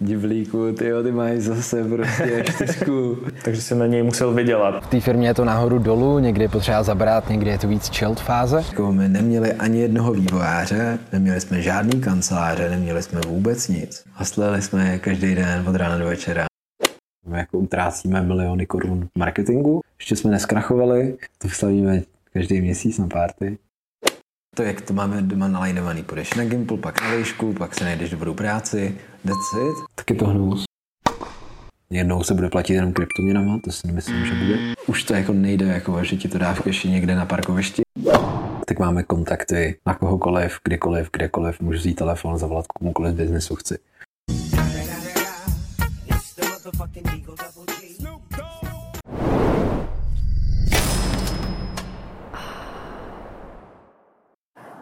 [0.00, 3.18] divlíku, ty ty mají zase prostě čtyřku.
[3.44, 4.84] Takže si na něj musel vydělat.
[4.84, 7.88] V té firmě je to nahoru dolů, někdy je potřeba zabrat, někdy je to víc
[7.88, 8.56] chilled fáze.
[8.56, 14.04] Jako my neměli ani jednoho vývojáře, neměli jsme žádný kanceláře, neměli jsme vůbec nic.
[14.12, 16.46] Hasleli jsme každý den od rána do večera.
[17.26, 22.02] My jako utrácíme miliony korun v marketingu, ještě jsme neskrachovali, to slavíme
[22.32, 23.58] každý měsíc na párty.
[24.56, 28.10] To, jak to máme doma nalajnovaný, půjdeš na Gimple, pak na výšku, pak se najdeš
[28.10, 28.94] dobrou práci,
[29.26, 29.84] that's it.
[29.94, 30.64] Tak je to hnus.
[31.90, 34.74] Jednou se bude platit jenom kryptoměnama, to si nemyslím, že bude.
[34.86, 37.82] Už to jako nejde, jako, že ti to dá v keši někde na parkovišti.
[38.66, 43.78] Tak máme kontakty na kohokoliv, kdykoliv, kdekoliv, můžu vzít telefon, zavolat komukoliv z biznesu chci.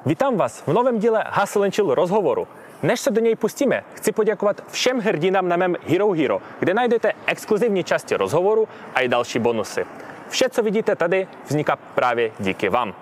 [0.06, 2.46] Vítám vás v novém díle Hustle Chill rozhovoru.
[2.84, 7.12] Než se do něj pustíme, chci poděkovat všem hrdinám na mém Hero Hero, kde najdete
[7.26, 9.86] exkluzivní části rozhovoru a i další bonusy.
[10.28, 12.94] Vše, co vidíte tady, vzniká právě díky vám.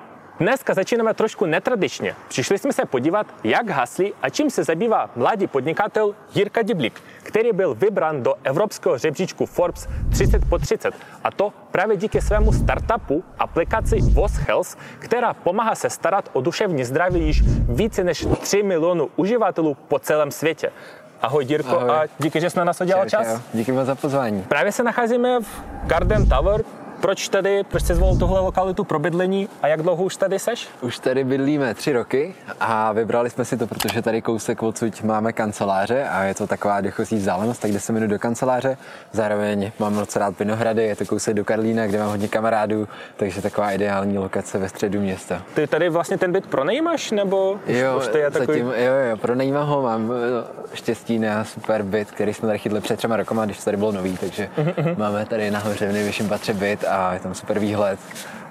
[0.42, 2.14] Dneska začínáme trošku netradičně.
[2.28, 7.52] Přišli jsme se podívat, jak haslí a čím se zabývá mladý podnikatel Jirka Diblík, který
[7.52, 10.94] byl vybrán do evropského žebříčku Forbes 30 po 30.
[11.24, 16.84] A to právě díky svému startupu aplikaci Voz Health, která pomáhá se starat o duševní
[16.84, 20.72] zdraví již více než 3 milionů uživatelů po celém světě.
[21.20, 21.90] Ahoj Jirko Ahoj.
[21.90, 23.40] a díky, že jsi na nás udělal čas.
[23.54, 24.42] Díky moc za pozvání.
[24.42, 25.46] Právě se nacházíme v
[25.86, 26.64] Garden Tower,
[27.02, 30.68] proč tedy, proč jsi zvolil tuhle lokalitu pro bydlení a jak dlouho už tady seš?
[30.80, 35.32] Už tady bydlíme tři roky a vybrali jsme si to, protože tady kousek odsud máme
[35.32, 38.76] kanceláře a je to taková dechozí vzdálenost, tak 10 minut do kanceláře.
[39.12, 43.42] Zároveň mám moc rád Vinohrady, je to kousek do Karlína, kde mám hodně kamarádů, takže
[43.42, 45.42] taková ideální lokace ve středu města.
[45.54, 48.58] Ty tady vlastně ten byt pronajímáš, nebo jo, už to je takový...
[48.58, 52.80] zatím, jo, jo, pronajímám ho, mám eh, štěstí na super byt, který jsme tady chytli
[52.80, 54.98] před třema rokama, když tady bylo nový, takže mm-hmm.
[54.98, 57.98] máme tady nahoře v nejvyšším patře byt a je tam super výhled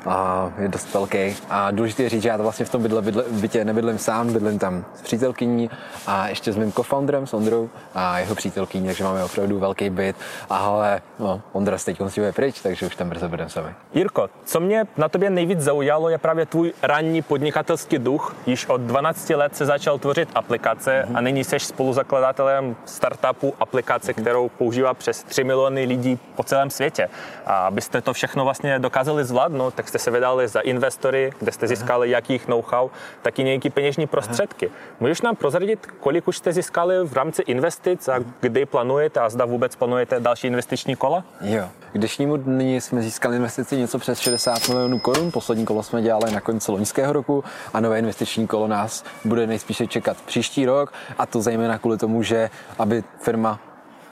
[0.06, 1.36] a je dost velký.
[1.50, 4.34] A důležité je říct, že já to vlastně v tom bydle, bydle, bytě nebydlím sám,
[4.34, 5.70] bydlím tam s přítelkyní
[6.08, 10.16] a ještě s mým co-founderem, s Ondrou a jeho přítelkyní, takže máme opravdu velký byt.
[10.50, 13.70] Ale no, Ondra se teď je pryč, takže už tam brzo budeme sami.
[13.94, 18.36] Jirko, co mě na tobě nejvíc zaujalo, je právě tvůj ranní podnikatelský duch.
[18.46, 21.18] Již od 12 let se začal tvořit aplikace mm-hmm.
[21.18, 24.22] a nyní jsi spoluzakladatelem startupu aplikace, mm-hmm.
[24.22, 27.10] kterou používá přes 3 miliony lidí po celém světě.
[27.46, 31.68] A abyste to všechno vlastně dokázali zvládnout, tak jste se vydali za investory, kde jste
[31.68, 32.12] získali Aha.
[32.12, 32.90] jakých know-how,
[33.22, 34.68] tak i nějaké peněžní prostředky.
[34.68, 34.76] Aha.
[35.00, 39.46] Můžeš nám prozradit, kolik už jste získali v rámci investic a kdy plánujete a zda
[39.46, 41.24] vůbec plánujete další investiční kola?
[41.42, 41.70] Jo.
[41.94, 45.32] K dnešnímu dní jsme získali investici něco přes 60 milionů korun.
[45.32, 49.88] Poslední kolo jsme dělali na konci loňského roku a nové investiční kolo nás bude nejspíše
[49.88, 53.60] čekat příští rok a to zejména kvůli tomu, že aby firma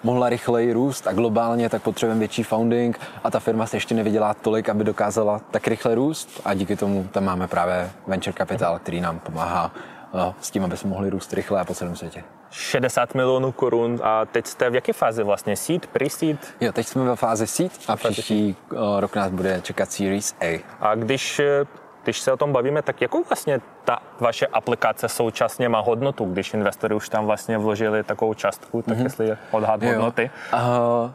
[0.03, 4.33] mohla rychleji růst a globálně, tak potřebujeme větší founding a ta firma se ještě nevydělá
[4.33, 9.01] tolik, aby dokázala tak rychle růst a díky tomu tam máme právě venture capital, který
[9.01, 9.71] nám pomáhá
[10.13, 12.23] eh, s tím, aby jsme mohli růst rychle a po celém světě.
[12.51, 15.55] 60 milionů korun a teď jste v jaké fázi vlastně?
[15.55, 16.37] Seed, pre-seed?
[16.61, 20.63] Jo, teď jsme ve fázi seed a příští eh, rok nás bude čekat Series A.
[20.79, 21.65] A když eh,
[22.09, 26.53] když se o tom bavíme, tak jakou vlastně ta vaše aplikace současně má hodnotu, když
[26.53, 29.03] investory už tam vlastně vložili takovou částku, tak mm-hmm.
[29.03, 29.89] jestli je odhad jo.
[29.89, 30.29] hodnoty.
[30.53, 30.59] Uh,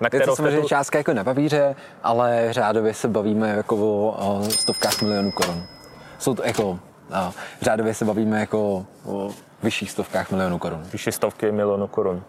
[0.01, 0.69] na je to samozřejmě tu...
[0.69, 5.63] částka jako na papíře, ale řádově se bavíme jako o, o stovkách milionů korun.
[6.19, 6.79] Jsou to jako, uh,
[7.63, 9.31] řádově se bavíme jako o
[9.63, 10.83] vyšších stovkách milionů korun.
[10.93, 12.23] Vyšší stovky milionů korun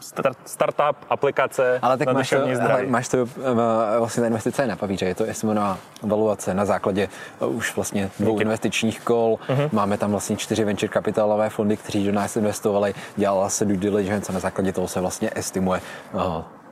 [0.00, 2.86] start, startup, aplikace Ale tak na máš to, zdraví.
[2.86, 7.08] máš to, eh, vlastně ta investice je na papíře, je to estimonovaná valuace na základě
[7.40, 8.42] eh, už vlastně dvou Díky.
[8.42, 9.68] investičních kol, uh-huh.
[9.72, 14.32] máme tam vlastně čtyři venture kapitálové fondy, kteří do nás investovali, dělala se due diligence
[14.32, 15.80] a na základě toho se vlastně estimuje
[16.12, 16.22] uh,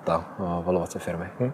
[0.04, 1.24] ta uh, valuace firmy.
[1.41, 1.52] Uh-huh.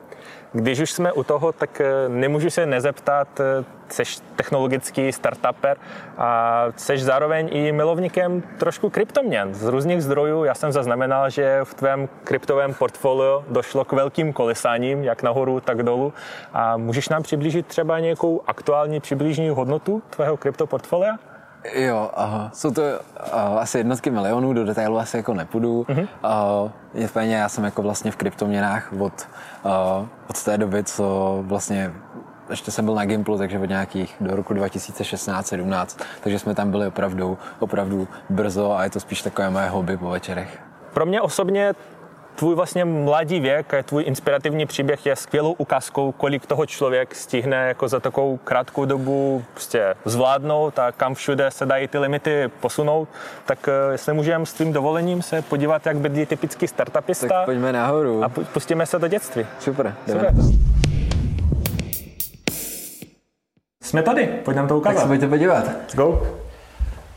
[0.53, 3.41] Když už jsme u toho, tak eh, nemůžu se nezeptat,
[3.89, 5.77] jsi eh, technologický startuper
[6.19, 9.55] a jsi zároveň i milovníkem trošku kryptoměn.
[9.55, 15.05] Z různých zdrojů já jsem zaznamenal, že v tvém kryptovém portfoliu došlo k velkým kolesáním,
[15.05, 16.13] jak nahoru, tak dolů.
[16.53, 21.19] A můžeš nám přiblížit třeba nějakou aktuální přibližní hodnotu tvého kryptoportfolia?
[21.75, 22.51] Jo, aha.
[22.55, 25.83] jsou to uh, asi jednotky milionů, do detailu asi jako nepůjdu.
[25.83, 26.09] Mm-hmm.
[26.65, 29.29] Uh, nicméně já jsem jako vlastně v kryptoměnách od,
[29.65, 31.93] uh, od té doby, co vlastně
[32.51, 36.87] ještě jsem byl na Gimplu, takže od nějakých do roku 2016-17, takže jsme tam byli
[36.87, 40.59] opravdu, opravdu brzo a je to spíš takové moje hobby po večerech.
[40.95, 41.73] Pro mě osobně
[42.35, 47.69] tvůj vlastně mladý věk a tvůj inspirativní příběh je skvělou ukázkou, kolik toho člověk stihne
[47.69, 53.09] jako za takovou krátkou dobu prostě zvládnout a kam všude se dají ty limity posunout.
[53.47, 57.29] Tak eh, jestli můžeme s tvým dovolením se podívat, jak bydlí typický startupista.
[57.29, 58.25] Tak pojďme nahoru.
[58.25, 59.47] A pustíme se do dětství.
[59.59, 60.35] Super, Super.
[63.83, 64.95] Jsme tady, pojď nám to ukázat.
[64.95, 65.65] Tak se pojďte podívat.
[65.65, 66.23] Let's go.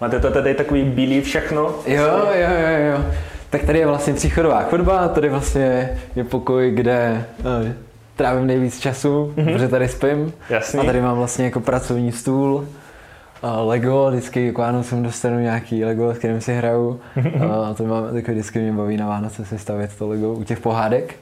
[0.01, 1.61] Máte to tady takový bílý všechno?
[1.85, 3.05] Jo, jo, jo, jo.
[3.53, 7.71] Tak tady je vlastně příchodová chodba, tady vlastně je pokoj, kde uh,
[8.15, 9.53] trávím nejvíc času, mm-hmm.
[9.53, 10.33] protože tady spím.
[10.49, 10.79] Jasný.
[10.79, 16.13] A tady mám vlastně jako pracovní stůl, uh, Lego, vždycky k Vánocům dostanu nějaký Lego,
[16.13, 16.99] s kterým si hraju.
[17.15, 20.59] Uh, to mám, takový vždycky mě baví na Vánoce si stavět to Lego u těch
[20.59, 21.15] pohádek.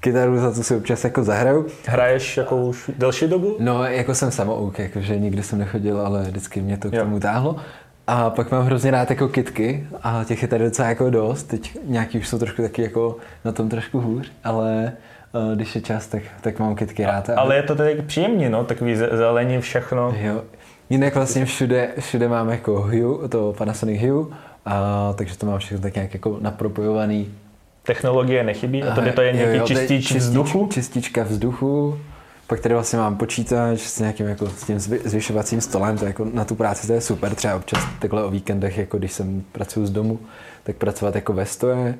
[0.00, 1.66] Kytaru za to si občas jako zahraju.
[1.86, 3.56] Hraješ jako už delší dobu?
[3.58, 7.56] No, jako jsem samouk, jakože nikdy jsem nechodil, ale vždycky mě to k tomu táhlo.
[8.06, 11.42] A pak mám hrozně rád jako kitky a těch je tady docela jako dost.
[11.42, 14.92] Teď nějaký už jsou trošku taky jako na tom trošku hůř, ale
[15.32, 17.30] uh, když je čas, tak, tak mám kitky rád.
[17.30, 20.14] A, ale je to tady příjemný, no, takový zelení všechno.
[20.18, 20.42] Jo.
[20.90, 24.26] Jinak vlastně všude, všude mám jako Hue, to Panasonic Hue,
[24.66, 27.34] a, takže to mám všechno tak nějak jako napropojovaný.
[27.82, 28.82] Technologie nechybí?
[28.82, 30.68] A tady to je nějaký jo, čistič, čistič vzduchu?
[30.72, 31.98] Čistička vzduchu,
[32.46, 36.44] pak tady vlastně mám počítač s nějakým jako s tím zvyšovacím stolem, to jako na
[36.44, 39.90] tu práci to je super, třeba občas takhle o víkendech, jako když jsem pracuji z
[39.90, 40.18] domu,
[40.62, 41.94] tak pracovat jako ve stoje.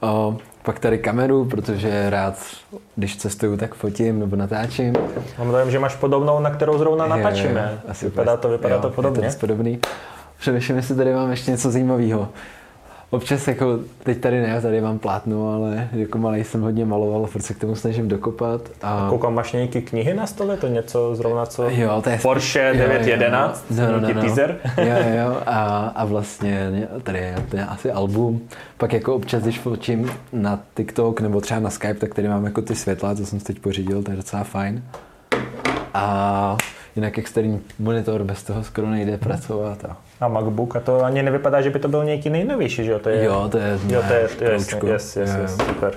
[0.00, 2.38] O, pak tady kameru, protože rád,
[2.96, 4.94] když cestuju, tak fotím nebo natáčím.
[5.38, 7.60] Mám dojem, že máš podobnou, na kterou zrovna natáčíme.
[7.84, 9.26] Je, asi vypadá to, vypadá jo, to podobně.
[9.26, 9.78] Je to podobný.
[10.38, 12.28] Přemýšlím, jestli tady mám ještě něco zajímavého
[13.10, 17.42] občas jako, teď tady ne, tady mám plátno, ale jako malý jsem hodně maloval, furt
[17.42, 18.60] se k tomu snažím dokopat.
[18.82, 19.06] A...
[19.06, 21.70] a koukám, máš nějaké knihy na stole, to něco zrovna co?
[21.70, 22.18] Jo, to je...
[22.22, 23.86] Porsche 911, jo, jo.
[23.86, 24.20] No, no, no, no.
[24.20, 24.60] teaser.
[24.78, 28.40] jo, jo, a, a vlastně tady je, to je asi album.
[28.78, 32.62] Pak jako občas, když fočím na TikTok nebo třeba na Skype, tak tady mám jako
[32.62, 34.82] ty světla, co jsem si teď pořídil, to je docela fajn.
[35.94, 36.56] A
[36.96, 39.84] jinak externí monitor, bez toho skoro nejde pracovat.
[39.84, 39.96] A...
[40.20, 42.98] a MacBook, a to ani nevypadá, že by to byl nějaký nejnovější, že jo?
[42.98, 45.94] To je, jo, to je, jo, to je, to je jasně, yes, yes, yes, super.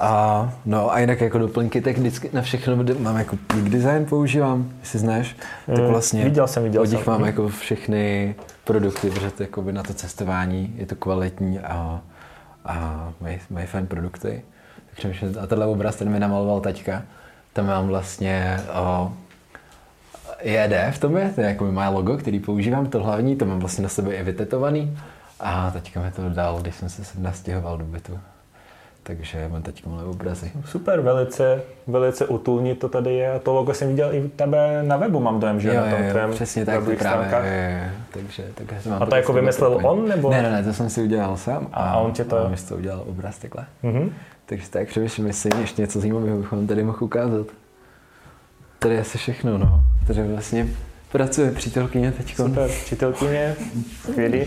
[0.00, 4.70] A, no a jinak jako doplňky, tak vždycky na všechno mám jako Peak Design používám,
[4.80, 5.36] jestli znáš,
[5.66, 7.12] tak mm, vlastně viděl jsem, viděl od nich jsem.
[7.12, 12.00] mám jako všechny produkty, protože to jako na to cestování je to kvalitní a,
[12.64, 14.42] a mají, mají fajn produkty.
[15.02, 17.02] Takže a tenhle obraz, ten mi namaloval taťka,
[17.52, 19.12] tam mám vlastně o,
[20.46, 23.58] JD v tom je, to je jako moje logo, který používám, to hlavní, to mám
[23.58, 24.98] vlastně na sebe i vytetovaný.
[25.40, 28.18] A teďka mi to dal, když jsem se nastěhoval do bytu.
[29.02, 30.52] Takže mám teď malé obrazy.
[30.64, 33.32] Super, velice, velice utulní to tady je.
[33.32, 36.04] A to logo jsem viděl i tebe na webu, mám dojem, že jo, na tom
[36.04, 37.30] jo, tvém přesně tak, právě.
[37.32, 39.86] Jo, jo, takže, takže mám a to jako vymyslel takový.
[39.86, 40.08] on?
[40.08, 40.30] Nebo?
[40.30, 41.68] Ne, ne, ne, to jsem si udělal sám.
[41.72, 42.38] A, a on tě to...
[42.38, 43.64] A on to udělal obraz takhle.
[43.84, 44.10] Mm-hmm.
[44.46, 47.46] Takže tak přemýšlím, jestli ještě něco zajímavého bychom tady mohl ukázat.
[48.78, 49.80] Tady je asi všechno, no.
[50.06, 50.68] Tady vlastně
[51.12, 52.36] pracuje přítelkyně teď.
[52.36, 53.54] Super, přítelkyně,
[54.10, 54.44] skvělý.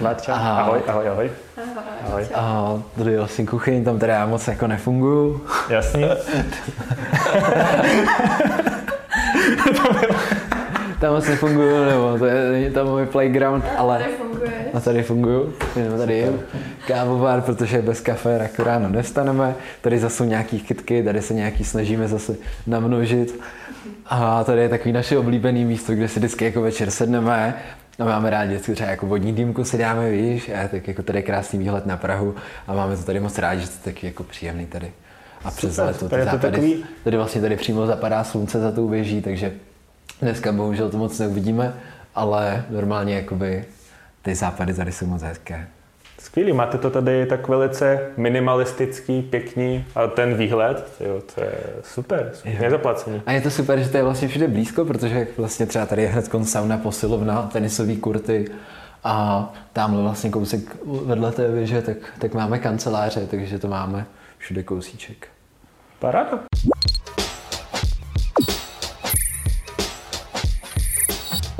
[0.00, 1.30] Vládča, ahoj, ahoj, ahoj.
[2.06, 2.26] Ahoj.
[2.34, 5.46] A tady je vlastně kuchyň, tam teda já moc jako nefunguju.
[5.68, 6.04] Jasný.
[11.00, 13.98] tam moc nefunguju, nebo to je, tam můj playground, ale...
[13.98, 14.52] Tady funguje.
[14.74, 16.32] A tady funguju, nebo tady je
[16.86, 19.54] kávovár, protože bez kafe raku ráno nestaneme.
[19.80, 22.36] Tady zase jsou nějaký chytky, tady se nějaký snažíme zase
[22.66, 23.40] namnožit.
[24.06, 27.54] A tady je takový naše oblíbené místo, kde si vždycky jako večer sedneme
[27.98, 31.18] a máme rádi vždycky třeba jako vodní dýmku si dáme, víš, a tak jako tady
[31.18, 32.34] je krásný výhled na Prahu
[32.66, 34.92] a máme to tady moc rádi, že to je taky jako příjemný tady.
[35.44, 36.84] A přes leto, tady, tady, takový...
[37.04, 39.52] tady vlastně tady přímo zapadá slunce za tou věží, takže
[40.22, 41.74] dneska bohužel to moc neuvidíme,
[42.14, 43.64] ale normálně jakoby
[44.22, 45.66] ty západy tady jsou moc hezké.
[46.18, 52.30] Skvělý, máte to tady tak velice minimalistický, pěkný a ten výhled, jo, to je super,
[52.34, 52.52] super.
[53.26, 56.08] A je to super, že to je vlastně všude blízko, protože vlastně třeba tady je
[56.08, 58.50] hned sauna, posilovna, tenisové kurty
[59.04, 60.60] a tamhle vlastně kousek
[61.04, 64.06] vedle té věže, tak, tak máme kanceláře, takže to máme
[64.38, 65.28] všude kousíček.
[65.98, 66.38] Paráda.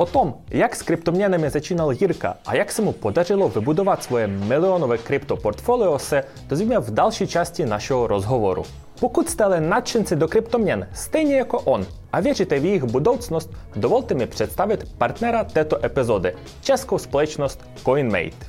[0.05, 5.99] Tom, jak s kryptoměnami začínal Jirka a jak se mu podařilo vybudovat svoje milionové kryptoportfolio,
[5.99, 8.63] se dozvíme v další části našeho rozhovoru.
[8.99, 14.13] Pokud jste ale nadšenci do kryptoměn, stejně jako on, a věříte v jejich budoucnost, dovolte
[14.13, 18.45] mi představit partnera této epizody, českou společnost CoinMate.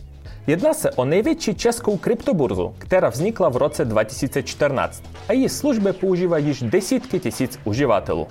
[0.46, 6.46] Jedná se o největší českou kryptoburzu, která vznikla v roce 2014 a její služby používají
[6.46, 8.26] již desítky tisíc uživatelů.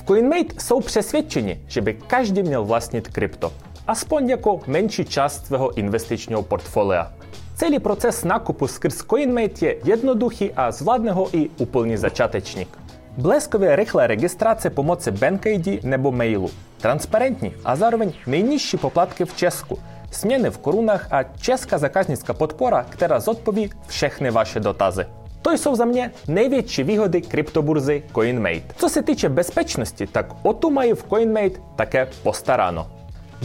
[0.00, 3.52] V CoinMate jsou přesvědčeni, že by každý měl vlastnit krypto,
[3.86, 7.12] aspoň jako menší část svého investičního portfolia.
[7.54, 12.78] Celý proces nákupu skrz CoinMate je jednoduchý a zvládne ho i úplný začátečník.
[13.16, 16.50] Bleskově rychlé registrace pomocí BankID nebo mailu.
[16.80, 19.78] Transparentní a zároveň nejnižší poplatky v Česku.
[20.10, 25.19] Směny v korunách a česká zákaznická podpora, která zodpoví všechny vaše dotazy.
[25.42, 28.74] To jsou za mě největší výhody kryptoburzy CoinMate.
[28.76, 32.90] Co se týče bezpečnosti, tak o tu mají v CoinMate také postaráno.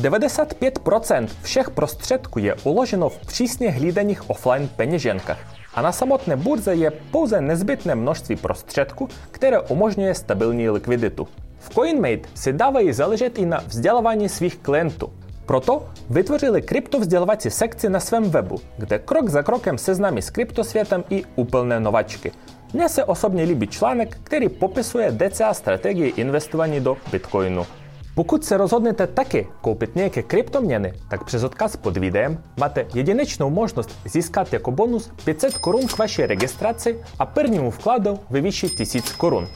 [0.01, 5.39] 95% všech prostředků je uloženo v přísně hlídaných offline peněženkách
[5.73, 11.27] a na samotné burze je pouze nezbytné množství prostředků, které umožňuje stabilní likviditu.
[11.59, 15.13] V CoinMate si dávají záležet i na vzdělávání svých klientů.
[15.45, 21.23] Proto vytvořili kryptovzdělovací sekci na svém webu, kde krok za krokem seznámí s kryptosvětem i
[21.35, 22.31] úplné novačky.
[22.73, 27.65] Mně se osobně líbí článek, který popisuje DCA strategii investování do Bitcoinu.
[28.15, 33.99] Pokud se rozhodnete taky koupit nějaké kryptoměny, tak přes odkaz pod videem máte jedinečnou možnost
[34.05, 39.47] získat jako bonus 500 korun k vaší registraci a prvnímu vkladu ve 1000 korun.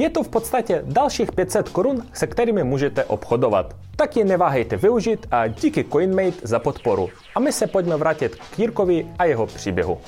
[0.00, 3.76] Je to v podstatě dalších 500 korun, se kterými můžete obchodovat.
[3.96, 7.08] Tak je neváhejte využít a díky CoinMate za podporu.
[7.34, 9.98] A my se pojďme vrátit k Jirkovi a jeho příběhu.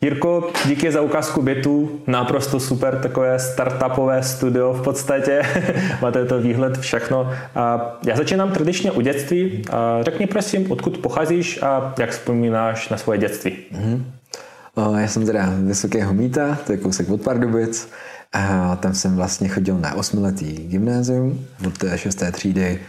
[0.00, 5.42] Jirko, díky za ukázku bytu, naprosto super takové startupové studio v podstatě,
[6.02, 7.32] máte to výhled všechno.
[7.54, 9.62] A já začínám tradičně u dětství.
[9.70, 13.56] A řekni prosím, odkud pocházíš a jak vzpomínáš na svoje dětství.
[13.72, 14.02] Mm-hmm.
[14.76, 17.88] Já jsem teda Vysokého Míta, to je kousek od Pardubic.
[18.32, 22.80] A tam jsem vlastně chodil na osmiletý gymnázium od té šesté třídy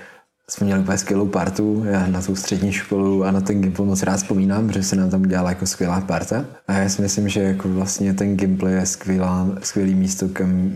[0.50, 4.04] jsme měli úplně skvělou partu, já na tu střední školu a na ten Gimple moc
[4.04, 6.46] rád vzpomínám, protože se nám tam udělala jako skvělá parta.
[6.68, 10.74] A já si myslím, že jako vlastně ten Gimple je skvělá, skvělý místo, kam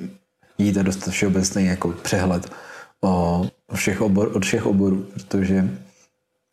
[0.57, 2.51] jít a dostat všeobecný jako přehled
[3.03, 5.69] o, všech obor, od všech oborů, protože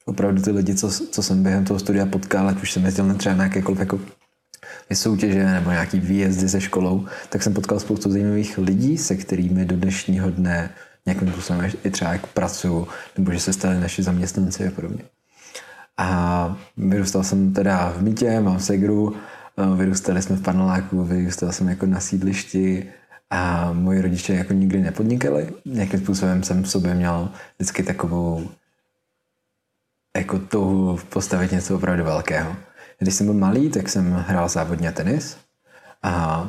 [0.06, 3.14] opravdu ty lidi, co, co jsem během toho studia potkal, ať už jsem jezdil na
[3.14, 4.00] třeba na jako
[4.94, 9.76] soutěže nebo nějaký výjezdy se školou, tak jsem potkal spoustu zajímavých lidí, se kterými do
[9.76, 10.70] dnešního dne
[11.06, 15.02] nějakým způsobem i třeba jako pracuju, nebo že se stali naši zaměstnanci a podobně.
[15.96, 19.16] A vyrůstal jsem teda v Mítě, mám segru,
[19.76, 22.86] vyrůstali jsme v paneláku, vyrůstal jsem jako na sídlišti
[23.30, 25.48] a moji rodiče jako nikdy nepodnikali.
[25.64, 28.48] Nějakým způsobem jsem v sobě měl vždycky takovou
[30.16, 32.56] jako touhu postavit něco opravdu velkého.
[32.98, 35.36] Když jsem byl malý, tak jsem hrál závodně tenis
[36.02, 36.46] a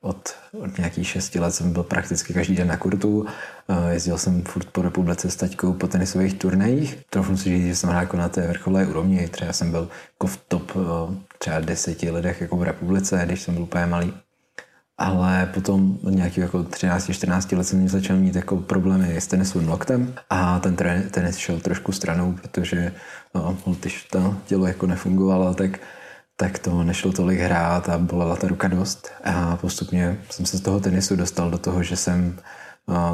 [0.00, 3.26] od, od nějakých šesti let jsem byl prakticky každý den na kurtu.
[3.68, 6.98] Eh, jezdil jsem furt po republice s taťkou po tenisových turnajích.
[7.10, 9.28] Trochu si říct, že jsem hrál jako na té vrcholé úrovni.
[9.28, 13.54] Třeba jsem byl jako v top eh, třeba deseti lidech jako v republice, když jsem
[13.54, 14.14] byl úplně malý.
[14.98, 20.14] Ale potom od nějakých jako 13-14 let jsem začal mít jako problémy s tenisovým loktem
[20.30, 20.76] a ten
[21.10, 22.92] tenis šel trošku stranou, protože
[23.34, 25.78] no, když to tělo jako nefungovalo, tak
[26.40, 29.10] tak to nešlo tolik hrát a bolela ta ruka dost.
[29.24, 32.38] A postupně jsem se z toho tenisu dostal do toho, že jsem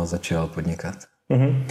[0.05, 0.95] začal podnikat.
[1.31, 1.65] Mm-hmm.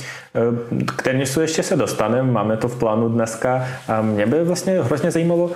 [0.85, 3.67] K tenisu ještě se dostaneme, máme to v plánu dneska.
[3.87, 5.51] A mě by vlastně hrozně zajímalo,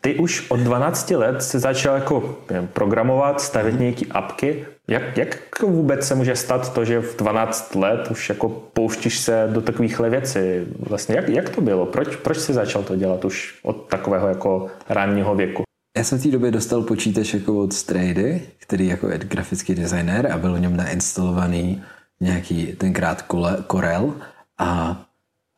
[0.00, 2.38] ty už od 12 let se začal jako
[2.72, 3.80] programovat, stavět mhm.
[3.82, 4.66] nějaké apky.
[4.88, 9.48] Jak, jak vůbec se může stát to, že v 12 let už jako pouštíš se
[9.52, 10.40] do takovýchhle věcí?
[10.78, 11.86] Vlastně jak, jak to bylo?
[11.86, 15.62] Proč, proč jsi začal to dělat už od takového jako ranního věku?
[15.96, 20.32] Já jsem v té době dostal počítač jako od Strady, který jako je grafický designer
[20.32, 21.82] a byl v něm nainstalovaný
[22.20, 23.24] nějaký tenkrát
[23.70, 24.14] Corel
[24.58, 25.00] a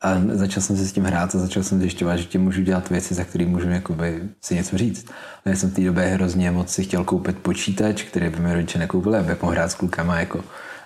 [0.02, 2.90] a začal jsem se s tím hrát a začal jsem zjišťovat, že tím můžu dělat
[2.90, 5.06] věci, za které můžu jakoby si něco říct.
[5.44, 8.54] A já jsem v té době hrozně moc si chtěl koupit počítač, který by mi
[8.54, 10.40] rodiče nekoupili, aby mohl hrát s klukama jako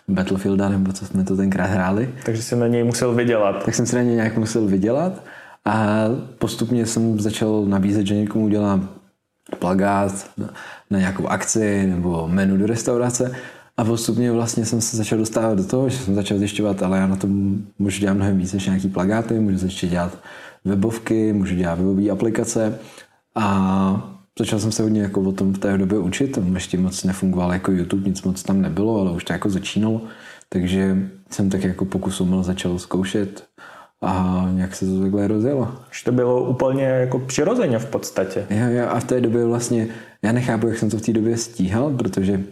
[0.09, 2.15] Battlefielda, nebo co jsme to tenkrát hráli.
[2.25, 3.65] Takže jsem na něj musel vydělat.
[3.65, 5.23] Tak jsem si na něj nějak musel vydělat
[5.65, 6.05] a
[6.39, 8.89] postupně jsem začal nabízet, že někomu udělám
[9.59, 10.51] plagát na,
[10.91, 13.37] na nějakou akci nebo menu do restaurace
[13.77, 17.07] a postupně vlastně jsem se začal dostávat do toho, že jsem začal zjišťovat, ale já
[17.07, 20.19] na tom můžu dělat mnohem víc než nějaký plagáty, můžu začít dělat
[20.65, 22.79] webovky, můžu dělat webové aplikace
[23.35, 27.05] a začal jsem se hodně jako o tom v té době učit, tam ještě moc
[27.05, 30.01] nefungoval jako YouTube, nic moc tam nebylo, ale už to jako začínalo,
[30.49, 33.45] takže jsem tak jako pokusomil začal zkoušet
[34.03, 35.75] a nějak se to takhle rozjelo.
[35.91, 38.47] Už to bylo úplně jako přirozeně v podstatě.
[38.51, 39.89] Jo, jo, a v té době vlastně,
[40.23, 42.45] já nechápu, jak jsem to v té době stíhal, protože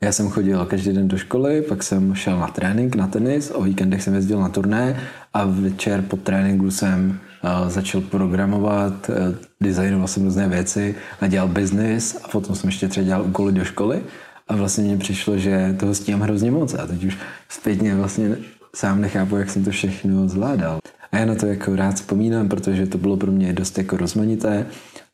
[0.00, 3.62] já jsem chodil každý den do školy, pak jsem šel na trénink, na tenis, o
[3.62, 5.00] víkendech jsem jezdil na turné
[5.34, 11.48] a večer po tréninku jsem uh, začal programovat, uh, designoval jsem různé věci a dělal
[11.48, 14.02] biznis a potom jsem ještě třeba dělal úkoly do školy
[14.48, 18.36] a vlastně mně přišlo, že toho stíhám hrozně moc a teď už zpětně vlastně
[18.74, 20.78] sám nechápu, jak jsem to všechno zvládal.
[21.12, 24.66] A já na to jako rád vzpomínám, protože to bylo pro mě dost jako rozmanité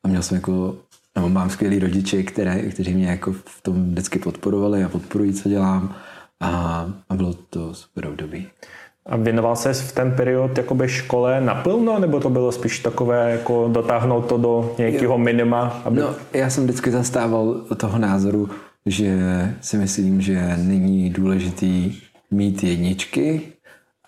[0.05, 0.77] a měl jsem jako,
[1.16, 5.49] nebo mám skvělý rodiče, které, kteří mě jako v tom vždycky podporovali a podporují, co
[5.49, 5.95] dělám
[6.40, 8.47] a, a bylo to super období.
[9.07, 13.69] A věnoval se v ten period jakoby škole naplno, nebo to bylo spíš takové, jako
[13.73, 15.83] dotáhnout to do nějakého minima?
[15.85, 16.00] Aby...
[16.00, 18.50] No, já jsem vždycky zastával toho názoru,
[18.87, 19.19] že
[19.61, 21.99] si myslím, že není důležitý
[22.31, 23.42] mít jedničky,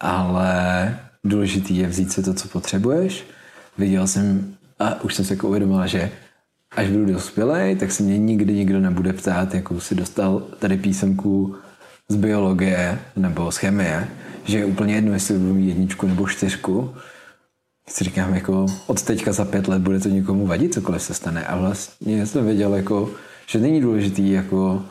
[0.01, 3.25] ale důležitý je vzít si to, co potřebuješ.
[3.79, 6.11] Viděl jsem, a už jsem se jako uvědomil, že
[6.77, 11.57] až budu dospělý, tak se mě nikdy nikdo nebude ptát, jakou si dostal tady písemku
[12.09, 14.09] z biologie nebo z chemie,
[14.45, 16.95] že je úplně jedno, jestli budu mít jedničku nebo čtyřku.
[17.89, 21.47] Si říkám, jako od teďka za pět let bude to někomu vadit, cokoliv se stane.
[21.47, 23.11] A vlastně jsem věděl, jako,
[23.47, 24.83] že není důležitý jako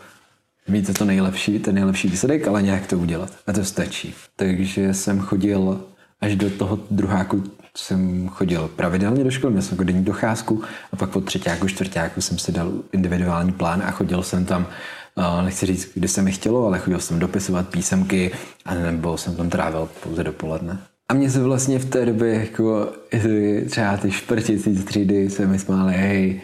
[0.67, 3.33] mít to nejlepší, ten nejlepší výsledek, ale nějak to udělat.
[3.47, 4.15] A to stačí.
[4.35, 5.81] Takže jsem chodil
[6.21, 7.43] až do toho druháku
[7.77, 10.61] jsem chodil pravidelně do školy, měl jsem jako denní docházku
[10.91, 14.67] a pak po třetíku, čtvrtíku jsem si dal individuální plán a chodil jsem tam
[15.41, 18.31] nechci říct, kdy se mi chtělo, ale chodil jsem dopisovat písemky
[18.65, 20.79] a nebo jsem tam trávil pouze dopoledne.
[21.09, 22.93] A mě se vlastně v té době jako
[23.69, 26.41] třeba ty šprtici z třídy se mi smáli, hej,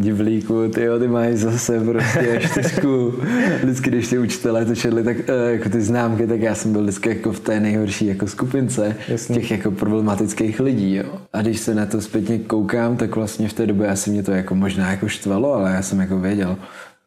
[0.00, 3.14] divlíku, ty jo, ty mají zase prostě čtyřku.
[3.62, 6.82] Vždycky, když ty učitelé to četli, tak uh, jako ty známky, tak já jsem byl
[6.82, 9.34] vždycky jako v té nejhorší jako skupince Jasně.
[9.34, 11.20] těch jako problematických lidí, jo.
[11.32, 14.32] A když se na to zpětně koukám, tak vlastně v té době asi mě to
[14.32, 16.56] jako možná jako štvalo, ale já jsem jako věděl,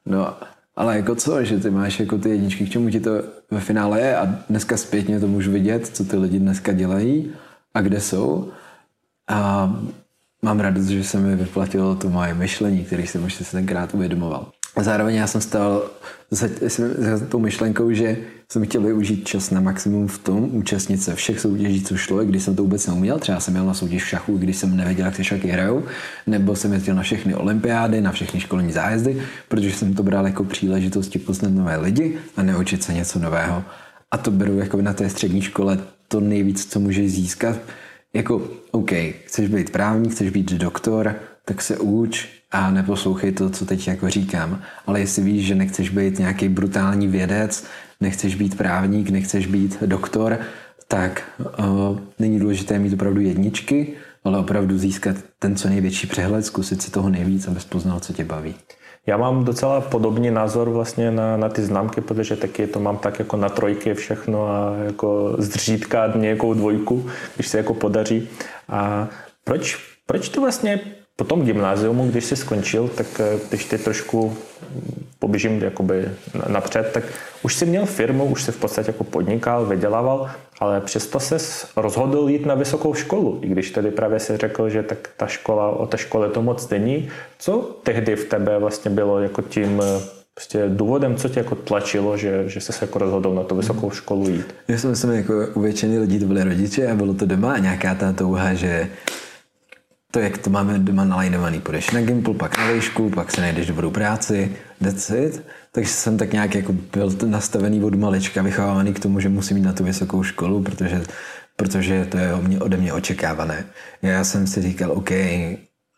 [0.05, 0.33] no
[0.75, 3.12] ale jako co, že ty máš jako ty jedničky, k čemu ti to
[3.51, 7.31] ve finále je a dneska zpětně to můžu vidět, co ty lidi dneska dělají
[7.74, 8.50] a kde jsou.
[9.27, 9.69] A
[10.41, 14.48] mám radost, že se mi vyplatilo to moje myšlení, který jsem už si tenkrát uvědomoval.
[14.75, 15.83] A zároveň já jsem stál
[16.31, 16.48] za,
[16.98, 18.17] za tou myšlenkou, že
[18.51, 22.43] jsem chtěl využít čas na maximum v tom, účastnit se všech soutěží, co šlo, když
[22.43, 23.19] jsem to vůbec neuměl.
[23.19, 25.83] Třeba jsem měl na soutěž v šachu, když jsem nevěděl, jak se šachy hrajou,
[26.27, 30.43] nebo jsem jezdil na všechny olympiády, na všechny školní zájezdy, protože jsem to bral jako
[30.43, 33.63] příležitosti poznat nové lidi a neučit se něco nového.
[34.12, 37.55] A to beru jako na té střední škole to nejvíc, co můžeš získat.
[38.13, 38.91] Jako, OK,
[39.25, 41.15] chceš být právník, chceš být doktor,
[41.46, 44.62] tak se uč a neposlouchej to, co teď jako říkám.
[44.88, 47.65] Ale jestli víš, že nechceš být nějaký brutální vědec,
[48.02, 50.39] nechceš být právník, nechceš být doktor,
[50.88, 53.93] tak uh, není důležité mít opravdu jedničky,
[54.24, 58.24] ale opravdu získat ten co největší přehled, zkusit si toho nejvíc, abys poznal, co tě
[58.24, 58.56] baví.
[59.08, 63.20] Já mám docela podobný názor vlastně na, na ty známky, protože taky to mám tak
[63.20, 68.30] jako na trojky všechno a jako zřídka nějakou dvojku, když se jako podaří.
[68.70, 69.08] A
[69.44, 70.80] proč, proč to vlastně
[71.16, 74.38] po tom gymnáziumu, když jsi skončil, tak eh, když ty trošku
[75.20, 76.10] poběžím jakoby
[76.48, 77.04] napřed, tak
[77.44, 80.30] už si měl firmu, už si v podstatě jako podnikal, vydělával,
[80.62, 81.38] ale přesto se
[81.76, 85.69] rozhodl jít na vysokou školu, i když tedy právě si řekl, že tak ta škola,
[85.69, 87.10] o té škole to moc není.
[87.39, 90.02] Co tehdy v tebe vlastně bylo jako tím eh,
[90.34, 93.91] prostě důvodem, co tě jako tlačilo, že, že jsi se jako rozhodl na tu vysokou
[93.91, 94.56] školu jít?
[94.67, 97.58] Já si myslím, jako u většiny lidí to byly rodiče a bylo to doma a
[97.58, 98.88] nějaká ta touha, že
[100.12, 101.60] to, jak to máme doma nalajnovaný.
[101.60, 104.52] Půjdeš na Gimple, pak na výšku, pak se najdeš dobrou práci,
[104.84, 105.43] that's it.
[105.71, 109.63] Takže jsem tak nějak jako byl nastavený od malička, vychovávaný k tomu, že musím jít
[109.63, 111.04] na tu vysokou školu, protože,
[111.56, 113.65] protože to je ode mě očekávané.
[114.02, 115.12] Já jsem si říkal, OK,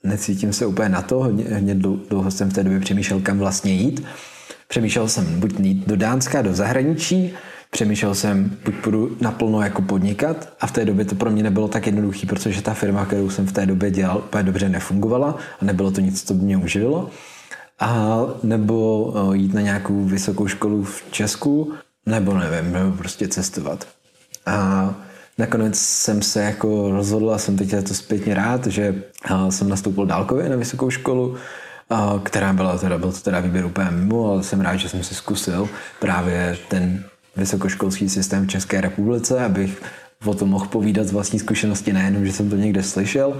[0.04, 1.76] necítím se úplně na to, hodně, hodně
[2.10, 4.04] dlouho jsem v té době přemýšlel, kam vlastně jít.
[4.68, 7.34] Přemýšlel jsem buď jít do Dánska, do zahraničí,
[7.74, 11.68] přemýšlel jsem, buď budu naplno jako podnikat a v té době to pro mě nebylo
[11.68, 15.66] tak jednoduché, protože ta firma, kterou jsem v té době dělal, úplně dobře nefungovala a
[15.66, 17.10] nebylo to nic, co by mě uživilo.
[17.80, 21.74] A nebo eh, jít na nějakou vysokou školu v Česku,
[22.06, 23.88] nebo nevím, nebo prostě cestovat.
[24.46, 24.90] A
[25.38, 30.06] nakonec jsem se jako rozhodl a jsem teď to zpětně rád, že eh, jsem nastoupil
[30.06, 31.36] dálkově na vysokou školu,
[31.92, 35.04] eh, která byla teda, byl to teda výběr úplně mimo, ale jsem rád, že jsem
[35.04, 37.04] si zkusil právě ten
[37.36, 39.82] vysokoškolský systém v České republice, abych
[40.26, 43.38] o tom mohl povídat z vlastní zkušenosti, nejenom, že jsem to někde slyšel.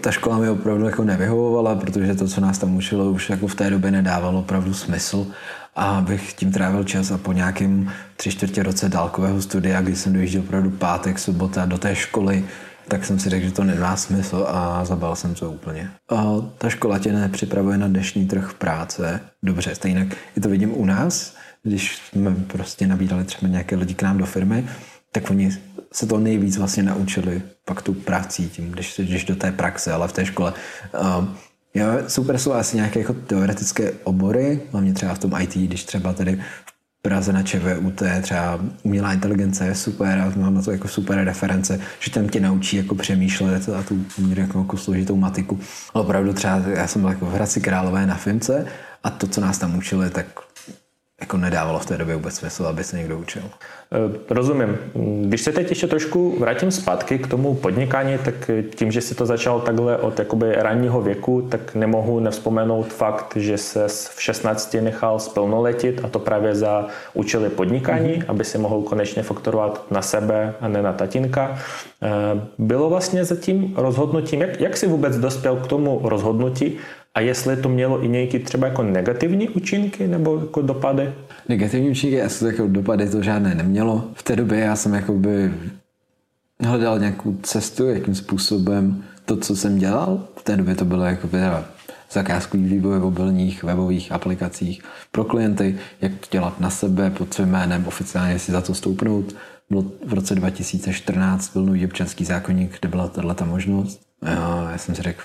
[0.00, 3.54] Ta škola mi opravdu jako nevyhovovala, protože to, co nás tam učilo, už jako v
[3.54, 5.26] té době nedávalo opravdu smysl
[5.76, 10.12] a abych tím trávil čas a po nějakém tři čtvrtě roce dálkového studia, kdy jsem
[10.12, 12.44] dojížděl opravdu pátek, sobota do té školy,
[12.88, 15.90] tak jsem si řekl, že to nemá smysl a zabal jsem to úplně.
[16.10, 16.24] A
[16.58, 20.08] ta škola tě nepřipravuje na dnešní trh práce dobře, stejně
[20.42, 24.66] to vidím u nás, když jsme prostě nabídali třeba nějaké lidi k nám do firmy,
[25.12, 25.50] tak oni
[25.92, 30.08] se to nejvíc vlastně naučili pak tu prací tím, když jdeš do té praxe, ale
[30.08, 30.52] v té škole.
[31.00, 31.28] Uh,
[31.74, 36.12] jo, super jsou asi nějaké jako teoretické obory, hlavně třeba v tom IT, když třeba
[36.12, 36.40] tady
[37.02, 41.80] Praze na ČVUT, třeba umělá inteligence je super a mám na to jako super reference,
[42.00, 44.04] že tam tě naučí jako přemýšlet a tu
[44.36, 45.60] jako, jako složitou matiku.
[45.94, 48.66] Ale opravdu třeba já jsem byl jako v Hradci Králové na Fince
[49.04, 50.26] a to, co nás tam učili, tak
[51.22, 53.42] jako nedávalo v té době vůbec smysl, aby se někdo učil.
[53.42, 54.78] Eh, rozumím.
[55.24, 59.26] Když se teď ještě trošku vrátím zpátky k tomu podnikání, tak tím, že si to
[59.26, 65.18] začal takhle od jakoby ranního věku, tak nemohu nevzpomenout fakt, že se v 16 nechal
[65.18, 68.24] splnoletit a to právě za účely podnikání, mm-hmm.
[68.28, 71.58] aby si mohl konečně fakturovat na sebe a ne na tatínka.
[72.02, 72.08] Eh,
[72.58, 76.78] bylo vlastně zatím rozhodnutím, jak, jak si vůbec dospěl k tomu rozhodnutí,
[77.14, 81.12] a jestli to mělo i nějaké třeba jako negativní účinky nebo jako dopady?
[81.48, 84.10] Negativní účinky, jako dopady to žádné nemělo.
[84.14, 85.52] V té době já jsem jako by
[86.60, 90.28] hledal nějakou cestu, jakým způsobem to, co jsem dělal.
[90.36, 91.28] V té době to bylo jako
[92.10, 97.48] zakázkový vývoj v mobilních webových aplikacích pro klienty, jak to dělat na sebe pod svým
[97.48, 99.34] jménem, oficiálně si za to stoupnout.
[99.70, 104.00] Bylo v roce 2014 byl nový občanský zákonník, kde byla tato možnost.
[104.22, 105.22] Já jsem si řekl,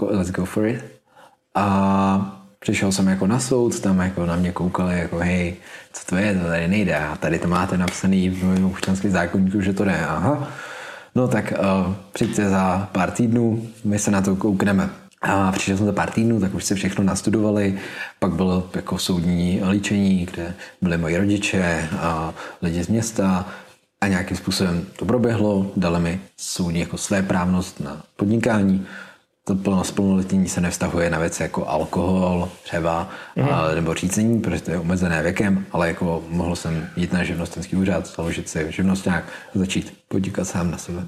[0.00, 0.84] let's go for it.
[1.54, 5.56] A přišel jsem jako na soud, tam jako na mě koukali jako hej,
[5.92, 6.96] co to je, to tady nejde.
[6.96, 10.06] A tady to máte napsaný v mém občanském zákonníku, že to jde.
[10.06, 10.48] Aha.
[11.14, 14.90] No tak uh, přijďte za pár týdnů, my se na to koukneme.
[15.22, 17.78] A přišel jsem za pár týdnů, tak už se všechno nastudovali.
[18.18, 23.46] Pak bylo jako soudní líčení, kde byli moji rodiče a lidi z města
[24.00, 25.72] a nějakým způsobem to proběhlo.
[25.76, 28.86] Dali mi soudní jako své právnost na podnikání
[29.44, 33.48] to plno splnoletí se nevztahuje na věci jako alkohol třeba, mm.
[33.48, 37.76] a, nebo řízení, protože to je omezené věkem, ale jako mohl jsem jít na živnostenský
[37.76, 41.06] úřad, založit si živnostňák a začít podnikat sám na sebe.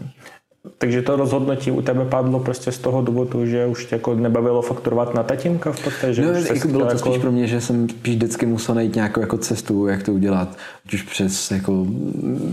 [0.78, 4.62] Takže to rozhodnutí u tebe padlo prostě z toho důvodu, že už tě jako nebavilo
[4.62, 6.14] fakturovat na tatínka v podstatě?
[6.14, 6.98] Že no, už jako bylo to jako...
[6.98, 10.58] spíš pro mě, že jsem spíš vždycky musel najít nějakou jako cestu, jak to udělat,
[10.86, 11.86] ať už přes jako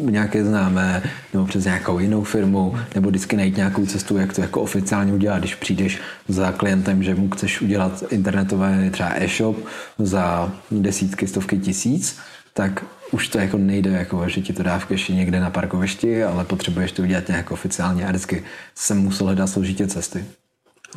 [0.02, 4.62] nějaké známé, nebo přes nějakou jinou firmu, nebo vždycky najít nějakou cestu, jak to jako
[4.62, 9.58] oficiálně udělat, když přijdeš za klientem, že mu chceš udělat internetové třeba e-shop
[9.99, 12.19] za desítky, stovky tisíc,
[12.54, 16.23] tak už to jako nejde, jako, že ti to dá v keši někde na parkovišti,
[16.23, 18.43] ale potřebuješ to udělat nějak oficiálně a vždycky
[18.76, 20.26] jsem musel hledat složitě cesty.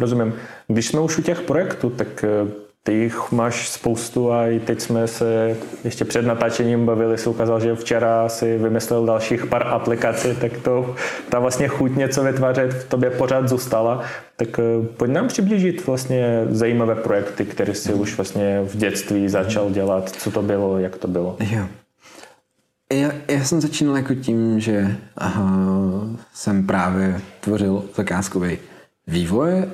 [0.01, 0.35] Rozumím.
[0.69, 2.51] Když jsme už u těch projektů, tak eh,
[2.83, 7.61] ty jich máš spoustu a i teď jsme se ještě před natáčením bavili, se ukázal,
[7.61, 10.95] že včera si vymyslel dalších pár aplikací, tak to,
[11.29, 14.03] ta vlastně chuť něco vytvářet v tobě pořád zůstala.
[14.37, 19.71] Tak eh, pojď nám přiblížit vlastně zajímavé projekty, které si už vlastně v dětství začal
[19.71, 20.11] dělat.
[20.11, 21.37] Co to bylo, jak to bylo?
[21.41, 21.67] Jo.
[22.92, 25.51] Já, já jsem začínal jako tím, že aha,
[26.35, 28.59] jsem právě tvořil zakázkový
[29.07, 29.64] vývoj.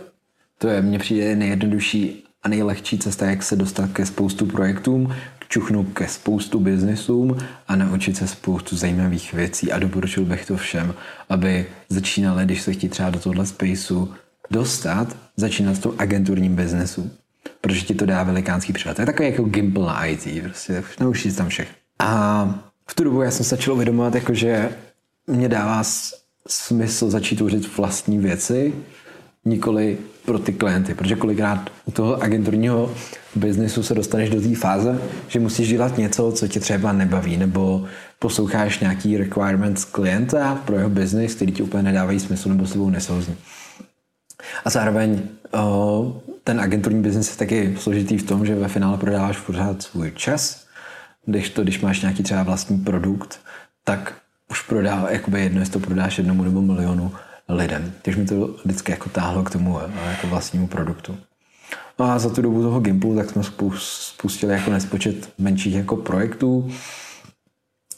[0.59, 5.15] To je, mně přijde nejjednodušší a nejlehčí cesta, jak se dostat ke spoustu projektům,
[5.49, 7.37] čuchnu ke spoustu biznisům
[7.69, 10.95] a naučit se spoustu zajímavých věcí a doporučil bych to všem,
[11.29, 14.09] aby začínali, když se chtí třeba do tohle spaceu
[14.51, 17.11] dostat, začínat s tou agenturním biznesu.
[17.61, 18.95] Protože ti to dá velikánský přehled.
[18.95, 21.75] To je takový jako gimbal na IT, prostě naučit tam všechno.
[21.99, 24.71] A v tu dobu já jsem se začal uvědomovat, jako, že
[25.27, 25.83] mě dává
[26.49, 28.75] smysl začít tvořit vlastní věci,
[29.45, 32.95] nikoli pro ty klienty, protože kolikrát u toho agenturního
[33.35, 37.85] biznesu se dostaneš do té fáze, že musíš dělat něco, co tě třeba nebaví, nebo
[38.19, 42.91] posloucháš nějaký requirements klienta pro jeho biznis, který ti úplně nedávají smysl nebo s tebou
[42.91, 43.37] nesouzní.
[44.65, 45.23] A zároveň
[46.45, 50.72] ten agenturní biznis je taky složitý v tom, že ve finále prodáváš pořád svůj čas,
[51.27, 53.41] když to, když máš nějaký třeba vlastní produkt,
[53.85, 54.15] tak
[54.51, 57.13] už prodá, jakoby jedno, jestli to prodáš jednomu nebo milionu
[57.49, 57.93] lidem.
[58.03, 61.19] Takže mi to vždycky jako táhlo k tomu eh, jako vlastnímu produktu.
[61.99, 63.43] No a za tu dobu toho Gimplu tak jsme
[63.77, 66.71] spustili jako nespočet menších jako projektů.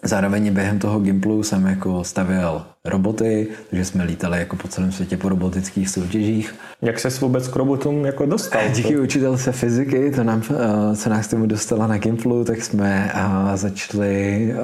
[0.07, 5.17] Zároveň během toho Gimplu jsem jako stavěl roboty, takže jsme lítali jako po celém světě
[5.17, 6.55] po robotických soutěžích.
[6.83, 8.63] Jak se vůbec k robotům jako dostal?
[8.75, 13.13] Díky učitelce fyziky, to nám, eh, co nás k tomu dostala na Gimplu, tak jsme
[13.15, 14.55] eh, začali,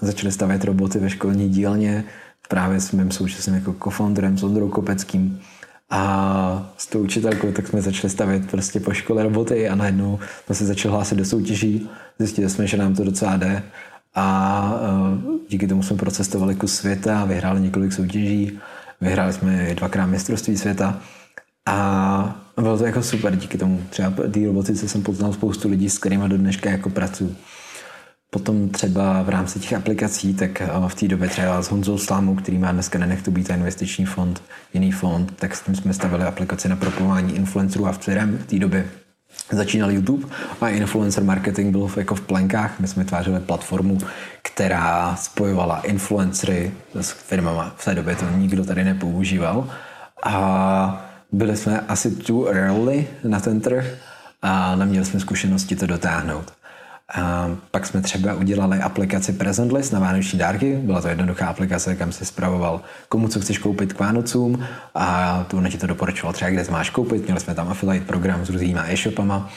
[0.00, 2.04] začali stavět roboty ve školní dílně
[2.48, 5.40] právě s mým současným jako co-founderem, s Ondrou Kopeckým.
[5.90, 10.54] A s tou učitelkou tak jsme začali stavět prostě po škole roboty a najednou jsme
[10.54, 11.90] se začali hlásit do soutěží.
[12.18, 13.62] Zjistili jsme, že nám to docela jde
[14.14, 18.58] a e, díky tomu jsme procestovali kus světa, vyhráli několik soutěží,
[19.00, 21.00] vyhráli jsme dvakrát mistrovství světa
[21.66, 23.82] a bylo to jako super díky tomu.
[23.90, 27.36] Třeba té robotice jsem poznal spoustu lidí, s kterými do dneška jako pracuji.
[28.30, 32.34] Potom třeba v rámci těch aplikací, tak eh, v té době třeba s Honzou Slámou,
[32.34, 34.42] který má dneska Nenech to být investiční fond,
[34.74, 38.58] jiný fond, tak s tím jsme stavili aplikaci na propojování influencerů a firm v té
[38.58, 38.90] době.
[39.56, 40.28] Začínal YouTube
[40.60, 42.80] a influencer marketing byl jako v plenkách.
[42.80, 43.98] My jsme vytvářeli platformu,
[44.42, 47.74] která spojovala influencery s firmama.
[47.76, 49.70] V té době to nikdo tady nepoužíval.
[50.24, 53.84] A byli jsme asi too early na ten trh
[54.42, 56.52] a neměli jsme zkušenosti to dotáhnout.
[57.14, 60.76] A pak jsme třeba udělali aplikaci Present List na vánoční dárky.
[60.76, 65.62] Byla to jednoduchá aplikace, kam si zpravoval, komu co chceš koupit k Vánocům a to
[65.68, 67.24] ti to doporučoval třeba, kde máš koupit.
[67.24, 69.50] Měli jsme tam affiliate program s různýma e-shopama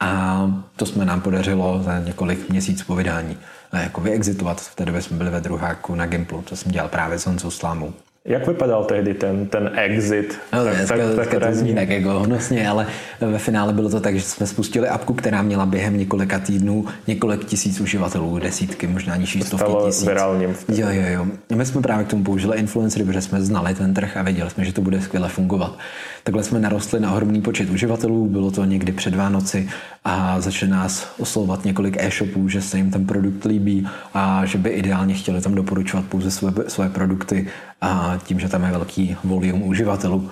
[0.00, 0.42] a
[0.76, 3.36] to jsme nám podařilo za několik měsíců po vydání
[3.72, 4.60] jako vyexitovat.
[4.60, 7.50] V té době jsme byli ve druháku na Gimplu, to jsem dělal právě s Honzou
[7.50, 7.92] Slámou.
[8.28, 10.38] Jak vypadal tehdy ten, ten exit?
[10.52, 12.86] No, tak, dneska, tak, dneska tak, to zní tak jako honosně, ale
[13.20, 17.44] ve finále bylo to tak, že jsme spustili apku, která měla během několika týdnů několik
[17.44, 20.06] tisíc uživatelů, desítky, možná nižší stovky tisíc.
[20.06, 20.50] virálním.
[20.68, 21.26] Jo, jo, jo.
[21.54, 24.64] My jsme právě k tomu použili influencery, protože jsme znali ten trh a věděli jsme,
[24.64, 25.78] že to bude skvěle fungovat.
[26.24, 29.68] Takhle jsme narostli na ohromný počet uživatelů, bylo to někdy před Vánoci
[30.04, 34.70] a začali nás oslovovat několik e-shopů, že se jim ten produkt líbí a že by
[34.70, 37.46] ideálně chtěli tam doporučovat pouze své, své produkty
[37.80, 40.30] a tím, že tam je velký volume uživatelů.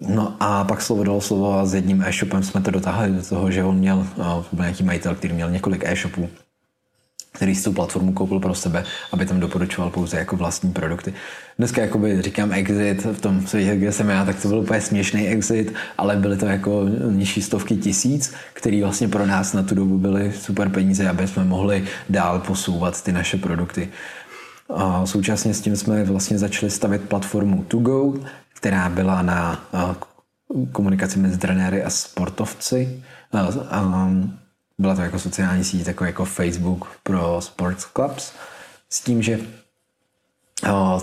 [0.00, 3.50] No a pak slovo dalo slovo a s jedním e-shopem jsme to dotáhli do toho,
[3.50, 6.28] že on měl, to byl nějaký majitel, který měl několik e-shopů
[7.32, 11.14] který si tu platformu koupil pro sebe, aby tam doporučoval pouze jako vlastní produkty.
[11.58, 15.28] Dneska jakoby říkám exit v tom světě, kde jsem já, tak to byl úplně směšný
[15.28, 19.98] exit, ale byly to jako nižší stovky tisíc, který vlastně pro nás na tu dobu
[19.98, 23.88] byly super peníze, aby jsme mohli dál posouvat ty naše produkty.
[24.74, 28.14] A současně s tím jsme vlastně začali stavit platformu To Go,
[28.54, 29.64] která byla na
[30.72, 33.02] komunikaci mezi trenéry a sportovci.
[34.78, 38.32] Byla to jako sociální síť, jako, jako Facebook pro sports clubs,
[38.90, 39.40] s tím, že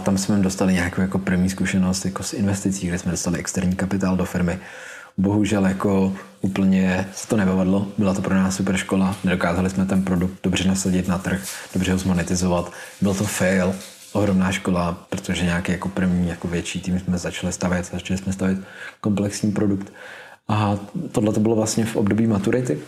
[0.04, 4.18] tam jsme dostali nějakou jako první zkušenost jako s investicí, kde jsme dostali externí kapitál
[4.18, 4.60] do firmy.
[5.18, 10.04] Bohužel jako úplně se to nebavadlo, byla to pro nás super škola, nedokázali jsme ten
[10.04, 11.42] produkt dobře nasadit na trh,
[11.74, 12.72] dobře ho zmonetizovat,
[13.02, 13.76] byl to fail,
[14.14, 18.60] ohromná škola, protože nějaký jako první jako větší tým jsme začali stavět, začali jsme stavět
[19.02, 19.94] komplexní produkt.
[20.48, 20.78] A
[21.12, 22.80] tohle to bylo vlastně v období maturity,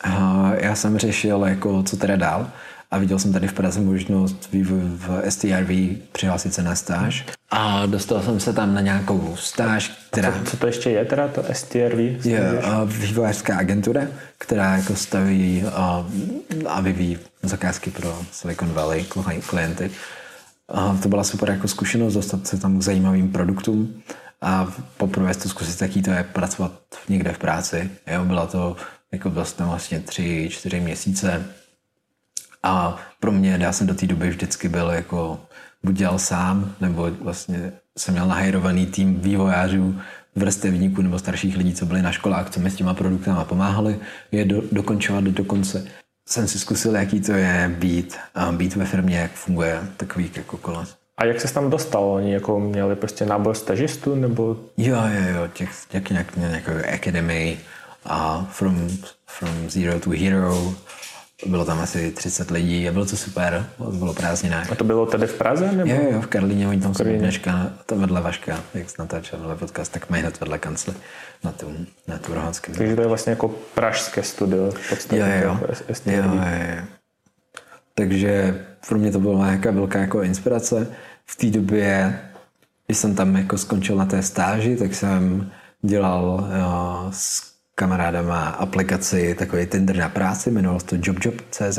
[0.00, 2.50] a já jsem řešil, jako, co teda dál
[2.90, 4.62] a viděl jsem tady v Praze možnost v,
[4.96, 5.70] v STRV
[6.12, 10.32] přihlásit se na stáž a dostal jsem se tam na nějakou stáž, která...
[10.32, 12.26] Co, co to ještě je teda, to STRV?
[12.26, 14.02] Je vývojářská agentura,
[14.38, 16.06] která jako staví a,
[16.66, 19.06] a vyvíjí zakázky pro Silicon Valley
[19.46, 19.90] klienty.
[20.68, 24.02] A to byla super jako zkušenost dostat se tam k zajímavým produktům
[24.40, 26.72] a poprvé to zkusit, jaký to je pracovat
[27.08, 27.90] někde v práci.
[28.06, 28.76] Jo, byla to
[29.12, 31.44] jako byl jsem vlastně tři, čtyři měsíce
[32.62, 35.40] a pro mě, já jsem do té doby vždycky byl jako
[35.82, 40.00] buď dělal sám, nebo vlastně jsem měl nahajrovaný tým vývojářů,
[40.36, 43.98] vrstevníků nebo starších lidí, co byli na školách, co mi s těma produktama pomáhali
[44.32, 45.86] je do, dokončovat do konce.
[46.28, 50.56] Jsem si zkusil, jaký to je být, a být ve firmě, jak funguje takový jako
[50.56, 50.96] kolos.
[51.16, 52.04] A jak se tam dostal?
[52.04, 54.56] Oni jako měli prostě nábor stažistů, nebo?
[54.76, 57.58] Jo, jo, jo, těch, těch nějak, nějakou akademii,
[58.04, 58.88] a from,
[59.26, 60.74] from Zero to Hero.
[61.46, 64.72] Bylo tam asi 30 lidí a bylo to super, bylo prázdninách.
[64.72, 65.72] A to bylo tady v Praze?
[65.72, 65.90] Nebo?
[65.90, 69.56] Jo, jo, v Karlíně, oni tam jsou dneška, to vedle Vaška, jak jsi natáčel vedle
[69.56, 70.94] podcast, tak mají hned vedle kancly
[71.44, 71.72] na tu,
[72.08, 72.74] na tu Rohanském.
[72.74, 74.64] Takže to je vlastně jako pražské studio.
[74.64, 74.72] Jo,
[75.10, 75.58] jo, jo,
[76.06, 76.84] jo, jo.
[77.94, 80.86] Takže pro mě to byla nějaká velká jako inspirace.
[81.26, 82.20] V té době,
[82.86, 85.50] když jsem tam jako skončil na té stáži, tak jsem
[85.82, 87.47] dělal jo, s
[87.78, 91.78] kamaráda má aplikaci, takový Tinder na práci, jmenovalo se to jobjob.cz.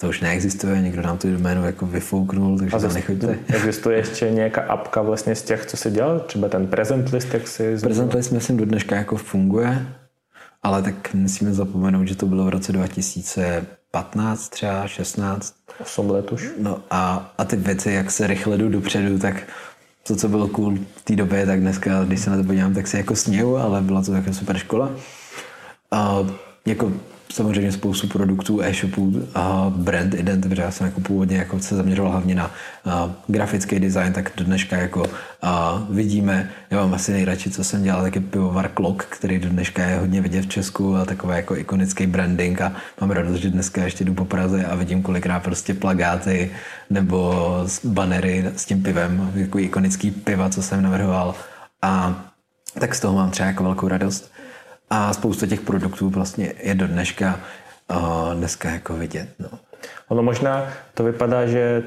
[0.00, 3.38] To už neexistuje, někdo nám tu doménu jako vyfouknul, takže tam nechoďte.
[3.54, 6.20] Existuje ještě nějaká apka vlastně z těch, co se dělal?
[6.20, 7.76] Třeba ten present list, jak si...
[7.80, 9.86] Present list myslím do dneška jako funguje,
[10.62, 15.54] ale tak musíme zapomenout, že to bylo v roce 2015, třeba 16.
[15.80, 16.50] 8 let už.
[16.58, 19.42] No a, a ty věci, jak se rychle jdu dopředu, tak
[20.06, 22.86] to, co bylo cool v té době, tak dneska, když se na to podívám, tak
[22.86, 24.90] si jako sněju, ale byla to taková super škola.
[25.90, 26.18] A
[26.66, 26.92] jako
[27.34, 32.12] samozřejmě spoustu produktů, e-shopů a brand ident, protože já jsem jako původně jako se zaměřoval
[32.12, 32.50] hlavně na
[32.84, 35.04] a, grafický design, tak do dneška jako
[35.42, 39.48] a, vidíme, já mám asi nejradši, co jsem dělal, tak je pivovar Clock, který do
[39.48, 42.60] dneška je hodně vidět v Česku a takový jako ikonický branding.
[42.60, 46.50] A mám radost, že dneska ještě jdu po Praze a vidím kolikrát prostě plagáty
[46.90, 47.34] nebo
[47.84, 51.34] banery s tím pivem, jako ikonický piva, co jsem navrhoval.
[51.82, 52.24] A
[52.78, 54.33] tak z toho mám třeba jako velkou radost.
[54.90, 57.40] A spousta těch produktů vlastně je do dneška
[57.90, 59.28] uh, dneska jako vidět.
[59.38, 59.48] No.
[60.08, 61.82] Ono možná to vypadá, že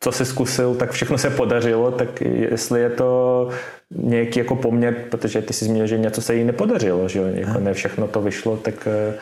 [0.00, 3.48] co si zkusil, tak všechno se podařilo, tak jestli je to
[3.90, 7.74] nějaký jako poměr, protože ty si zmínil, že něco se jí nepodařilo, že jako ne
[7.74, 9.14] všechno to vyšlo, tak eh,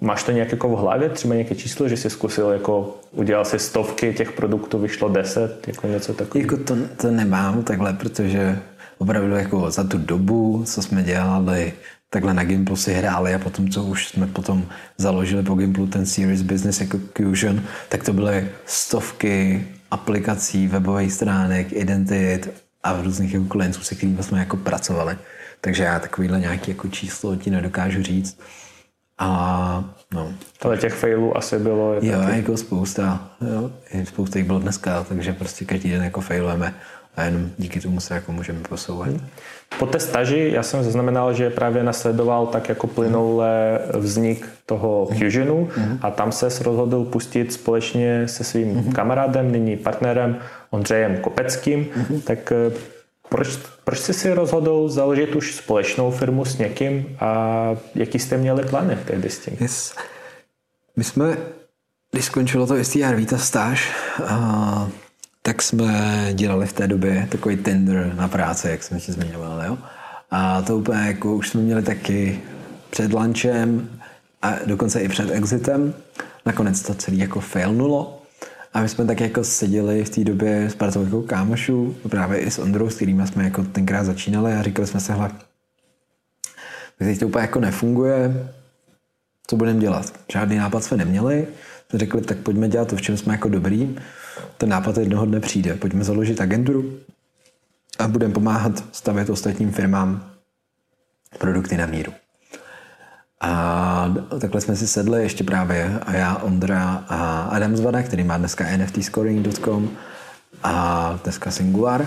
[0.00, 3.58] máš to nějak jako v hlavě, třeba nějaké číslo, že jsi zkusil jako udělal si
[3.58, 6.52] stovky těch produktů, vyšlo deset, jako něco takového?
[6.52, 8.58] Jako to, to nemám takhle, protože
[8.98, 11.72] opravdu jako za tu dobu, co jsme dělali,
[12.10, 14.66] takhle na Gimplu si hráli a potom, co už jsme potom
[14.98, 21.72] založili po Gimplu ten Series Business jako Fusion, tak to byly stovky aplikací, webových stránek,
[21.72, 25.16] identit a v různých jako klientů, se kterými jsme jako pracovali.
[25.60, 28.40] Takže já takovýhle nějaký jako číslo ti nedokážu říct.
[29.18, 30.32] A no.
[30.62, 31.94] Ale těch failů asi bylo.
[31.94, 32.36] Je jo, taky...
[32.36, 33.30] jako spousta.
[33.54, 33.70] Jo,
[34.04, 36.74] spousta jich bylo dneska, takže prostě každý den jako failujeme
[37.16, 39.08] a jenom díky tomu se jako můžeme posouvat.
[39.08, 39.20] Hmm.
[39.78, 45.68] Po té staži já jsem zaznamenal, že právě nasledoval tak jako plynule vznik toho Fusionu
[45.76, 45.98] hmm.
[46.02, 48.92] a tam se rozhodl pustit společně se svým hmm.
[48.92, 50.36] kamarádem, nyní partnerem
[50.70, 51.86] Ondřejem Kopeckým.
[51.94, 52.20] Hmm.
[52.20, 52.72] Tak eh,
[53.28, 53.48] proč,
[53.84, 58.98] proč jsi si rozhodl založit už společnou firmu s někým a jaký jste měli plány
[59.04, 59.56] tehdy s tím?
[59.60, 59.94] Yes.
[60.96, 61.36] My jsme,
[62.12, 63.92] když skončilo to STR ta stáž,
[64.24, 64.88] a
[65.46, 69.62] tak jsme dělali v té době takový tender na práci, jak jsem ti zmiňoval.
[69.66, 69.78] Jo?
[70.30, 72.40] A to úplně jako už jsme měli taky
[72.90, 73.88] před lunchem
[74.42, 75.94] a dokonce i před exitem.
[76.46, 78.22] Nakonec to celé jako failnulo.
[78.74, 82.58] A my jsme tak jako seděli v té době s partou kámošů, právě i s
[82.58, 85.30] Ondrou, s kterými jsme jako tenkrát začínali a říkali jsme se, hle,
[86.98, 88.48] teď to úplně jako nefunguje,
[89.46, 90.12] co budeme dělat?
[90.32, 91.46] Žádný nápad jsme neměli,
[91.94, 93.96] řekli, tak pojďme dělat to, v čem jsme jako dobrý
[94.56, 95.74] ten nápad jednoho dne přijde.
[95.74, 96.92] Pojďme založit agenturu
[97.98, 100.30] a budeme pomáhat stavět ostatním firmám
[101.38, 102.12] produkty na míru.
[103.40, 108.38] A takhle jsme si sedli ještě právě a já, Ondra a Adam Zvada, který má
[108.38, 109.90] dneska nftscoring.com
[110.62, 112.06] a dneska Singular.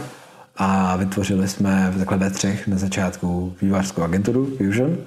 [0.56, 4.98] A vytvořili jsme takhle ve třech na začátku vývářskou agenturu Fusion.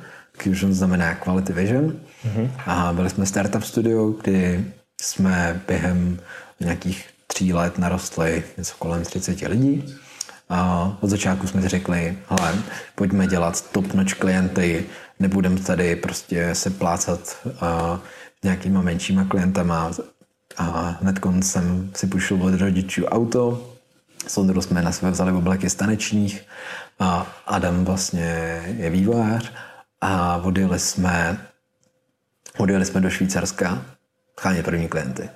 [0.43, 1.85] Fusion znamená Quality Vision.
[1.85, 2.51] Mm-hmm.
[2.67, 4.65] A byli jsme startup studio, kdy
[5.03, 6.19] jsme během
[6.61, 9.97] nějakých tří let narostli něco kolem 30 lidí.
[10.49, 12.55] A od začátku jsme si řekli, hele,
[12.95, 14.87] pojďme dělat top notch klienty,
[15.19, 17.53] nebudeme tady prostě se plácat uh,
[18.45, 19.91] nějakýma menšíma klientama.
[20.57, 23.71] A hned jsem si půjšel od rodičů auto,
[24.29, 26.43] Sondru jsme na své vzali obleky stanečních
[26.99, 29.53] a Adam vlastně je vývojář
[30.01, 31.47] a odjeli jsme,
[32.59, 33.83] odjeli jsme do Švýcarska
[34.41, 35.29] chránit první klienty.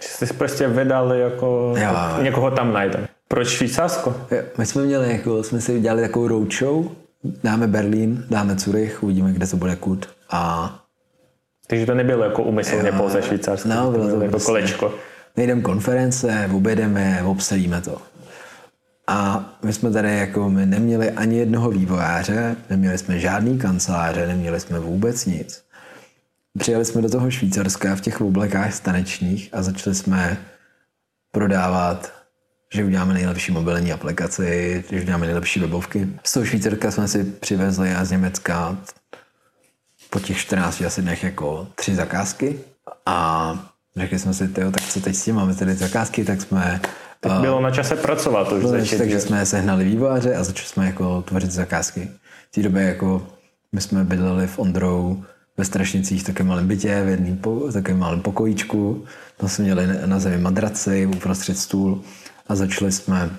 [0.00, 3.08] Jste prostě vydali jako jo, někoho tam najde.
[3.28, 4.14] Proč Švýcarsko?
[4.58, 6.86] My jsme měli, jako, jsme si udělali takovou roadshow,
[7.44, 10.74] dáme Berlín, dáme Zurich, uvidíme, kde to bude kud a...
[11.66, 14.94] Takže to nebylo jako umyslně pouze Švýcarsko, no, bylo to, to jako prostě, kolečko.
[15.36, 17.98] Nejdeme konference, objedeme, obsadíme to.
[19.06, 24.60] A my jsme tady jako, my neměli ani jednoho vývojáře, neměli jsme žádný kanceláře, neměli
[24.60, 25.62] jsme vůbec nic.
[26.58, 30.38] Přijeli jsme do toho Švýcarska v těch oblekách stanečních a začali jsme
[31.32, 32.12] prodávat,
[32.74, 36.08] že uděláme nejlepší mobilní aplikaci, že uděláme nejlepší webovky.
[36.24, 38.76] Z toho Švýcarska jsme si přivezli a z Německa
[40.10, 42.60] po těch 14 asi dnech jako tři zakázky
[43.06, 46.80] a řekli jsme si, tyjo, tak co teď s tím máme tedy zakázky, tak jsme
[47.20, 48.98] tak bylo na čase pracovat už začít.
[48.98, 52.10] Takže jsme sehnali vývojáře a začali jsme jako tvořit zakázky.
[52.50, 53.26] V té době jako
[53.72, 55.24] my jsme bydleli v Ondrou
[55.58, 59.04] ve Strašnicích v takovém malém bytě, v jedném po, takovém malém pokojíčku.
[59.36, 62.02] Tam jsme měli na zemi madraci, uprostřed stůl
[62.48, 63.30] a začali jsme,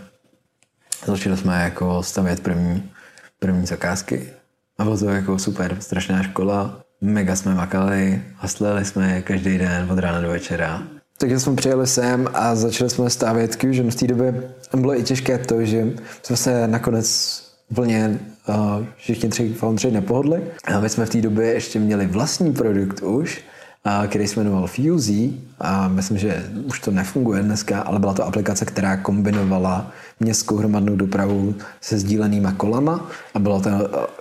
[1.05, 2.91] začali jsme jako stavět první,
[3.39, 4.29] první zakázky.
[4.77, 9.99] A bylo to jako super, strašná škola, mega jsme makali, haslili jsme každý den od
[9.99, 10.83] rána do večera.
[11.17, 13.91] Takže jsme přijeli sem a začali jsme stavět Fusion.
[13.91, 15.87] V té době bylo i těžké to, že
[16.23, 18.19] jsme se nakonec úplně
[18.95, 20.41] všichni tři foundři nepohodli.
[20.75, 23.41] A my jsme v té době ještě měli vlastní produkt už,
[24.07, 28.65] který se jmenoval Fusey a myslím, že už to nefunguje dneska, ale byla to aplikace,
[28.65, 33.69] která kombinovala městskou hromadnou dopravu se sdílenýma kolama a byla to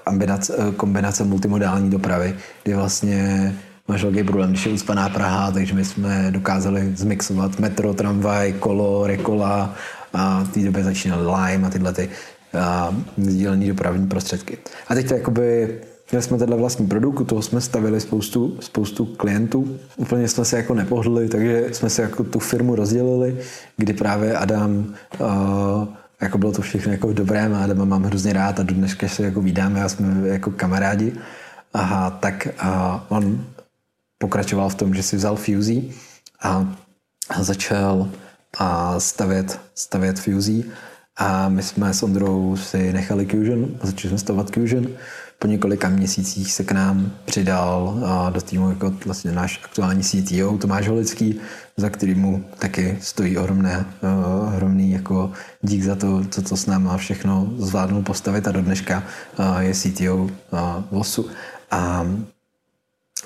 [0.05, 3.55] kombinace, kombinace multimodální dopravy, kdy vlastně
[3.89, 9.07] máš velký problém, když je uspaná Praha, takže my jsme dokázali zmixovat metro, tramvaj, kolo,
[9.07, 9.75] rekola
[10.13, 12.09] a v té době začínaly Lime a tyhle ty
[13.17, 14.59] sdílený dopravní prostředky.
[14.89, 15.79] A teď to jakoby
[16.11, 19.79] Měli jsme tenhle vlastní produkt, toho jsme stavili spoustu, spoustu klientů.
[19.97, 23.39] Úplně jsme se jako nepohodli, takže jsme se jako tu firmu rozdělili,
[23.77, 25.89] kdy právě Adam, uh,
[26.21, 29.09] jako bylo to všechno jako v dobrém a Adama mám hrozně rád a do dneška
[29.09, 31.13] se jako vydáme a jsme jako kamarádi.
[31.75, 33.45] Aha, tak uh, on
[34.19, 35.93] pokračoval v tom, že si vzal Fusey
[36.43, 36.77] a,
[37.41, 38.09] začal
[38.59, 40.65] a stavět, stavět fuzí.
[41.21, 44.87] A my jsme s Ondrou si nechali Fusion začali jsme stavovat Fusion.
[45.39, 48.01] Po několika měsících se k nám přidal
[48.31, 51.41] do týmu jako vlastně náš aktuální CTO Tomáš Holický,
[51.77, 53.87] za kterýmu taky stojí ohromné,
[54.47, 59.03] ohromný jako dík za to, co to s náma všechno zvládnul postavit a do dneška
[59.59, 60.31] je CTO
[60.91, 61.29] VOSu.
[61.71, 62.07] A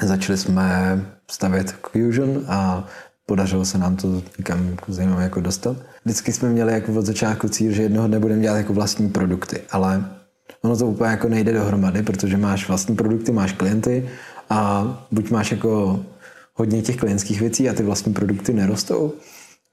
[0.03, 2.85] začali jsme stavět Fusion a
[3.27, 5.77] podařilo se nám to někam zajímavé jako dostat.
[6.05, 9.61] Vždycky jsme měli jako od začátku cíl, že jednoho dne budeme dělat jako vlastní produkty,
[9.71, 10.05] ale
[10.63, 14.09] ono to úplně jako nejde dohromady, protože máš vlastní produkty, máš klienty
[14.51, 16.01] a buď máš jako
[16.55, 19.13] hodně těch klientských věcí a ty vlastní produkty nerostou,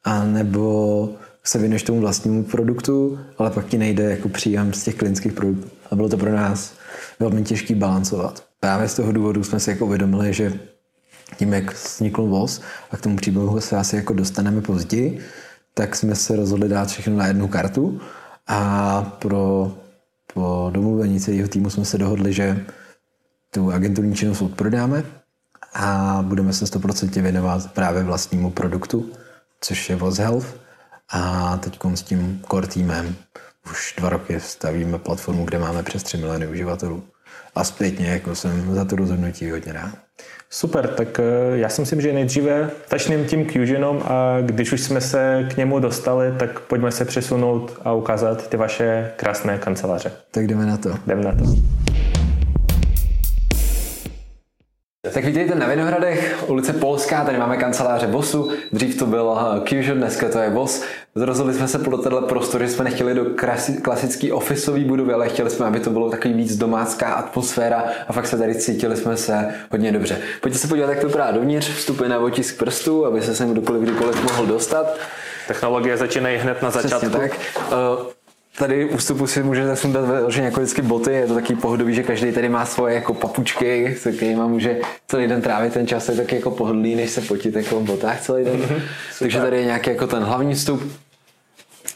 [0.04, 1.10] a nebo
[1.44, 5.70] se věnuješ tomu vlastnímu produktu, ale pak ti nejde jako příjem z těch klientských produktů.
[5.92, 6.74] A bylo to pro nás
[7.20, 8.44] velmi těžký balancovat.
[8.60, 10.54] Právě z toho důvodu jsme si jako uvědomili, že
[11.38, 12.62] tím, jak vznikl VOZ
[12.92, 15.20] a k tomu příběhu se asi jako dostaneme později,
[15.74, 18.02] tak jsme se rozhodli dát všechno na jednu kartu
[18.48, 19.72] a pro,
[20.34, 22.66] po domluvení celého týmu jsme se dohodli, že
[23.52, 25.04] tu agenturní činnost odprodáme
[25.74, 29.12] a budeme se 100% věnovat právě vlastnímu produktu,
[29.62, 30.56] což je VOZ Health.
[31.10, 33.16] A teď s tím core týmem
[33.72, 37.04] už dva roky stavíme platformu, kde máme přes 3 miliony uživatelů.
[37.56, 39.96] A zpětně jako jsem za to rozhodnutí hodně rád.
[40.52, 41.24] Super, tak eh,
[41.58, 45.80] já si myslím, že nejdříve začneme tím Fusionem a když už jsme se k němu
[45.80, 50.12] dostali, tak pojďme se přesunout a ukázat ty vaše krásné kanceláře.
[50.32, 50.90] Tak jdeme na to.
[51.08, 51.44] Jdeme na to.
[55.02, 59.38] Tak vítejte na Vinohradech, ulice Polská, tady máme kanceláře VOSu, dřív to byl
[59.70, 60.84] Fusion, dneska to je VOS.
[61.16, 63.26] Rozhodli jsme se pro tenhle prostor, že jsme nechtěli do
[63.82, 68.28] klasické ofisové budovy, ale chtěli jsme, aby to bylo takový víc domácká atmosféra a fakt
[68.28, 70.18] se tady cítili jsme se hodně dobře.
[70.42, 73.82] Pojďte se podívat, jak to vypadá dovnitř, vstupy na otisk prstů, aby se sem kdokoliv
[73.82, 74.98] kdykoliv mohl dostat.
[75.48, 77.10] Technologie začínají hned na začátku.
[77.10, 77.40] Přesně tak.
[78.60, 82.04] Tady u vstupu si můžete sundat vyloženě jako vždycky boty, je to taky pohodový, že
[82.04, 86.16] každý tady má svoje jako papučky, se kterými může celý den trávit ten čas, je
[86.16, 88.62] taky jako pohodlný, než se potit jako v botách celý den.
[88.62, 88.82] Mm-hmm,
[89.20, 90.82] Takže tady je nějaký jako ten hlavní vstup,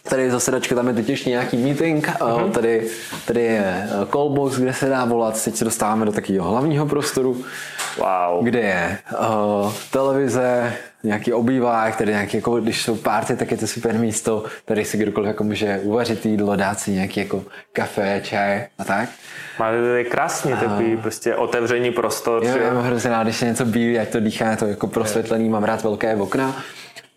[0.10, 2.51] Tady je zasedačka, tam je teď ještě nějaký meeting, mm-hmm.
[2.51, 2.88] tady,
[3.26, 7.43] tady je eh, callbox, kde se dá volat, teď se dostáváme do takového hlavního prostoru,
[7.97, 8.43] wow.
[8.43, 10.74] kde je uh, televize,
[11.04, 14.97] nějaký obývák, tady nějaký, jako, když jsou párty, tak je to super místo, tady si
[14.97, 17.43] kdokoliv jako může uvařit jídlo, dát si nějaký jako
[17.74, 19.10] kafe, čaj a tak.
[19.60, 22.45] Máte tady krásný takový prostě otevření prostor.
[22.45, 25.49] Jo, já mám hrozně rád, když je něco bílý, ať to dýchá, to jako prosvětlený,
[25.49, 26.64] mám rád velké okna.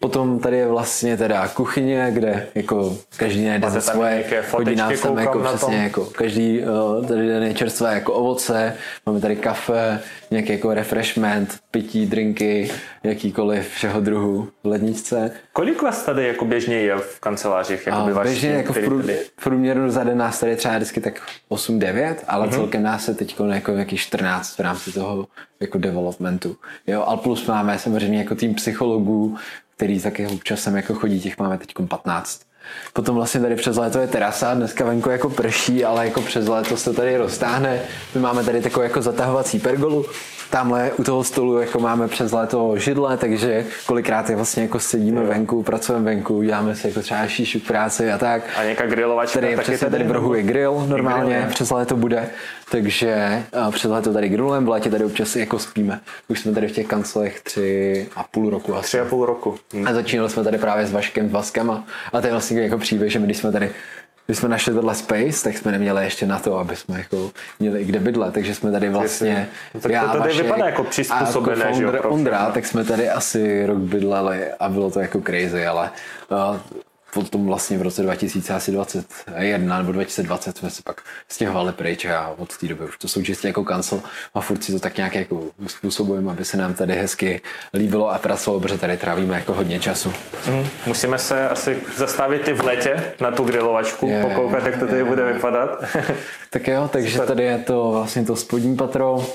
[0.00, 5.18] Potom tady je vlastně teda kuchyně, kde jako každý najde za svoje, chodí nás tam
[5.18, 8.76] jako přesně jako každý uh, tady den je čerstvé jako ovoce,
[9.06, 12.70] máme tady kafe, nějaký jako refreshment, pití, drinky,
[13.04, 15.30] jakýkoliv všeho druhu v ledničce.
[15.52, 17.86] Kolik vás tady jako běžně je v kancelářích?
[17.86, 19.02] Jako a běžně jako v, prů,
[19.36, 22.54] v průměru za den nás tady třeba vždycky tak 8-9, ale uh-huh.
[22.54, 25.26] celkem nás je teď jako jaký 14 v rámci toho
[25.60, 26.56] jako developmentu.
[26.86, 29.36] Jo, ale plus máme samozřejmě jako tým psychologů,
[29.76, 32.40] který taky občas sem jako chodí, těch máme teď 15.
[32.92, 36.76] Potom vlastně tady přes léto je terasa, dneska venku jako prší, ale jako přes léto
[36.76, 37.80] se tady roztáhne.
[38.14, 40.06] My máme tady takovou jako zatahovací pergolu,
[40.50, 45.20] tamhle u toho stolu jako máme přes léto židle, takže kolikrát je vlastně jako sedíme
[45.20, 45.26] jo.
[45.26, 48.42] venku, pracujeme venku, děláme si jako třeba šíšu práci a tak.
[48.56, 51.96] A nějaká grilovačka tady, taky přesně tady v rohu je grill normálně, grill, přes léto
[51.96, 52.28] bude,
[52.70, 56.00] takže přes léto tady grillujeme, v létě tady občas jako spíme.
[56.28, 58.86] Už jsme tady v těch kancelech tři a půl roku asi.
[58.86, 59.58] Tři a půl roku.
[59.72, 59.88] Hmm.
[59.88, 63.12] A začínali jsme tady právě s Vaškem, Vaskem a, a to je vlastně jako příběh,
[63.12, 63.70] že my když jsme tady
[64.26, 67.84] když jsme našli tohle space, tak jsme neměli ještě na to, aby jsme jako měli
[67.84, 69.48] kde bydlet, takže jsme tady vlastně...
[69.74, 71.92] No, tak to tady Vašek, vypadá jako přizpůsobené, jako že jo?
[72.04, 75.90] Ondra, tak jsme tady asi rok bydleli a bylo to jako crazy, ale
[76.50, 76.56] uh,
[77.22, 82.68] potom vlastně v roce 2021 nebo 2020 jsme se pak stěhovali pryč a od té
[82.68, 84.00] doby už to jsou čistě jako kancel
[84.34, 87.40] a furt si to tak nějak jako způsobujeme, aby se nám tady hezky
[87.74, 90.12] líbilo a pracovalo, protože tady trávíme jako hodně času.
[90.48, 94.86] Mm, musíme se asi zastavit i v letě na tu grilovačku, je, pokoukat, jak to
[94.86, 95.84] tady je, bude vypadat.
[96.50, 99.26] tak jo, takže tady je to vlastně to spodní patro,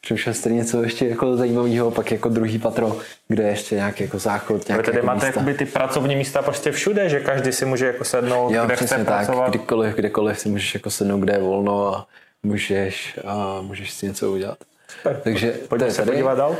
[0.00, 2.96] přemýšlel jste něco ještě jako zajímavého, pak jako druhý patro,
[3.28, 4.68] kde je ještě nějaký jako záchod.
[4.68, 5.44] Nějaké tady jako máte místa.
[5.58, 9.06] ty pracovní místa prostě všude, že každý si může jako sednout, jo, kde chce tak,
[9.06, 9.48] pracovat.
[9.48, 12.06] Kdykoliv, kdekoliv si můžeš jako sednout, kde je volno a
[12.42, 14.58] můžeš, a můžeš si něco udělat.
[14.96, 15.20] Super.
[15.24, 16.56] Takže Pojďme se podívat dál.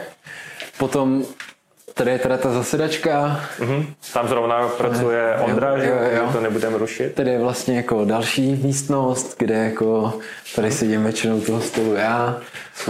[0.78, 1.24] Potom
[1.98, 3.40] Tady je teda ta zasedačka.
[3.60, 3.86] Mm-hmm.
[4.12, 6.28] Tam zrovna pracuje Ondra, jo, že jo, jo.
[6.32, 7.14] to nebudeme rušit.
[7.14, 10.18] Tady je vlastně jako další místnost, kde jako
[10.56, 12.36] tady sedím většinou toho stolu já.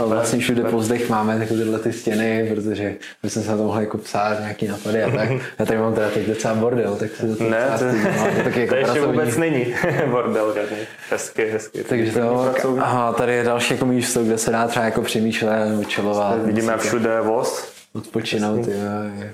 [0.02, 3.62] A vlastně všude po zdech máme tyhle ty stěny, protože my jsme se na to
[3.62, 5.28] mohli jako psát nějaký napady a tak.
[5.59, 8.70] Já tady mám teda teď docela bordel, tak se to Ne, to, to, taky jako
[8.74, 9.06] to ještě pracovní.
[9.18, 9.74] vůbec není
[10.11, 10.76] bordel žádný.
[11.11, 11.84] Hezky, hezky.
[11.84, 16.44] Takže to, aha, tady je další jako místo, kde se dá třeba jako přemýšlet, vyčelovat.
[16.44, 18.66] Vidíme všude voz odpočinout.
[18.66, 18.74] Jo,
[19.18, 19.28] jo.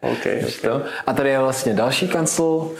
[0.00, 0.80] Okay, okay.
[1.06, 2.70] A tady je vlastně další kancel,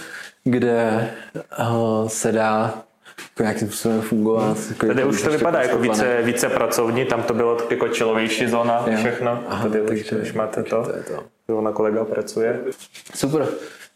[0.44, 1.10] kde
[1.58, 2.74] uh, se dá
[3.30, 4.58] jako nějakým způsobem fungovat.
[4.68, 8.84] Jako tady už to vypadá jako více, více pracovní, tam to bylo jako čilovější zóna,
[8.86, 8.96] jo.
[8.96, 9.44] všechno.
[9.48, 10.84] Aha, tady už, už máte to.
[10.84, 11.02] to, je
[11.46, 11.60] to.
[11.60, 12.60] na kolega pracuje.
[13.14, 13.46] Super.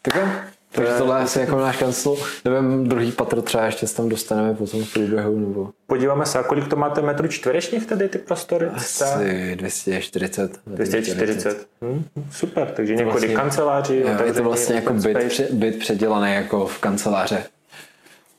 [0.01, 0.15] Tak
[0.75, 2.15] takže tohle je asi jako náš kancel.
[2.45, 5.39] Nevím, druhý patro třeba ještě se tam dostaneme potom v průběhu.
[5.39, 5.69] Nebo...
[5.87, 8.65] Podíváme se, a kolik to máte metrů čtverečních tady ty prostory?
[8.65, 10.59] Asi 240.
[10.67, 11.67] 240.
[11.81, 13.97] Hmm, super, takže několik vlastně, kanceláří.
[13.99, 17.43] Jo, je to vlastně jako byt, pře, byt předělaný jako v kanceláře.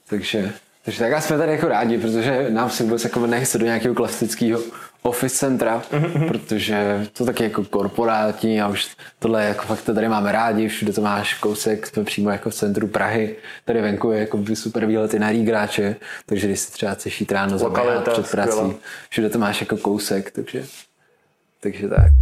[0.09, 0.53] Takže,
[0.85, 4.61] takže tak jsme tady jako rádi, protože nám se vůbec jako nechce do nějakého klasického
[5.07, 6.29] office centra, mm-hmm.
[6.29, 10.93] protože to taky jako korporátní a už tohle jako fakt to tady máme rádi, všude
[10.93, 15.19] to máš kousek, jsme přímo jako v centru Prahy, tady venku je jako super výlety
[15.19, 15.97] na Rígráče,
[16.27, 18.77] takže když si třeba chceš jít ráno zaběhat před prací,
[19.09, 20.65] všude to máš jako kousek, takže,
[21.61, 22.13] takže tak.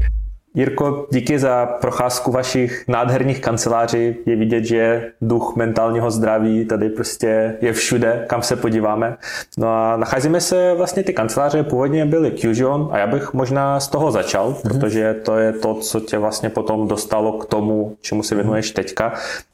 [0.56, 4.16] Jirko, díky za procházku vašich nádherných kanceláří.
[4.26, 9.16] Je vidět, že duch mentálního zdraví tady prostě je všude, kam se podíváme.
[9.58, 13.88] No a nacházíme se vlastně ty kanceláře, původně byly Fusion a já bych možná z
[13.88, 14.68] toho začal, mm-hmm.
[14.68, 19.12] protože to je to, co tě vlastně potom dostalo k tomu, čemu se věnuješ teďka.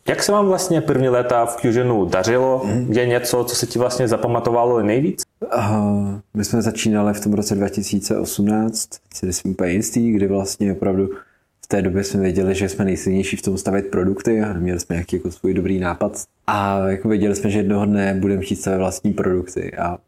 [0.09, 2.63] Jak se vám vlastně první léta v Fusionu dařilo?
[2.65, 2.99] Mm-hmm.
[2.99, 5.23] Je něco, co se ti vlastně zapamatovalo nejvíc?
[5.57, 11.14] Uh, my jsme začínali v tom roce 2018, si jsem úplně jistý, kdy vlastně opravdu
[11.64, 14.97] v té době jsme věděli, že jsme nejsilnější v tom stavět produkty a měli jsme
[14.97, 16.24] nějaký jako svůj dobrý nápad.
[16.47, 19.99] A jako věděli jsme, že jednoho dne budeme chtít stavět vlastní produkty a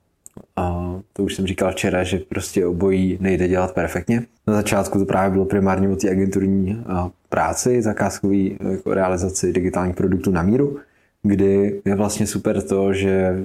[0.57, 4.23] a to už jsem říkal včera, že prostě obojí nejde dělat perfektně.
[4.47, 6.85] Na začátku to právě bylo primárně o té agenturní
[7.29, 10.79] práci, zakázkový jako realizaci digitálních produktů na míru,
[11.23, 13.43] kdy je vlastně super to, že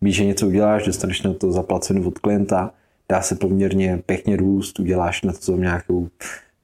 [0.00, 2.70] víš, že něco uděláš, dostaneš na to zaplaceno od klienta,
[3.08, 6.08] dá se poměrně pěkně růst, uděláš na to nějakou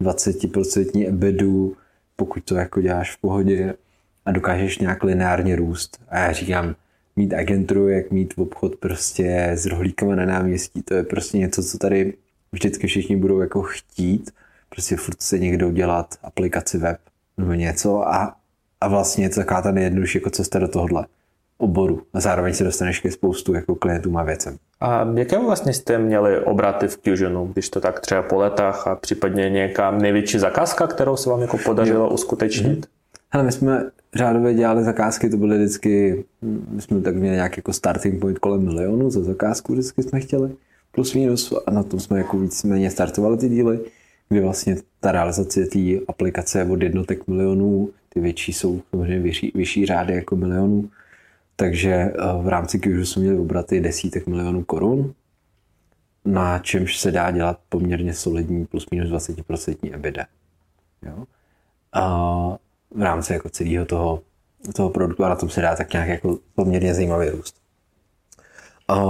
[0.00, 1.76] 20% ebedu,
[2.16, 3.74] pokud to jako děláš v pohodě
[4.26, 5.98] a dokážeš nějak lineárně růst.
[6.08, 6.74] A já říkám,
[7.16, 11.78] mít agenturu, jak mít obchod prostě s rohlíkama na náměstí, to je prostě něco, co
[11.78, 12.14] tady
[12.52, 14.30] vždycky všichni budou jako chtít,
[14.68, 16.98] prostě furt se někdo dělat aplikaci web
[17.38, 18.36] nebo něco a,
[18.80, 21.06] a vlastně je to taková ta nejjednodušší jako cesta do tohohle
[21.58, 24.56] oboru a zároveň se dostaneš ke spoustu jako klientům a věcem.
[24.80, 28.96] A jaké vlastně jste měli obraty v Fusionu, když to tak třeba po letech a
[28.96, 32.78] případně nějaká největší zakázka, kterou se vám jako podařilo uskutečnit?
[32.78, 32.90] Mm-hmm.
[33.30, 36.24] Hele, my jsme řádově dělali zakázky, to byly vždycky,
[36.70, 40.50] my jsme tak měli nějak jako starting point kolem milionu za zakázku, vždycky jsme chtěli,
[40.92, 43.80] plus minus, a na tom jsme jako víceméně startovali ty díly,
[44.28, 45.78] kdy vlastně ta realizace té
[46.08, 50.88] aplikace od jednotek milionů, ty větší jsou samozřejmě vyšší, vyšší řády jako milionů,
[51.56, 55.14] takže eh, v rámci Kyužu jsme měli obraty desítek milionů korun,
[56.24, 60.26] na čemž se dá dělat poměrně solidní plus minus 20% EBITDA.
[61.02, 61.24] Jo?
[61.92, 62.58] A
[62.90, 64.22] v rámci jako celého toho,
[64.74, 67.56] toho produktu a na tom se dá tak nějak jako poměrně zajímavý růst.
[68.88, 69.04] A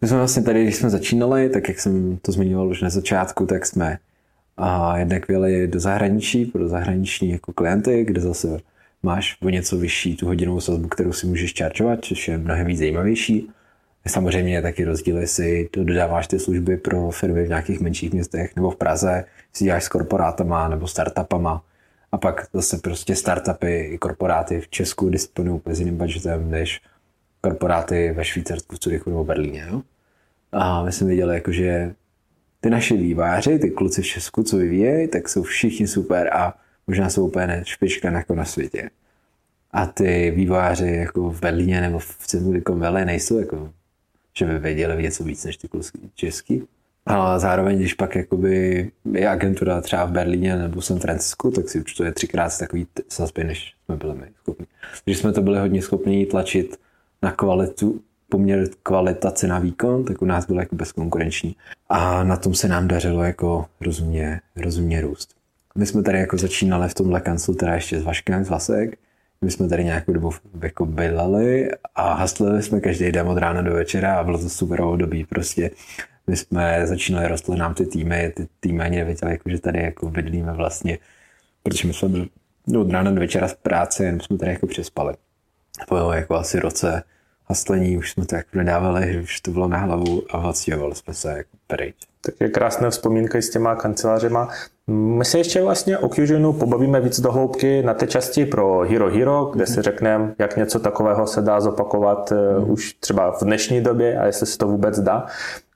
[0.00, 3.46] my jsme vlastně tady, když jsme začínali, tak jak jsem to zmiňoval už na začátku,
[3.46, 3.98] tak jsme
[4.56, 8.60] a jednak vyjeli do zahraničí, pro zahraniční jako klienty, kde zase
[9.02, 12.78] máš o něco vyšší tu hodinovou sazbu, kterou si můžeš čarčovat, což je mnohem víc
[12.78, 13.50] zajímavější.
[14.06, 18.56] Samozřejmě je taky rozdíl, jestli to dodáváš ty služby pro firmy v nějakých menších městech
[18.56, 21.64] nebo v Praze, si děláš s korporátama nebo startupama.
[22.12, 26.80] A pak zase prostě startupy i korporáty v Česku disponují úplně jiným budgetem než
[27.40, 29.66] korporáty ve Švýcarsku, Curychu nebo Berlíně.
[29.70, 29.82] Jo?
[30.52, 31.94] A my jsme viděli, jako, že
[32.60, 36.54] ty naše výváři, ty kluci v Česku, co vyvíjejí, tak jsou všichni super a
[36.92, 38.90] možná jsou úplně špička jako na světě.
[39.70, 43.72] A ty vývojáři jako v Berlíně nebo v Silicon Valley nejsou jako,
[44.38, 46.62] že by věděli něco víc než ty kluci český.
[47.06, 51.80] A zároveň, když pak jakoby je agentura třeba v Berlíně nebo San Francisco, tak si
[51.80, 54.66] účtuje třikrát takový sazby, než jsme byli my schopni.
[55.04, 56.80] Takže jsme to byli hodně schopni tlačit
[57.22, 61.56] na kvalitu, poměr kvalita cena výkon, tak u nás bylo jako bezkonkurenční.
[61.88, 65.41] A na tom se nám dařilo jako rozumně, rozumně růst.
[65.74, 68.98] My jsme tady jako začínali v tomhle kanclu, teda ještě s Vaškem z Vlasek.
[69.40, 70.30] My jsme tady nějakou dobu
[70.62, 74.80] jako bydleli a haslili jsme každý den od rána do večera a bylo to super
[74.80, 75.24] období.
[75.24, 75.70] Prostě
[76.26, 80.10] my jsme začínali, rostly nám ty týmy, ty týmy ani nevěděli, jako, že tady jako
[80.10, 80.98] bydlíme vlastně
[81.62, 82.28] protože my jsme byli
[82.78, 85.14] od rána do večera z práce, jenom jsme tady jako přespali.
[85.88, 87.02] Po jako asi roce
[87.46, 91.14] haslení už jsme to jako nedávali, že už to bylo na hlavu a odstěhovali jsme
[91.14, 91.96] se jako pryč.
[92.26, 94.48] Tak je krásná vzpomínka s těma kancelářema.
[94.86, 99.10] My se ještě vlastně o Fusionu pobavíme víc do hloubky na té části pro Hero
[99.10, 102.70] Hero, kde si řekneme, jak něco takového se dá zopakovat mm.
[102.70, 105.26] už třeba v dnešní době a jestli se to vůbec dá.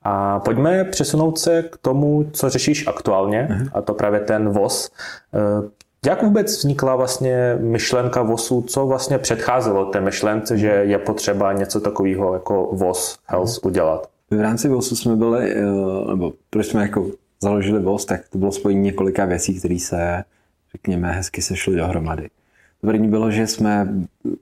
[0.02, 3.68] A pojďme přesunout se k tomu, co řešíš aktuálně, mm.
[3.72, 4.90] a to právě ten VOS.
[5.34, 5.68] Eh,
[6.06, 11.80] jak vůbec vznikla vlastně myšlenka VOSu, co vlastně předcházelo té myšlence, že je potřeba něco
[11.80, 14.08] takového jako VOS Health udělat?
[14.30, 15.64] V rámci VOSu jsme byli, eh,
[16.08, 17.10] nebo proč jsme jako
[17.42, 20.24] založili VOS, tak to bylo spojení několika věcí, které se,
[20.72, 22.30] řekněme, hezky sešly dohromady.
[22.80, 23.88] První bylo, že jsme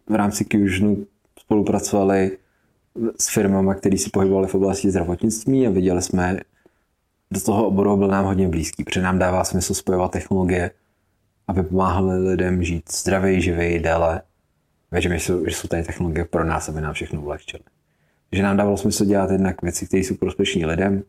[0.09, 1.07] v rámci Fusionu
[1.39, 2.39] spolupracovali
[3.21, 6.41] s firmami, které si pohybovali v oblasti zdravotnictví a viděli jsme,
[7.31, 10.71] do toho oboru byl nám hodně blízký, protože nám dává smysl spojovat technologie,
[11.49, 14.23] aby pomáhali lidem žít zdravěji, živěji, déle.
[14.93, 17.63] Věřím, že jsou, že jsou tady technologie pro nás, aby nám všechno ulehčily
[18.35, 21.03] že nám dávalo smysl dělat jednak věci, které jsou prospěšní lidem.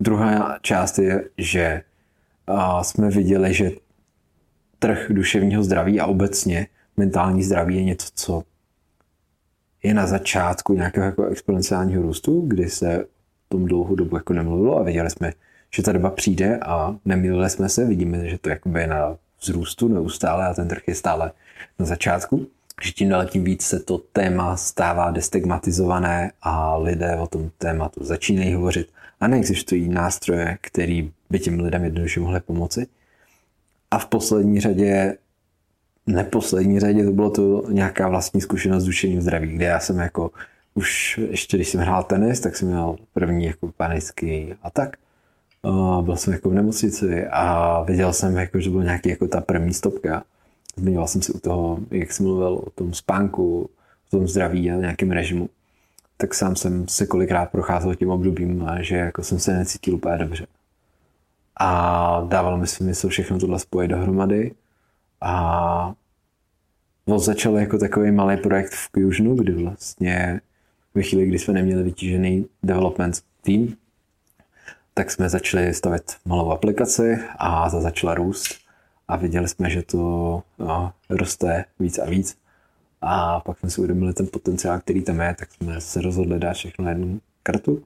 [0.00, 1.82] Druhá část je, že
[2.82, 3.70] jsme viděli, že
[4.78, 8.42] trh duševního zdraví a obecně mentální zdraví je něco, co
[9.82, 13.04] je na začátku nějakého jako exponenciálního růstu, kdy se
[13.48, 15.32] tom dlouhou dobu jako nemluvilo a viděli jsme,
[15.74, 20.46] že ta doba přijde a nemýlili jsme se, vidíme, že to je na vzrůstu neustále
[20.46, 21.32] a ten trh je stále
[21.78, 22.46] na začátku
[22.82, 28.04] že tím dál tím víc se to téma stává destigmatizované a lidé o tom tématu
[28.04, 28.88] začínají hovořit
[29.20, 32.86] a neexistují nástroje, které by těm lidem jednoduše mohly pomoci.
[33.90, 35.16] A v poslední řadě,
[36.06, 40.30] neposlední řadě, to bylo to nějaká vlastní zkušenost s duševním zdraví, kde já jsem jako
[40.74, 44.96] už ještě když jsem hrál tenis, tak jsem měl první jako panický atak.
[46.00, 49.74] Byl jsem jako v nemocnici a viděl jsem, jako, že byl nějaký jako ta první
[49.74, 50.24] stopka
[50.76, 53.70] Zmiňoval jsem si u toho, jak jsem mluvil o tom spánku,
[54.12, 55.48] o tom zdraví a nějakém režimu.
[56.16, 60.46] Tak sám jsem se kolikrát procházel tím obdobím, že jako jsem se necítil úplně dobře.
[61.56, 64.52] A dávalo mi smysl všechno tohle spojit dohromady.
[65.20, 65.94] A
[67.06, 70.40] Voz začal jako takový malý projekt v Fusionu, kdy vlastně
[70.94, 73.76] ve chvíli, kdy jsme neměli vytížený development tým,
[74.94, 78.61] tak jsme začali stavit malou aplikaci a ta začala růst
[79.12, 79.98] a viděli jsme, že to
[80.58, 82.36] no, roste víc a víc.
[83.00, 86.52] A pak jsme si uvědomili ten potenciál, který tam je, tak jsme se rozhodli dát
[86.52, 87.82] všechno na jednu kartu.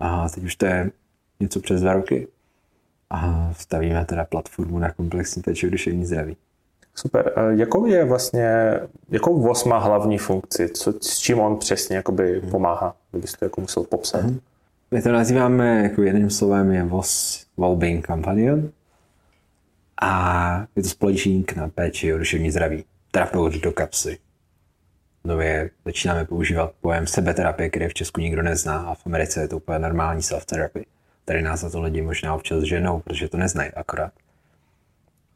[0.00, 0.90] A teď už to je
[1.40, 2.28] něco přes dva roky.
[3.10, 6.36] A stavíme teda platformu na komplexní péči duševní zdraví.
[6.94, 7.32] Super.
[7.50, 8.74] Jakou je vlastně,
[9.08, 10.68] jakou VOS má hlavní funkci?
[10.68, 12.50] Co, s čím on přesně jakoby hmm.
[12.50, 12.96] pomáhá?
[13.10, 14.22] Kdybyste to jako musel popsat.
[14.22, 14.40] Hmm.
[14.90, 18.70] My to nazýváme jako jedním slovem je VOS Wellbeing Companion
[20.02, 22.84] a je to společník na péči o duševní zdraví.
[23.10, 24.18] Terapeut do kapsy.
[25.24, 29.56] Nově začínáme používat pojem sebeterapie, který v Česku nikdo nezná a v Americe je to
[29.56, 30.84] úplně normální self-therapy.
[31.24, 34.12] Tady nás za to lidi možná občas ženou, protože to neznají akorát.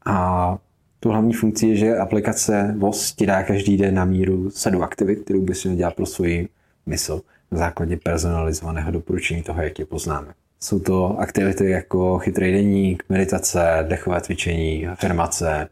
[0.05, 0.57] A
[0.99, 5.23] tu hlavní funkci je, že aplikace VOS ti dá každý den na míru sadu aktivit,
[5.23, 6.47] kterou bys měl dělat pro svůj
[6.85, 10.33] mysl na základě personalizovaného doporučení toho, jak je poznáme.
[10.59, 15.69] Jsou to aktivity jako chytrý deník, meditace, dechové cvičení, afirmace.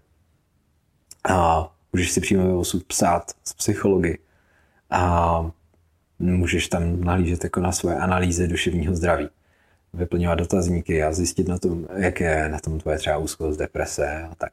[1.30, 4.18] A můžeš si přímo ve psát z psychologi.
[4.90, 5.52] A
[6.20, 9.30] můžeš tam nahlížet jako na svoje analýzy duševního zdraví.
[9.94, 14.36] Vyplňovat dotazníky a zjistit na tom, jak je na tom tvoje třeba úzkost, deprese a
[14.36, 14.52] tak.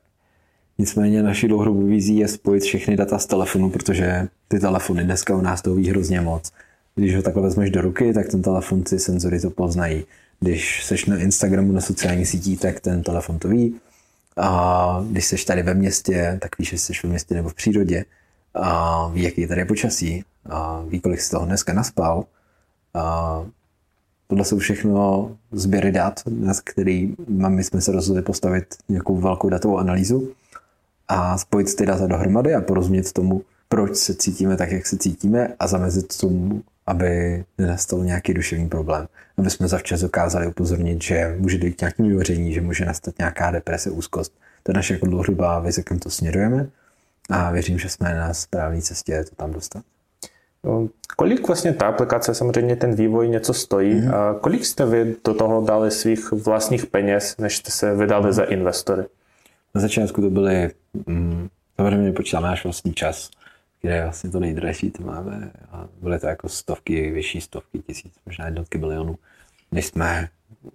[0.78, 5.40] Nicméně naší dlouhodobou vizí je spojit všechny data z telefonu, protože ty telefony dneska u
[5.40, 6.52] nás toho ví hrozně moc.
[6.94, 10.04] Když ho takhle vezmeš do ruky, tak ten telefon ty senzory to poznají.
[10.44, 13.80] Když seš na Instagramu, na sociálních sítích, tak ten telefon to ví.
[14.36, 18.04] A když seš tady ve městě, tak víš, jestli jsi ve městě nebo v přírodě.
[18.54, 20.24] A ví, jaký tady je počasí.
[20.50, 22.24] A ví, kolik z toho dneska naspal.
[22.94, 23.44] A
[24.26, 29.78] tohle jsou všechno sběry dat, na který my jsme se rozhodli postavit nějakou velkou datovou
[29.78, 30.32] analýzu
[31.08, 35.54] a spojit ty data dohromady a porozumět tomu, proč se cítíme tak, jak se cítíme
[35.58, 39.08] a zamezit tomu, aby nenastal nějaký duševní problém.
[39.38, 43.50] Aby jsme zavčas dokázali upozornit, že může dojít k nějakým vyhoření, že může nastat nějaká
[43.50, 44.32] deprese, úzkost.
[44.62, 46.66] To je naše jako dlouhodobá věc, kam to směrujeme
[47.30, 49.82] a věřím, že jsme na správné cestě to tam dostat.
[50.64, 54.14] No, kolik vlastně ta aplikace, samozřejmě ten vývoj něco stojí, mm-hmm.
[54.14, 58.32] a kolik jste vy do toho dali svých vlastních peněz, než jste se vydali mm-hmm.
[58.32, 59.04] za investory?
[59.74, 60.70] Na začátku to byly,
[61.06, 63.30] mm, samozřejmě počítáme náš vlastní čas,
[63.84, 65.50] kde vlastně to nejdražší to máme.
[65.72, 69.18] A byly to jako stovky, vyšší stovky tisíc, možná jednotky bilionů,
[69.72, 70.28] než jsme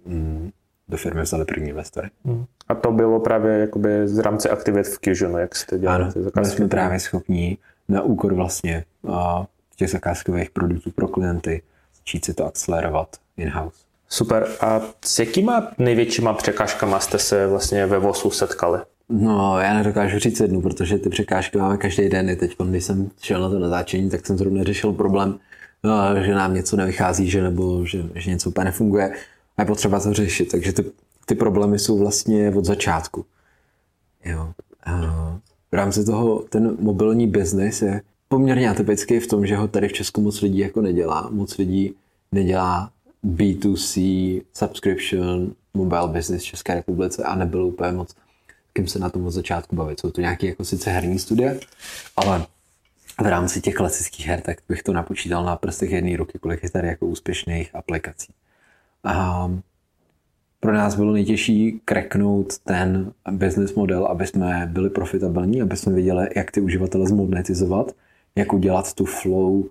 [0.04, 0.50] mm,
[0.88, 2.10] do firmy vzali první investory.
[2.24, 2.44] Hmm.
[2.68, 6.22] A to bylo právě jakoby z rámce aktivit v Fusionu, jak jste dělali ano, ty
[6.22, 6.56] zakázky?
[6.56, 7.58] jsme právě schopni
[7.88, 9.46] na úkor vlastně a
[9.76, 11.62] těch zakázkových produktů pro klienty
[11.96, 13.78] začít si to akcelerovat in-house.
[14.08, 14.46] Super.
[14.60, 18.80] A s jakýma největšíma překážkama jste se vlastně ve VOSu setkali?
[19.10, 22.30] No, já nedokážu říct jednu, protože ty překážky máme každý den.
[22.30, 25.38] I teď, když jsem šel na to natáčení, tak jsem zrovna řešil problém,
[25.84, 29.14] no, že nám něco nevychází, že nebo že, že něco úplně nefunguje
[29.56, 30.50] a je potřeba to řešit.
[30.50, 30.84] Takže ty,
[31.26, 33.24] ty problémy jsou vlastně od začátku.
[34.24, 34.52] Jo.
[34.84, 35.00] A
[35.72, 39.92] v rámci toho ten mobilní biznis je poměrně atypický v tom, že ho tady v
[39.92, 41.28] Česku moc lidí jako nedělá.
[41.32, 41.94] Moc lidí
[42.32, 42.90] nedělá
[43.24, 48.14] B2C subscription mobile business v České republice a nebylo úplně moc
[48.80, 50.00] kým se na tom od začátku bavit.
[50.00, 51.60] Jsou to nějaké jako sice herní studie,
[52.16, 52.46] ale
[53.22, 56.70] v rámci těch klasických her, tak bych to napočítal na prstech jedné ruky, kolik je
[56.70, 58.32] tady jako úspěšných aplikací.
[59.04, 59.48] A
[60.60, 66.28] pro nás bylo nejtěžší kreknout ten business model, aby jsme byli profitabilní, aby jsme viděli,
[66.36, 67.92] jak ty uživatele zmonetizovat,
[68.36, 69.64] jak udělat tu flow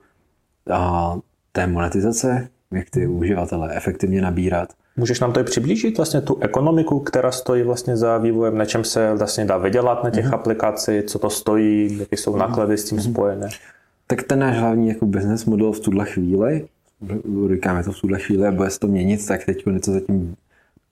[0.72, 1.18] a,
[1.52, 7.00] té monetizace, jak ty uživatele efektivně nabírat Můžeš nám to i přiblížit, vlastně tu ekonomiku,
[7.00, 10.34] která stojí vlastně za vývojem, na čem se vlastně dá vydělat na těch mm-hmm.
[10.34, 12.40] aplikacích, co to stojí, jaké jsou mhm.
[12.40, 13.12] náklady s tím mm-hmm.
[13.12, 13.50] spojené?
[14.08, 16.68] Tak ten náš hlavní jako business model v tuhle chvíli,
[17.54, 20.36] říkáme to v tuhle chvíli a bude se to měnit, tak teď je to zatím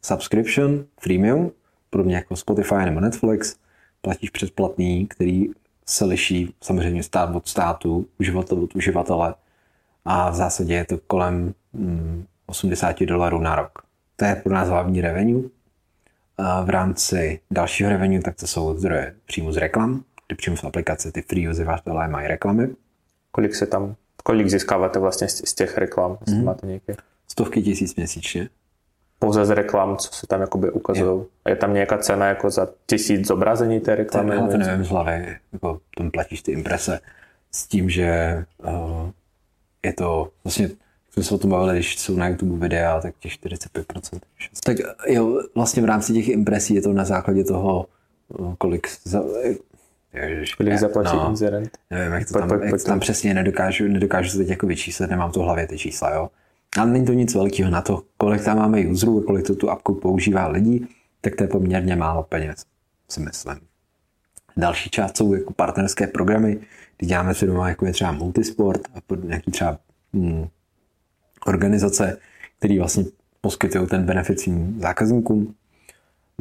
[0.01, 1.51] subscription, freemium,
[1.89, 3.55] podobně jako Spotify nebo Netflix,
[4.01, 5.45] platíš předplatný, který
[5.85, 9.33] se liší samozřejmě stát od státu, uživatel od uživatele
[10.05, 11.53] a v zásadě je to kolem
[12.45, 13.86] 80 mm, dolarů na rok.
[14.19, 15.43] To je pro nás hlavní revenue.
[16.37, 20.63] A v rámci dalšího revenue, tak to jsou zdroje přímo z reklam, kdy přímo v
[20.63, 22.69] aplikaci ty free uživatelé mají reklamy.
[23.31, 26.17] Kolik se tam, kolik získáváte vlastně z těch reklam?
[26.27, 26.45] Mm.
[26.45, 26.95] Máte nějaké?
[27.27, 28.49] Stovky tisíc měsíčně.
[29.19, 31.25] Pouze z reklam, co se tam jakoby ukazují.
[31.45, 34.29] A je tam nějaká cena jako za tisíc zobrazení té reklamy?
[34.29, 36.99] Tak, to nevím z hlavy, jako tam platíš ty imprese
[37.51, 39.09] s tím, že uh,
[39.85, 40.69] je to vlastně
[41.17, 44.19] jsme se o tom bavili, když jsou na YouTube videa, tak těch 45%.
[44.63, 47.85] Tak jo, vlastně v rámci těch impresí je to na základě toho,
[48.57, 49.23] kolik za,
[50.13, 51.77] Ježiš, kolik ne, zaplatí no, inzerent.
[51.89, 55.09] Nevím, jak to tam, pojď, jak pojď, tam přesně nedokážu, nedokážu se teď jako vyčíslet,
[55.09, 56.29] nemám to v hlavě ty čísla, jo.
[56.79, 59.93] Ale není to nic velkého na to, kolik tam máme userů, kolik to tu apku
[59.93, 60.87] používá lidí,
[61.21, 62.65] tak to je poměrně málo peněz,
[63.09, 63.55] si myslím.
[64.57, 66.59] Další část jsou jako partnerské programy,
[66.97, 69.79] kdy děláme firma jako je třeba Multisport a nějaký třeba
[70.13, 70.47] hmm,
[71.47, 72.17] organizace,
[72.57, 73.05] které vlastně
[73.41, 75.55] poskytují ten benefit svým zákazníkům.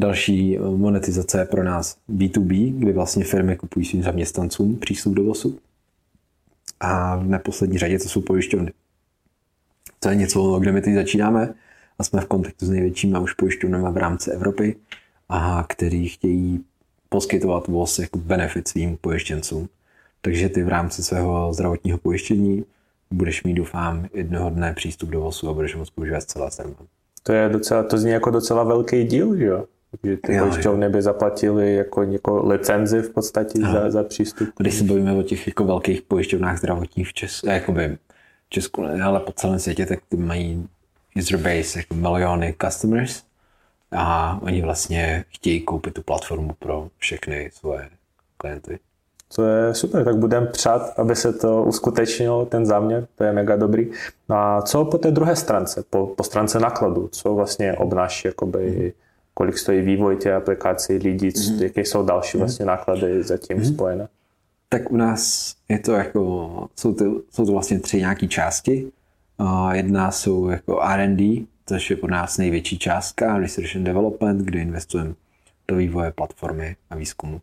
[0.01, 5.25] Další eh, monetizace je pro nás B2B, kdy vlastně firmy kupují svým zaměstnancům přístup do
[5.25, 5.59] VOSu.
[6.81, 8.73] A v neposlední řadě to jsou pojišťovny.
[10.01, 11.55] To je něco, kde my teď začínáme
[11.99, 14.77] a jsme v kontaktu s největšími už pojišťovnami v rámci Evropy,
[15.29, 16.65] a který chtějí
[17.09, 19.69] poskytovat VOS jako benefit svým pojištěncům.
[20.21, 22.65] Takže ty v rámci svého zdravotního pojištění
[23.11, 26.75] budeš mít, doufám, jednoho dne přístup do VOSu a budeš moct používat celá zdarma.
[27.23, 29.65] To je docela, to zní jako docela velký díl, že jo?
[30.05, 34.49] Že ty pojišťovny by zaplatili jako, jako licenzi v podstatě za, za přístup.
[34.59, 37.99] Když se bavíme o těch jako velkých pojišťovnách zdravotních v Česku, jakoby
[38.47, 40.69] v Česku ale po celém světě, tak ty mají
[41.17, 43.23] user base jako miliony customers
[43.93, 47.89] a oni vlastně chtějí koupit tu platformu pro všechny svoje
[48.37, 48.79] klienty.
[49.35, 53.57] To je super, tak budeme přát, aby se to uskutečnilo, ten záměr, to je mega
[53.57, 53.91] dobrý.
[54.29, 58.93] A co po té druhé stránce, po, po stránce nákladu, co vlastně obnáší, jakoby,
[59.35, 61.63] kolik stojí vývoj té aplikací lidí, mm.
[61.63, 63.65] jaké jsou další vlastně náklady zatím mm.
[63.65, 64.09] spojené?
[64.69, 68.93] Tak u nás je to jako, jsou to, jsou to vlastně tři nějaké části.
[69.73, 75.15] Jedna jsou jako R&D, což je pro nás největší částka, Research and Development, kde investujeme
[75.69, 77.41] do vývoje platformy a výzkumu.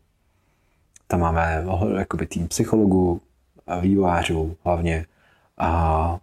[1.13, 1.65] Tam máme
[1.97, 3.21] jakoby tým psychologů,
[3.67, 5.05] a vývojářů hlavně
[5.57, 6.19] a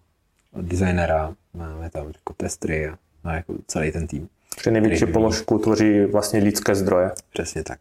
[0.63, 4.29] designera, máme tam jako testry a no, jako celý ten tým.
[4.57, 7.11] Při největší položku tvoří vlastně lidské zdroje.
[7.33, 7.79] Přesně tak.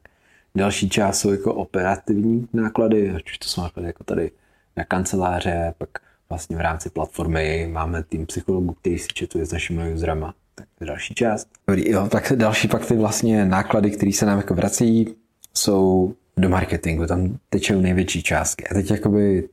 [0.56, 4.32] Další část jsou jako operativní náklady, ať už to jsou náklady jako tady
[4.78, 5.90] na kanceláře, pak
[6.30, 10.34] vlastně v rámci platformy máme tým psychologů, který si četuje s našimi userama.
[10.56, 11.48] Tak to je další část.
[11.68, 15.16] Dobrý, jo, tak další pak ty vlastně náklady, které se nám jako vrací,
[15.54, 18.68] jsou do marketingu, tam tečou největší částky.
[18.68, 19.50] A teď jakoby,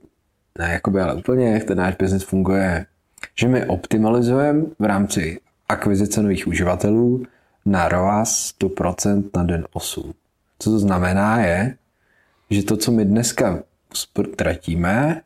[0.58, 2.86] ne jakoby, ale úplně, jak ten náš biznis funguje,
[3.34, 7.22] že my optimalizujeme v rámci akvizice nových uživatelů
[7.66, 10.14] na ROAS 100% na den 8.
[10.58, 11.76] Co to znamená je,
[12.50, 13.62] že to, co my dneska
[14.36, 15.22] tratíme,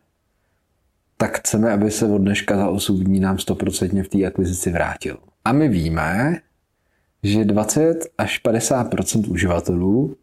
[1.17, 5.19] tak chceme, aby se od dneška za 8 dní nám 100% v té akvizici vrátil.
[5.45, 6.41] A my víme,
[7.23, 10.17] že 20 až 50% uživatelů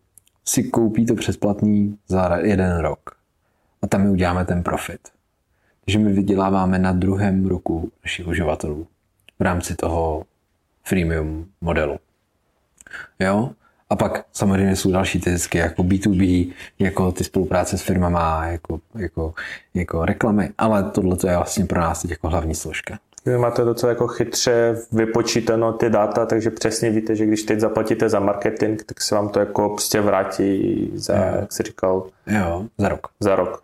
[0.48, 3.18] si koupí to předplatný za jeden rok.
[3.82, 5.00] A tam my uděláme ten profit.
[5.86, 8.88] Takže my vyděláváme na druhém roku našich uživatelů
[9.40, 10.24] v rámci toho
[10.84, 12.00] freemium modelu.
[13.20, 13.52] Jo?
[13.90, 18.80] A pak samozřejmě jsou další ty zisky, jako B2B, jako ty spolupráce s firmama, jako,
[18.96, 19.34] jako,
[19.74, 23.00] jako reklamy, ale tohle je vlastně pro nás teď jako hlavní složka.
[23.28, 28.10] Vy máte docela jako chytře vypočítano ty data, takže přesně víte, že když teď zaplatíte
[28.10, 31.24] za marketing, tak se vám to jako prostě vrátí za, jo.
[31.40, 32.08] jak jsi říkal?
[32.28, 33.08] Jo, za rok.
[33.20, 33.64] Za rok.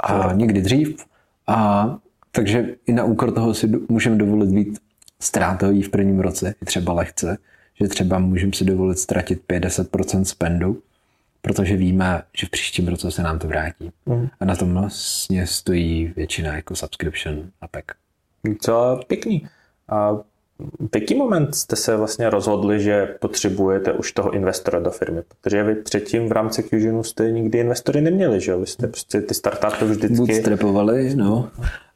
[0.00, 0.36] A za rok.
[0.36, 1.04] někdy dřív.
[1.46, 1.88] A
[2.32, 4.78] takže i na úkor toho si můžeme dovolit být
[5.20, 7.38] ztrátový v prvním roce, i třeba lehce,
[7.80, 10.82] že třeba můžeme si dovolit ztratit 50% spendu,
[11.42, 13.90] protože víme, že v příštím roce se nám to vrátí.
[14.06, 14.28] Mm.
[14.40, 18.03] A na tom vlastně stojí většina jako subscription a pack.
[18.44, 19.48] Docela pěkný.
[19.88, 20.12] A
[20.58, 25.22] v jaký moment jste se vlastně rozhodli, že potřebujete už toho investora do firmy?
[25.28, 28.60] Protože vy předtím v rámci Fusionu jste nikdy investory neměli, že jo?
[28.60, 30.16] Vy jste prostě ty startupy vždycky...
[30.16, 31.50] Bootstrapovali, no.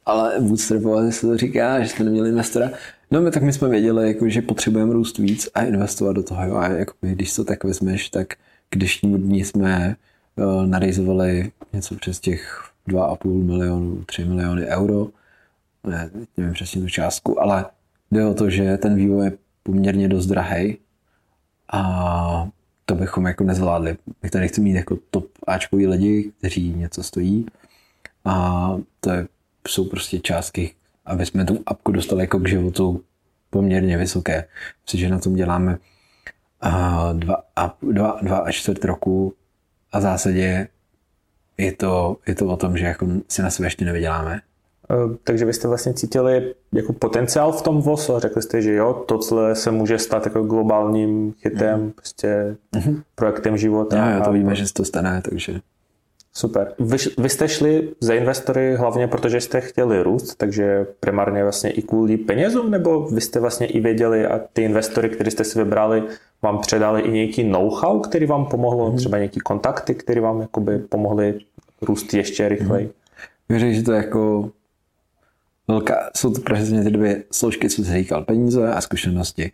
[0.05, 2.69] Ale bootstrapovali se to říká, že jsme neměli investora.
[3.11, 6.45] No my tak my jsme věděli, jako, že potřebujeme růst víc a investovat do toho.
[6.45, 6.55] Jo?
[6.55, 8.27] A jako, když to tak vezmeš, tak
[8.69, 9.95] k dnešnímu dní jsme
[10.35, 10.65] uh,
[11.73, 15.07] něco přes těch 2,5 milionu, 3 miliony euro.
[15.83, 17.65] Ne, nevím přesně tu částku, ale
[18.11, 20.77] jde o to, že ten vývoj je poměrně dost drahý
[21.73, 22.47] a
[22.85, 23.97] to bychom jako nezvládli.
[24.23, 27.45] My tady chceme mít jako top Ačkový lidi, kteří něco stojí
[28.25, 28.69] a
[28.99, 29.27] to je,
[29.67, 30.75] jsou prostě částky,
[31.05, 33.03] aby jsme tu apku dostali jako k životu
[33.49, 34.47] poměrně vysoké.
[34.85, 35.77] Myslím, že na tom děláme
[37.13, 39.33] dva, a, dva, dva a čtvrt roku
[39.91, 40.67] a v zásadě
[41.57, 44.41] je to, je to o tom, že jako si na sebe ještě nevyděláme.
[44.91, 48.73] E, takže vy jste vlastně cítili jako potenciál v tom VOS a řekli jste, že
[48.73, 51.91] jo, tohle se může stát jako globálním hitem, mm.
[51.91, 53.01] prostě mm-hmm.
[53.15, 54.09] projektem života.
[54.09, 55.59] Jo, jo, to víme, že se to stane, takže
[56.33, 56.73] Super.
[56.79, 61.81] Vy, vy jste šli za investory hlavně protože jste chtěli růst, takže primárně vlastně i
[61.81, 66.03] kvůli penězům, nebo vy jste vlastně i věděli a ty investory, které jste si vybrali,
[66.41, 68.97] vám předali i nějaký know-how, který vám pomohlo, hmm.
[68.97, 71.39] třeba nějaký kontakty, které vám jakoby pomohly
[71.81, 72.85] růst ještě rychleji?
[72.85, 72.93] Hmm.
[73.49, 74.51] Věřím, že to je jako
[75.69, 79.51] velká, jsou to přesně ty dvě složky, co jsi říkal, peníze a zkušenosti.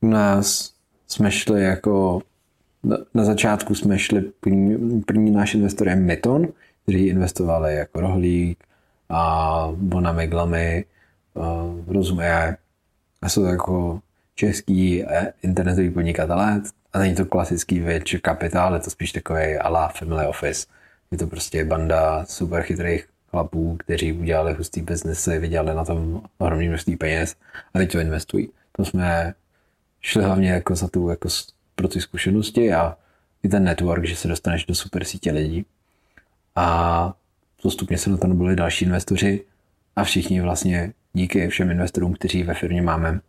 [0.00, 0.72] U nás
[1.08, 2.22] jsme šli jako
[3.14, 6.48] na, začátku jsme šli, první, první náš investor je Myton,
[6.82, 8.64] kteří investovali jako Rohlík
[9.08, 10.84] a Bona Meglamy,
[11.34, 12.56] uh, Rozum AI.
[13.22, 14.00] A jsou to jako
[14.34, 16.62] český eh, internetový podnikatelé.
[16.92, 20.66] A není to klasický venture capital, je to spíš takový ala family office.
[21.10, 26.68] Je to prostě banda super chytrých chlapů, kteří udělali hustý biznesy, vydělali na tom ohromný
[26.68, 27.36] množství peněz
[27.74, 28.50] a teď to investují.
[28.72, 29.34] To jsme
[30.00, 31.28] šli hlavně jako za tu jako
[31.74, 32.96] pro ty zkušenosti a
[33.42, 35.66] i ten network, že se dostaneš do super sítě lidí.
[36.56, 37.14] A
[37.62, 39.44] postupně se na to byli další investoři
[39.96, 43.20] a všichni vlastně díky všem investorům, kteří ve firmě máme,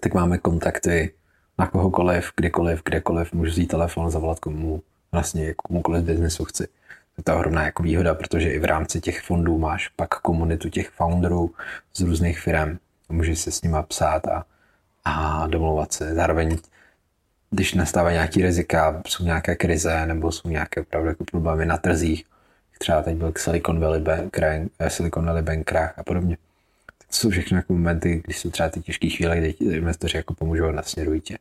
[0.00, 1.14] tak máme kontakty
[1.58, 4.82] na kohokoliv, kdykoliv, kdekoliv, můžu vzít telefon, zavolat komu,
[5.12, 6.68] vlastně komukoliv biznesu chci.
[7.14, 10.68] To je ta ohromná jako výhoda, protože i v rámci těch fondů máš pak komunitu
[10.68, 11.50] těch founderů
[11.94, 12.78] z různých firm.
[13.08, 14.44] Můžeš se s nima psát a,
[15.04, 16.14] a domlouvat se.
[16.14, 16.58] Zároveň
[17.50, 22.24] když nastávají nějaký rizika, jsou nějaké krize nebo jsou nějaké opravdu jako problémy na trzích,
[22.78, 26.36] třeba teď byl Silicon Valley Bank, eh, Silicon Valley Bank a podobně.
[26.98, 30.70] To jsou všechno jako momenty, když jsou třeba ty těžké chvíle, kdy investoři jako pomůžou
[30.72, 31.38] nasměrují tě.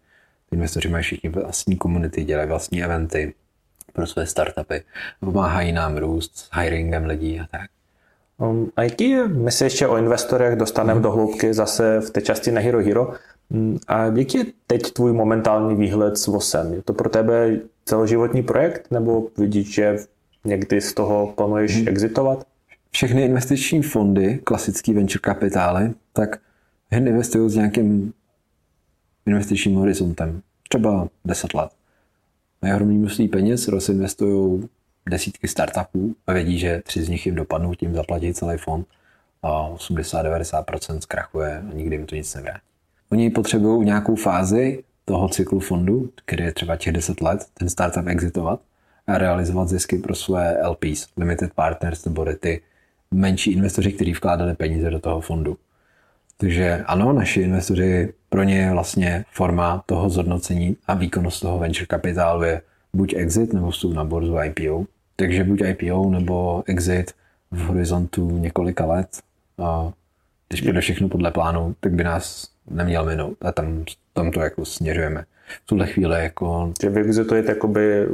[0.52, 3.34] Investoři mají všichni vlastní komunity, dělají vlastní eventy
[3.94, 4.84] pro své startupy,
[5.20, 7.70] pomáhají nám růst s hiringem lidí a tak.
[8.38, 11.02] Um, a jaký, my se ještě o investorech dostaneme mm.
[11.02, 13.14] do hloubky zase v té části na Hero Hero,
[13.54, 16.74] Mm, a jaký je teď tvůj momentální výhled s VOSem?
[16.74, 19.98] Je to pro tebe celoživotní projekt, nebo vidíš, že
[20.46, 21.88] někdy z toho plánuješ hmm.
[21.88, 22.48] exitovat?
[22.92, 26.40] Všechny investiční fondy, klasický venture kapitály, tak
[26.92, 28.14] jen investují s nějakým
[29.26, 30.42] investičním horizontem.
[30.70, 31.70] Třeba 10 let.
[32.64, 34.70] Mají ohromný množství peněz, rozinvestují
[35.10, 38.88] desítky startupů a vědí, že tři z nich jim dopadnou, tím zaplatí celý fond
[39.42, 42.60] a 80-90% zkrachuje a nikdy jim to nic nevrátí.
[43.12, 48.08] Oni potřebují nějakou fázi toho cyklu fondu, který je třeba těch 10 let, ten startup
[48.08, 48.60] exitovat
[49.08, 52.62] a realizovat zisky pro své LPs, limited partners, nebo ty
[53.12, 55.58] menší investoři, kteří vkládali peníze do toho fondu.
[56.44, 61.86] Takže ano, naši investoři, pro ně je vlastně forma toho zhodnocení a výkonnost toho venture
[61.86, 62.62] kapitálu je
[62.94, 64.86] buď exit nebo vstup na borzu IPO.
[65.16, 67.12] Takže buď IPO nebo exit
[67.52, 69.20] v horizontu několika let.
[69.64, 69.92] A
[70.50, 74.66] když bude všechno podle plánu, tak by nás neměl minout a tam, tam to jako
[74.66, 75.26] směřujeme.
[75.64, 76.74] v tuhle chvíli jako...
[76.82, 78.08] Že vy vizitujete jakoby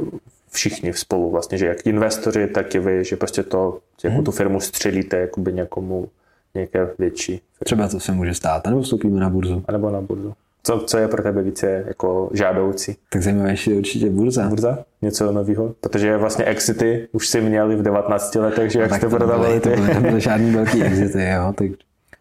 [0.52, 4.24] všichni spolu vlastně, že jak investoři, tak i vy, že prostě to, jako hmm.
[4.24, 6.08] tu firmu střelíte jakoby někomu
[6.54, 7.32] nějaké větší.
[7.32, 7.64] Firmy.
[7.64, 9.64] Třeba to se může stát, nebo vstoupíme na burzu.
[9.68, 10.34] A nebo na burzu.
[10.62, 12.96] Co, co je pro tebe více jako žádoucí?
[13.10, 14.48] Tak zajímavější je určitě burza.
[14.48, 14.78] Burza?
[15.02, 15.74] Něco nového?
[15.80, 19.70] Protože vlastně exity už si měli v 19 letech, že no jak jste prodávali ty?
[19.70, 21.52] To byly, to byly žádný velký exity, jo.
[21.56, 21.70] Tak,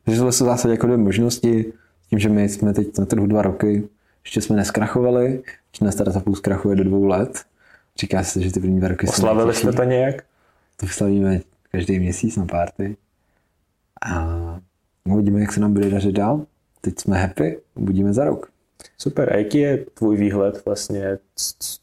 [0.05, 1.73] takže to jsou zase jako dvě možnosti.
[2.09, 3.83] Tím, že my jsme teď na trhu dva roky,
[4.25, 5.43] ještě jsme neskrachovali,
[5.81, 7.41] na startupu zkrachuje do dvou let.
[7.99, 10.15] Říká se, že ty první dva roky Oslavili jste to nějak?
[10.77, 11.39] To slavíme
[11.71, 12.95] každý měsíc na párty.
[14.05, 14.59] A
[15.09, 16.45] uvidíme, jak se nám bude dařit dál.
[16.81, 18.49] Teď jsme happy, uvidíme za rok.
[18.97, 19.33] Super.
[19.33, 21.17] A jaký je tvůj výhled vlastně?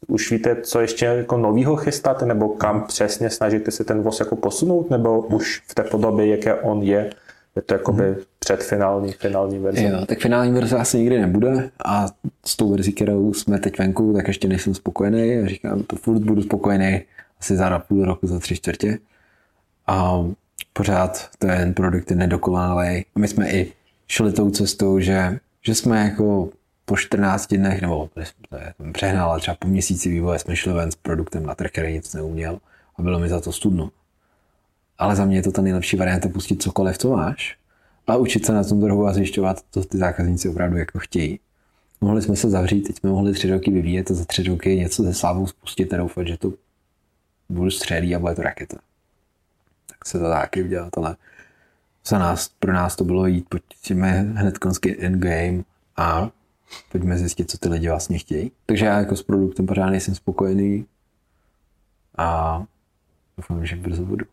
[0.07, 4.35] Už víte, co ještě jako novýho chystáte, nebo kam přesně snažíte se ten voz jako
[4.35, 7.09] posunout, nebo už v té podobě, jaké on je,
[7.55, 8.15] je to jakoby hmm.
[8.39, 9.83] předfinální, finální verze?
[9.83, 12.07] Jo, tak finální verze asi nikdy nebude a
[12.45, 15.47] s tou verzí, kterou jsme teď venku, tak ještě nejsem spokojený.
[15.47, 17.01] Říkám, to furt budu spokojený
[17.39, 18.97] asi za půl roku, za tři čtvrtě.
[19.87, 20.25] A
[20.73, 23.05] pořád ten produkt je nedokonalý.
[23.15, 23.73] My jsme i
[24.07, 26.49] šli tou cestou, že, že jsme jako
[26.85, 28.09] po 14 dnech, nebo
[28.93, 32.13] přehnal, ale třeba po měsíci vývoje jsme šli ven s produktem na trh, který nic
[32.13, 32.59] neuměl
[32.95, 33.89] a bylo mi za to studno.
[34.97, 37.57] Ale za mě je to ta nejlepší varianta pustit cokoliv, co máš
[38.07, 41.39] a učit se na tom trhu a zjišťovat, co ty zákazníci opravdu jako chtějí.
[42.01, 45.03] Mohli jsme se zavřít, teď jsme mohli tři roky vyvíjet a za tři roky něco
[45.03, 46.53] ze slávou spustit a doufat, že to
[47.49, 48.77] budu střelí a bude to raketa.
[50.07, 51.15] Se to taky udělat, ale
[52.05, 55.63] za nás, pro nás to bylo jít, pojďme hned konský endgame
[55.97, 56.29] a
[56.91, 58.51] pojďme zjistit, co ty lidi vlastně chtějí.
[58.65, 60.85] Takže já jako s produktem pořád nejsem spokojený
[62.17, 62.63] a
[63.37, 64.25] doufám, že brzo budu.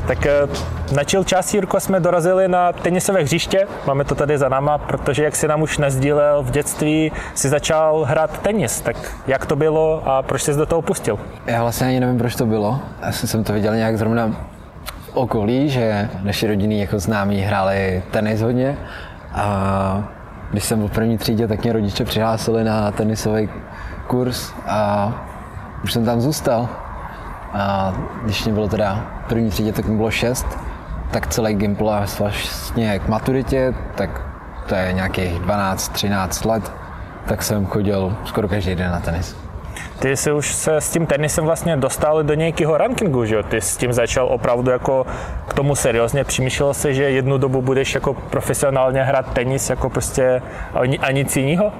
[0.00, 0.32] Tak eh,
[0.92, 3.66] na chill část, Jirko, jsme dorazili na tenisové hřiště.
[3.86, 8.04] Máme to tady za náma, protože jak si nám už nezdílel v dětství, si začal
[8.04, 8.80] hrát tenis.
[8.80, 11.18] Tak jak to bylo a proč jsi do toho pustil?
[11.46, 12.80] Já vlastně ani nevím, proč to bylo.
[13.02, 14.36] Já jsem to viděl nějak zrovna
[15.12, 18.78] okolí, že naši rodiny jako známí hráli tenis hodně.
[19.34, 20.08] A
[20.50, 23.48] když jsem byl v první třídě, tak mě rodiče přihlásili na tenisový
[24.06, 25.12] kurz a
[25.84, 26.68] už jsem tam zůstal.
[27.52, 30.46] A když mě bylo teda první třídě, tak mi bylo šest,
[31.10, 34.22] tak celý Gimpel vlastně k maturitě, tak
[34.68, 36.72] to je nějakých 12-13 let,
[37.26, 39.36] tak jsem chodil skoro každý den na tenis.
[39.98, 43.42] Ty jsi už se s tím tenisem vlastně dostal do nějakého rankingu, že jo?
[43.42, 45.06] Ty s tím začal opravdu jako
[45.48, 50.42] k tomu seriózně, přemýšlel si, že jednu dobu budeš jako profesionálně hrát tenis jako prostě
[51.00, 51.72] a nic jiného?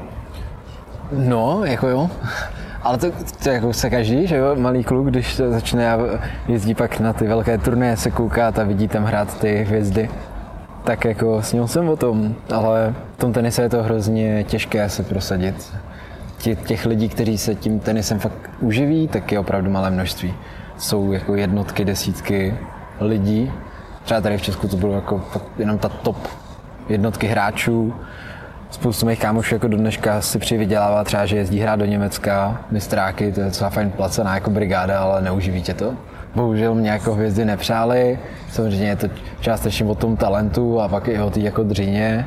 [1.12, 2.10] No, jako jo.
[2.84, 3.06] Ale to,
[3.42, 5.98] to jako se každý, že jo, malý kluk, když to začne a
[6.48, 10.10] jezdí pak na ty velké turné, se kouká a vidí tam hrát ty hvězdy,
[10.84, 15.02] tak jako snil jsem o tom, ale v tom tenise je to hrozně těžké se
[15.02, 15.74] prosadit.
[16.66, 20.34] Těch lidí, kteří se tím tenisem fakt uživí, tak je opravdu malé množství.
[20.78, 22.54] Jsou jako jednotky, desítky
[23.00, 23.52] lidí.
[24.04, 25.24] Třeba tady v Česku to bylo jako
[25.58, 26.28] jenom ta top
[26.88, 27.94] jednotky hráčů,
[28.74, 33.32] spoustu mých kámošů jako do dneška si přivydělává třeba, že jezdí hrát do Německa, mistráky,
[33.32, 35.94] to je docela fajn placená jako brigáda, ale neuživí tě to.
[36.34, 38.18] Bohužel mě jako hvězdy nepřáli,
[38.50, 39.08] samozřejmě je to
[39.40, 42.26] částečně o tom talentu a pak i o té jako dřině,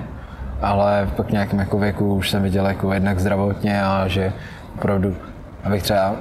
[0.61, 4.33] ale pak nějakém jako věku už jsem viděl jako jednak zdravotně a že
[4.75, 5.15] opravdu,
[5.63, 6.15] abych třeba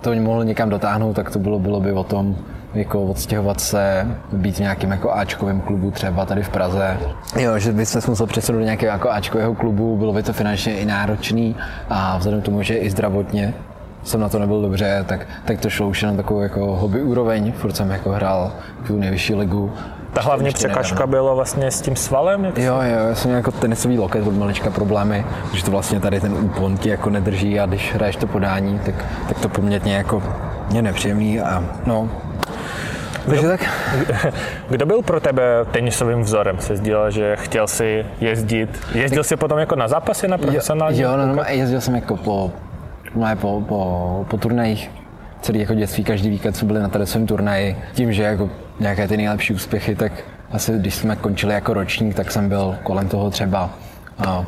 [0.00, 2.36] to mohl někam dotáhnout, tak to bylo, bylo by o tom,
[2.74, 6.98] jako odstěhovat se, být v nějakém jako Ačkovém klubu třeba tady v Praze.
[7.38, 10.76] Jo, že by se musel přesunout do nějakého jako Ačkového klubu, bylo by to finančně
[10.76, 11.56] i náročný
[11.90, 13.54] a vzhledem k tomu, že i zdravotně
[14.02, 17.52] jsem na to nebyl dobře, tak, tak to šlo už jenom takovou jako hobby úroveň,
[17.52, 18.52] furt jsem jako hrál
[18.86, 19.72] tu nejvyšší ligu.
[20.12, 22.44] Ta hlavní překažka byla vlastně s tím svalem?
[22.44, 26.20] Jak jo, jo, já jsem jako tenisový loket od malička problémy, že to vlastně tady
[26.20, 28.94] ten úpon ti jako nedrží a když hraješ to podání, tak,
[29.28, 30.22] tak to poměrně jako
[30.70, 32.08] mě nepříjemný a no,
[33.28, 33.60] takže tak.
[34.68, 36.58] Kdo byl pro tebe tenisovým vzorem?
[36.58, 38.80] Se sdílel, že chtěl si jezdit.
[38.94, 41.00] Jezdil jsi potom jako na zápasy na profesionální?
[41.00, 42.52] Jo, no, no, jezdil jsem jako po,
[43.40, 44.90] po, po, po turnajích
[45.40, 47.76] celý jako dětství, každý víkend jsme byli na tenisovém turnaji.
[47.94, 48.50] Tím, že jako
[48.80, 50.12] nějaké ty nejlepší úspěchy, tak
[50.52, 53.70] asi když jsme končili jako ročník, tak jsem byl kolem toho třeba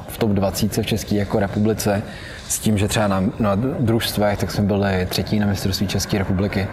[0.09, 2.03] v top 20 v České jako republice,
[2.49, 6.67] s tím, že třeba na, na družstvech, tak jsme byli třetí na mistrovství České republiky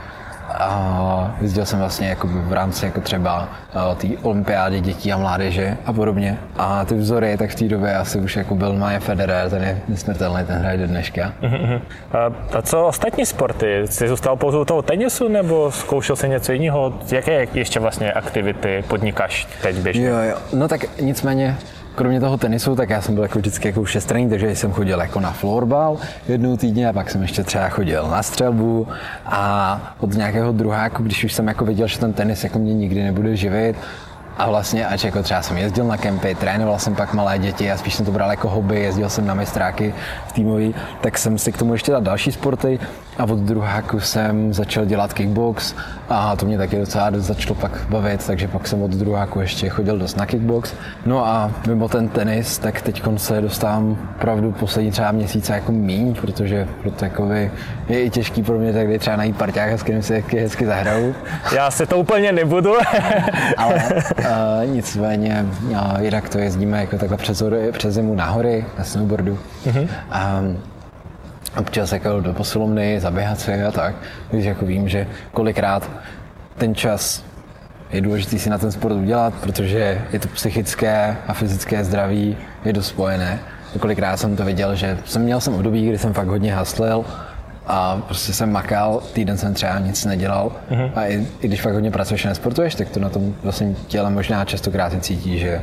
[0.50, 3.50] a jezdil jsem vlastně jako v rámci jako třeba
[3.98, 6.38] té olympiády dětí a mládeže a podobně.
[6.58, 9.82] A ty vzory, tak v té době asi už jako byl Maja Federer, ten je
[9.88, 11.34] nesmrtelný, ten hraje do dneška.
[11.42, 11.82] Uh-huh.
[12.12, 13.82] A, a co ostatní sporty?
[13.86, 16.94] Jsi zůstal pouze u toho tenisu nebo zkoušel jsi něco jiného?
[17.12, 20.08] Jaké ještě vlastně aktivity podnikáš teď běžně?
[20.08, 20.36] Jo, jo.
[20.54, 21.58] No tak nicméně
[21.98, 25.20] kromě toho tenisu, tak já jsem byl jako vždycky jako všestranný, takže jsem chodil jako
[25.20, 28.88] na florbal jednou týdně a pak jsem ještě třeba chodil na střelbu
[29.26, 33.04] a od nějakého druháku, když už jsem jako viděl, že ten tenis jako mě nikdy
[33.04, 33.76] nebude živit,
[34.38, 37.78] a vlastně, ač jako třeba jsem jezdil na kempy, trénoval jsem pak malé děti a
[37.78, 39.94] spíš jsem to bral jako hobby, jezdil jsem na mistráky
[40.28, 42.80] v týmový, tak jsem si k tomu ještě dal další sporty
[43.18, 45.76] a od druháku jsem začal dělat kickbox
[46.10, 49.98] a to mě taky docela začalo pak bavit, takže pak jsem od druháku ještě chodil
[49.98, 50.74] dost na kickbox.
[51.06, 56.16] No a mimo ten tenis, tak teď se dostávám pravdu poslední třeba měsíce jako míň,
[56.16, 57.30] protože proto jako
[57.90, 61.16] je i těžký pro mě tady třeba najít parťáka, s kterým si hezky, hezky zahraju.
[61.56, 62.74] Já si to úplně nebudu.
[63.58, 63.74] Ale
[64.20, 64.26] uh,
[64.66, 69.40] nicméně, uh, jinak to jezdíme jako takhle přes, přes zimu na hory, na snowboardu.
[69.66, 69.88] Uh-huh.
[70.40, 70.58] Um,
[71.58, 73.96] občas jako do posilovny, zaběhat si a tak.
[74.32, 75.90] Takže jako vím, že kolikrát
[76.58, 77.24] ten čas
[77.92, 82.74] je důležité si na ten sport udělat, protože je to psychické a fyzické zdraví je
[82.74, 83.40] dost spojené.
[83.80, 87.06] Kolikrát jsem to viděl, že jsem měl jsem období, kdy jsem fakt hodně haslil
[87.68, 90.92] a prostě jsem makal, týden jsem třeba nic nedělal uh-huh.
[90.96, 94.10] a i, i když fakt hodně pracuješ a nesportuješ, tak to na tom vlastně těle
[94.10, 95.62] možná častokrát cítí, že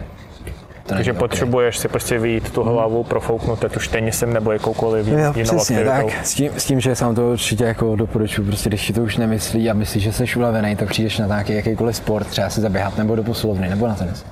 [0.86, 5.18] to Takže potřebuješ si prostě vyjít tu hlavu, profouknout ať už tenisem nebo jakoukoliv jo,
[5.18, 6.08] jinou přesně, aktivitou.
[6.08, 6.26] tak.
[6.26, 9.16] S tím, s tím, že sám to určitě jako doporučuji, prostě když si to už
[9.16, 12.98] nemyslí a myslíš, že jsi ulevený, tak přijdeš na nějaký jakýkoliv sport, třeba si zaběhat
[12.98, 14.24] nebo do posilovny nebo na tenis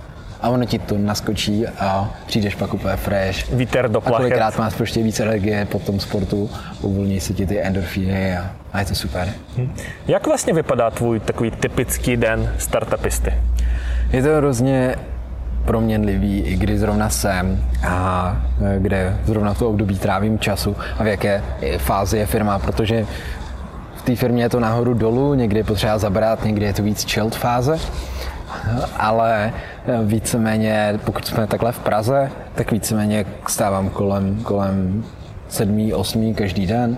[0.42, 3.52] a ono ti to naskočí a přijdeš pak úplně fresh.
[3.52, 4.14] Vítr do plachet.
[4.14, 6.50] A kolikrát máš prostě více energie po tom sportu,
[6.80, 9.28] uvolní se ti ty endorfíny a, a je to super.
[9.56, 9.74] Hm.
[10.08, 13.34] Jak vlastně vypadá tvůj takový typický den startupisty?
[14.12, 14.96] Je to hrozně
[15.64, 21.06] proměnlivý, i kdy zrovna jsem a e, kde zrovna to období trávím času a v
[21.06, 21.42] jaké
[21.78, 23.06] fázi je firma, protože
[23.96, 27.12] v té firmě je to nahoru dolů, někdy je potřeba zabrat, někdy je to víc
[27.12, 27.78] chilled fáze,
[28.96, 29.52] ale
[29.86, 35.04] e, víceméně, pokud jsme takhle v Praze, tak víceméně stávám kolem, kolem
[35.48, 36.96] sedmý, osmý každý den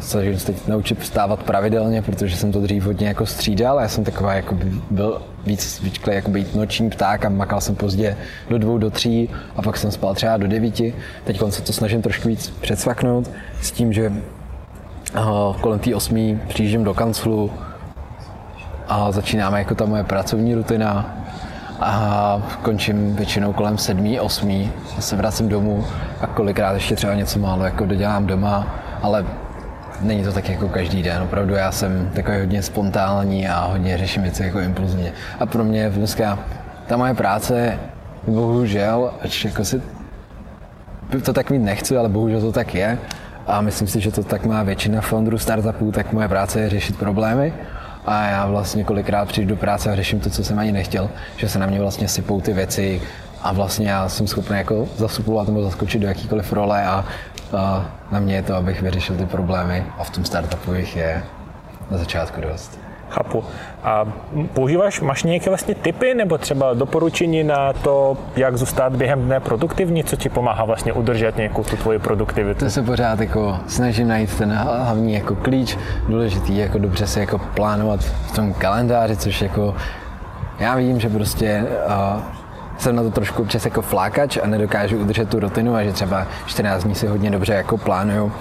[0.00, 3.80] snažím se teď naučit vstávat pravidelně, protože jsem to dřív hodně jako střídal.
[3.80, 4.58] Já jsem taková, jako
[4.90, 8.16] byl víc zvyklý jako být noční pták a makal jsem pozdě
[8.50, 10.94] do dvou, do tří a pak jsem spal třeba do devíti.
[11.24, 14.12] Teď se to snažím trošku víc předsvaknout s tím, že
[15.60, 17.50] kolem té osmí přijíždím do kanclu
[18.88, 21.16] a začínáme jako ta moje pracovní rutina
[21.80, 25.84] a končím většinou kolem sedmí, osmí se vracím domů
[26.20, 28.66] a kolikrát ještě třeba něco málo jako dodělám doma,
[29.02, 29.26] ale
[30.00, 31.22] není to tak jako každý den.
[31.22, 35.12] Opravdu já jsem takový hodně spontánní a hodně řeším věci jako impulzivně.
[35.40, 36.38] A pro mě dneska
[36.86, 37.78] ta moje práce,
[38.26, 39.82] bohužel, ač jako si
[41.24, 42.98] to tak mít nechci, ale bohužel to tak je.
[43.46, 46.98] A myslím si, že to tak má většina founderů startupů, tak moje práce je řešit
[46.98, 47.52] problémy.
[48.06, 51.48] A já vlastně kolikrát přijdu do práce a řeším to, co jsem ani nechtěl, že
[51.48, 53.00] se na mě vlastně sypou ty věci,
[53.44, 57.04] a vlastně já jsem schopný jako zasupovat nebo zaskočit do jakýkoliv role a,
[57.58, 61.22] a na mě je to, abych vyřešil ty problémy a v tom startupu jich je
[61.90, 62.78] na začátku dost.
[63.10, 63.44] Chápu.
[63.82, 64.04] A
[64.52, 70.04] používáš, máš nějaké vlastně typy nebo třeba doporučení na to, jak zůstat během dne produktivní,
[70.04, 72.64] co ti pomáhá vlastně udržet nějakou tu tvoji produktivitu?
[72.64, 75.78] To se pořád jako snažím najít ten hlavní jako klíč,
[76.08, 79.74] důležitý jako dobře se jako plánovat v tom kalendáři, což jako
[80.58, 82.43] já vím, že prostě uh,
[82.78, 86.26] jsem na to trošku občas jako flákač a nedokážu udržet tu rutinu a že třeba
[86.46, 88.32] 14 dní si hodně dobře jako plánuju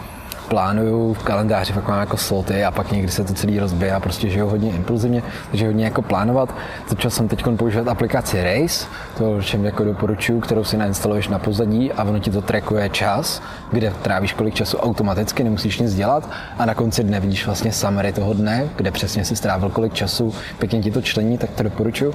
[0.54, 4.00] plánuju v kalendáři, fakt mám jako sloty a pak někdy se to celý rozbije a
[4.00, 6.56] prostě žiju hodně impulzivně, takže hodně jako plánovat.
[6.88, 8.86] Začal jsem teď používat aplikaci Race,
[9.18, 13.42] to čem jako doporučuju, kterou si nainstaluješ na pozadí a ono ti to trackuje čas,
[13.72, 18.14] kde trávíš kolik času automaticky, nemusíš nic dělat a na konci dne vidíš vlastně summary
[18.14, 22.14] toho dne, kde přesně si strávil kolik času, pěkně ti to člení, tak to doporučuju.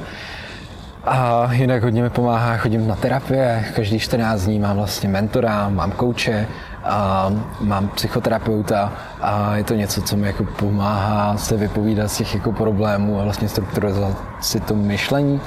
[1.05, 5.91] A jinak hodně mi pomáhá, chodím na terapie, každý 14 dní mám vlastně mentora, mám
[5.91, 6.47] kouče,
[6.85, 12.35] a mám psychoterapeuta a je to něco, co mi jako pomáhá se vypovídat z těch
[12.35, 15.41] jako problémů a vlastně strukturovat si to myšlení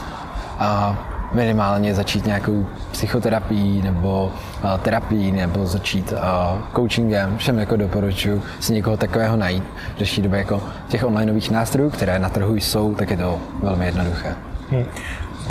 [0.59, 0.97] a
[1.33, 4.31] minimálně začít nějakou psychoterapií nebo
[4.81, 6.13] terapií nebo začít
[6.75, 7.37] coachingem.
[7.37, 9.63] Všem jako doporučuji si někoho takového najít.
[9.93, 13.85] V dnešní době jako těch onlineových nástrojů, které na trhu jsou, tak je to velmi
[13.85, 14.35] jednoduché.
[14.71, 14.85] Hmm.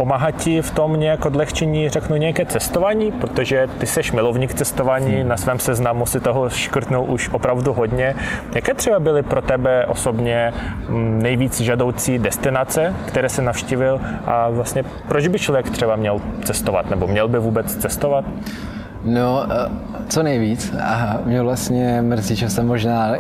[0.01, 5.28] Pomáhá ti v tom nějak odlehčení, řeknu, nějaké cestování, protože ty seš milovník cestování, hmm.
[5.28, 8.14] na svém seznamu si toho škrtnul už opravdu hodně.
[8.55, 10.52] Jaké třeba byly pro tebe osobně
[10.89, 16.90] mm, nejvíc žadoucí destinace, které se navštívil a vlastně proč by člověk třeba měl cestovat,
[16.90, 18.24] nebo měl by vůbec cestovat?
[19.05, 19.70] No, eh,
[20.09, 20.74] co nejvíc.
[20.82, 23.12] A mě vlastně mrzí, že jsem možná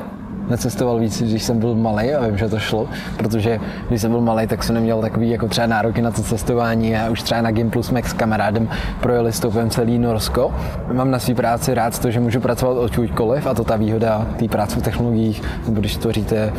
[0.50, 4.20] necestoval víc, když jsem byl malý a vím, že to šlo, protože když jsem byl
[4.20, 7.50] malý, tak jsem neměl takový jako třeba nároky na to cestování a už třeba na
[7.50, 8.68] Gimplu jsme s kamarádem
[9.00, 10.54] projeli stoupem celý Norsko.
[10.92, 14.48] Mám na své práci rád to, že můžu pracovat odkudkoliv a to ta výhoda té
[14.48, 16.52] práce v technologiích, nebo když tvoříte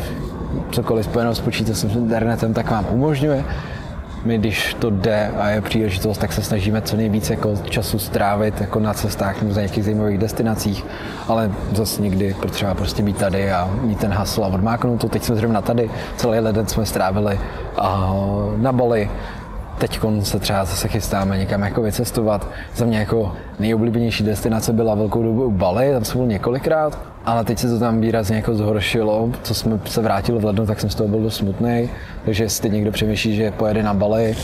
[0.70, 3.44] cokoliv spojeno s počítačem, s internetem, tak vám umožňuje
[4.24, 8.60] my, když to jde a je příležitost, tak se snažíme co nejvíc jako času strávit
[8.60, 10.84] jako na cestách nebo za nějakých zajímavých destinacích,
[11.28, 15.08] ale zase někdy potřeba prostě být tady a mít ten hasl a odmáknout to.
[15.08, 17.40] Teď jsme zrovna tady, celý leden jsme strávili
[17.76, 18.14] a
[18.56, 19.10] na Bali,
[19.78, 22.48] teď se třeba zase chystáme někam jako vycestovat.
[22.76, 27.58] Za mě jako nejoblíbenější destinace byla velkou dobu Bali, tam jsem byl několikrát, ale teď
[27.58, 29.30] se to tam výrazně jako zhoršilo.
[29.42, 31.90] Co jsme se vrátili v lednu, tak jsem z toho byl dost smutný.
[32.24, 34.36] Takže jestli někdo přemýšlí, že pojede na Bali,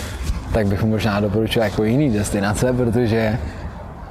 [0.53, 3.39] tak bych mu možná doporučil jako jiný destinace, protože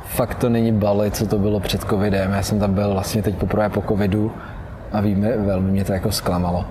[0.05, 2.31] fakt to není Bali, co to bylo před covidem.
[2.31, 4.31] Já jsem tam byl vlastně teď poprvé po covidu
[4.91, 6.65] a víme, velmi mě to jako zklamalo.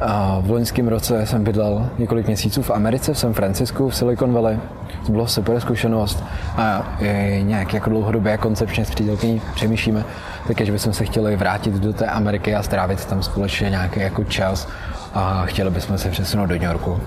[0.00, 4.32] A v loňském roce jsem bydlel několik měsíců v Americe, v San Francisku, v Silicon
[4.32, 4.58] Valley.
[5.06, 6.24] To bylo super zkušenost
[6.56, 6.96] a
[7.42, 10.04] nějak jako dlouhodobě koncepčně s přítelkyní přemýšlíme,
[10.46, 14.68] takže bychom se chtěli vrátit do té Ameriky a strávit tam společně nějaký jako čas
[15.14, 17.00] a chtěli bychom se přesunout do New Yorku.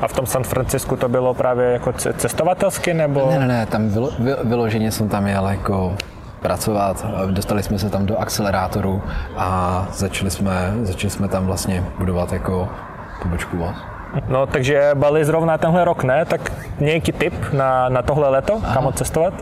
[0.00, 3.30] A v tom San Francisku to bylo právě jako cestovatelsky nebo?
[3.30, 4.10] Ne, ne, ne, tam vylo,
[4.44, 5.96] vyloženě jsem tam jel jako
[6.40, 7.06] pracovat.
[7.30, 9.02] Dostali jsme se tam do akcelerátoru
[9.36, 12.68] a začali jsme, začali jsme tam vlastně budovat jako
[13.22, 13.76] pobočku vás.
[14.28, 16.24] No, takže Bali zrovna tenhle rok, ne?
[16.24, 18.74] Tak nějaký tip na, na tohle leto, Aha.
[18.74, 19.34] kam odcestovat?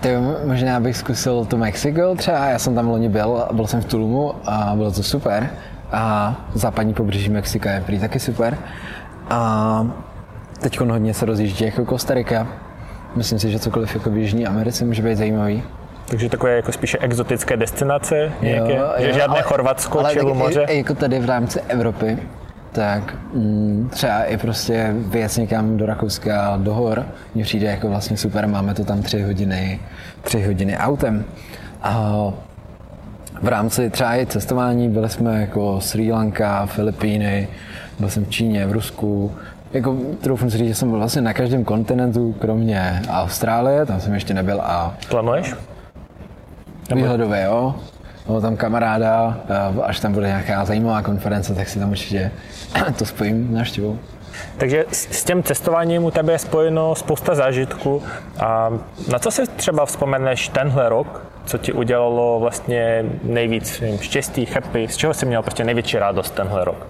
[0.00, 0.16] Ty,
[0.46, 4.34] možná bych zkusil to Mexiko třeba, já jsem tam loni byl, byl jsem v Tulumu
[4.46, 5.50] a bylo to super.
[5.92, 8.58] A západní pobřeží Mexika je prý taky super.
[9.30, 9.86] A
[10.60, 12.46] teď hodně se rozjíždí jako Kostarika.
[13.16, 15.62] Myslím si, že cokoliv jako v Jižní Americe může být zajímavý.
[16.08, 20.20] Takže takové jako spíše exotické destinace nějaké, jo, že jo, žádné ale, Chorvatsko, ale či
[20.20, 20.66] moře.
[20.68, 22.18] I, jako tady v rámci Evropy,
[22.72, 28.16] tak mm, třeba i prostě vyjet někam do Rakouska, do hor, mně přijde jako vlastně
[28.16, 29.80] super, máme to tam tři hodiny,
[30.22, 31.24] tři hodiny autem.
[31.82, 32.24] A
[33.42, 37.48] v rámci třeba i cestování byli jsme jako Sri Lanka, Filipíny,
[37.98, 39.32] byl jsem v Číně, v Rusku,
[39.72, 44.14] jako troufnu si říct, že jsem byl vlastně na každém kontinentu, kromě Austrálie, tam jsem
[44.14, 44.96] ještě nebyl a...
[45.08, 45.54] Plánuješ?
[46.94, 47.74] Výhledově, jo.
[48.28, 49.38] Mám tam kamaráda,
[49.82, 52.30] až tam bude nějaká zajímavá konference, tak si tam určitě
[52.98, 53.98] to spojím návštěvou.
[54.56, 58.02] Takže s tím cestováním u tebe je spojeno spousta zážitků.
[58.38, 58.70] A
[59.12, 64.96] na co si třeba vzpomeneš tenhle rok, co ti udělalo vlastně nejvíc štěstí, happy, z
[64.96, 66.86] čeho jsi měl prostě největší radost tenhle rok?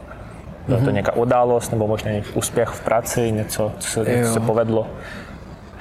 [0.69, 0.93] Byla to mm-hmm.
[0.93, 4.87] nějaká událost nebo možná úspěch v práci, něco, co se, co se povedlo?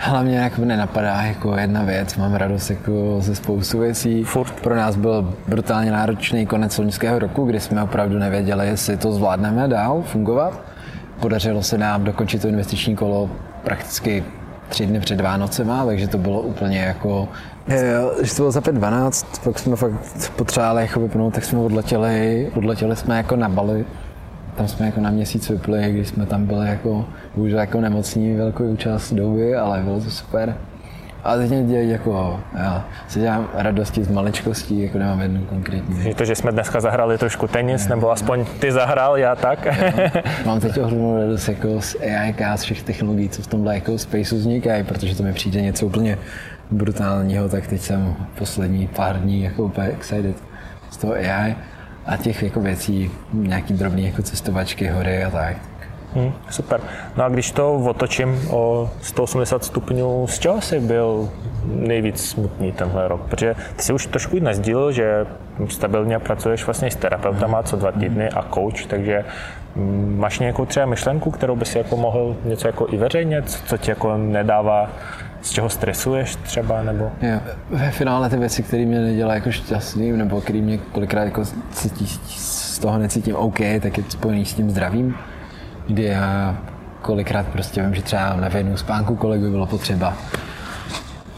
[0.05, 4.23] Hlavně jako nenapadá jako jedna věc, mám radost jako ze spoustu věcí.
[4.23, 4.51] Furt.
[4.51, 9.67] Pro nás byl brutálně náročný konec loňského roku, kdy jsme opravdu nevěděli, jestli to zvládneme
[9.67, 10.61] dál fungovat.
[11.19, 13.29] Podařilo se nám dokončit to investiční kolo
[13.63, 14.23] prakticky
[14.69, 17.27] tři dny před Vánocema, takže to bylo úplně jako...
[17.67, 19.93] Jo, když to bylo za 5.12, pak jsme fakt
[20.35, 23.85] potřebovali jako vypnout, tak jsme odletěli, odletěli jsme jako na Bali
[24.55, 27.05] tam jsme jako na měsíc vypli, když jsme tam byli jako,
[27.35, 30.55] bohužel jako nemocní velkou část doby, ale bylo to super.
[31.23, 36.05] A teď mě dělají jako, já si dělám radosti z maličkostí, jako nemám jednu konkrétní.
[36.05, 39.65] Je to, že jsme dneska zahrali trošku tenis, nebo aspoň ty zahrál, já tak.
[39.65, 43.97] Já, mám teď ohromnou radost jako z AI, z všech technologií, co v tomhle jako
[43.97, 46.17] spaceu vznikají, protože to mi přijde něco úplně
[46.71, 50.35] brutálního, tak teď jsem poslední pár dní jako úplně excited
[50.89, 51.55] z toho AI
[52.05, 55.57] a těch jako věcí, nějaký drobný jako cestovačky, hory a tak.
[56.15, 56.81] Hmm, super.
[57.17, 61.29] No a když to otočím o 180 stupňů, z čeho jsi byl
[61.65, 63.21] nejvíc smutný tenhle rok?
[63.29, 65.25] Protože ty jsi už trošku nazdílil, že
[65.69, 69.25] stabilně pracuješ vlastně s terapeutama co dva týdny a coach, takže
[69.75, 73.91] mm, máš nějakou třeba myšlenku, kterou bys jako mohl něco jako i veřejně, co ti
[73.91, 74.89] jako nedává
[75.43, 77.11] z čeho stresuješ třeba, nebo?
[77.21, 77.39] Jo.
[77.69, 82.07] Ve finále ty věci, které mě nedělají jako šťastným, nebo které mě kolikrát jako cítí,
[82.27, 85.15] z toho necítím OK, tak je spojený s tím zdravím,
[85.87, 86.57] kdy já
[87.01, 90.13] kolikrát prostě vím, že třeba na jednu spánku, kolik by bylo potřeba,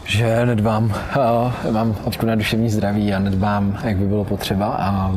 [0.04, 0.94] že nedbám,
[1.70, 5.12] mám očku na duševní zdraví a nedbám, jak by bylo potřeba a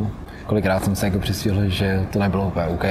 [0.45, 2.85] kolikrát jsem se jako přesvědčil, že to nebylo úplně OK,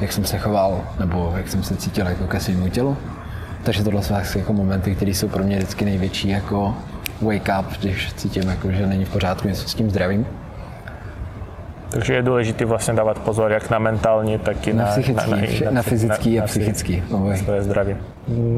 [0.00, 2.96] jak jsem se choval, nebo jak jsem se cítil jako ke svému tělu
[3.64, 6.74] Takže tohle jsou jako momenty, které jsou pro mě vždycky největší jako
[7.20, 10.26] wake up, když cítím, jako, že není v pořádku něco s tím zdravím.
[11.94, 15.36] Takže je důležité vlastně dávat pozor jak na mentální, tak i na, na, psychický, na,
[15.64, 17.02] na, na fyzický na, a psychický.
[17.10, 17.96] Na své zdraví.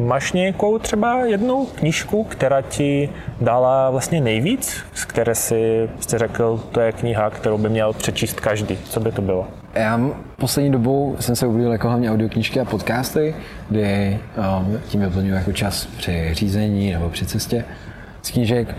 [0.06, 3.08] Máš nějakou třeba jednu knížku, která ti
[3.40, 8.40] dala vlastně nejvíc, z které si jste řekl, to je kniha, kterou by měl přečíst
[8.40, 8.78] každý.
[8.84, 9.46] Co by to bylo?
[9.74, 10.00] Já
[10.36, 13.34] poslední dobou jsem se uvědomil jako hlavně audioknížky a podcasty,
[13.70, 14.18] kdy
[14.58, 17.64] um, tím vyplňuji jako čas při řízení nebo při cestě.
[18.22, 18.74] Z knížek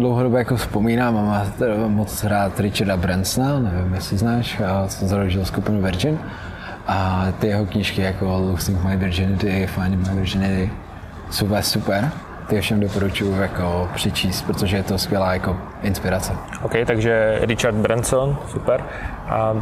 [0.00, 5.82] dlouhodobě jako vzpomínám, mám moc rád Richarda Bransona, nevím, jestli znáš, já jsem založil skupinu
[5.82, 6.18] Virgin
[6.86, 10.70] a ty jeho knížky jako Losing My Virginity, Finding My Virginity
[11.30, 12.10] jsou super.
[12.46, 16.32] Ty všem doporučuji jako přečíst, protože je to skvělá jako inspirace.
[16.62, 18.84] OK, takže Richard Branson, super.
[19.28, 19.54] A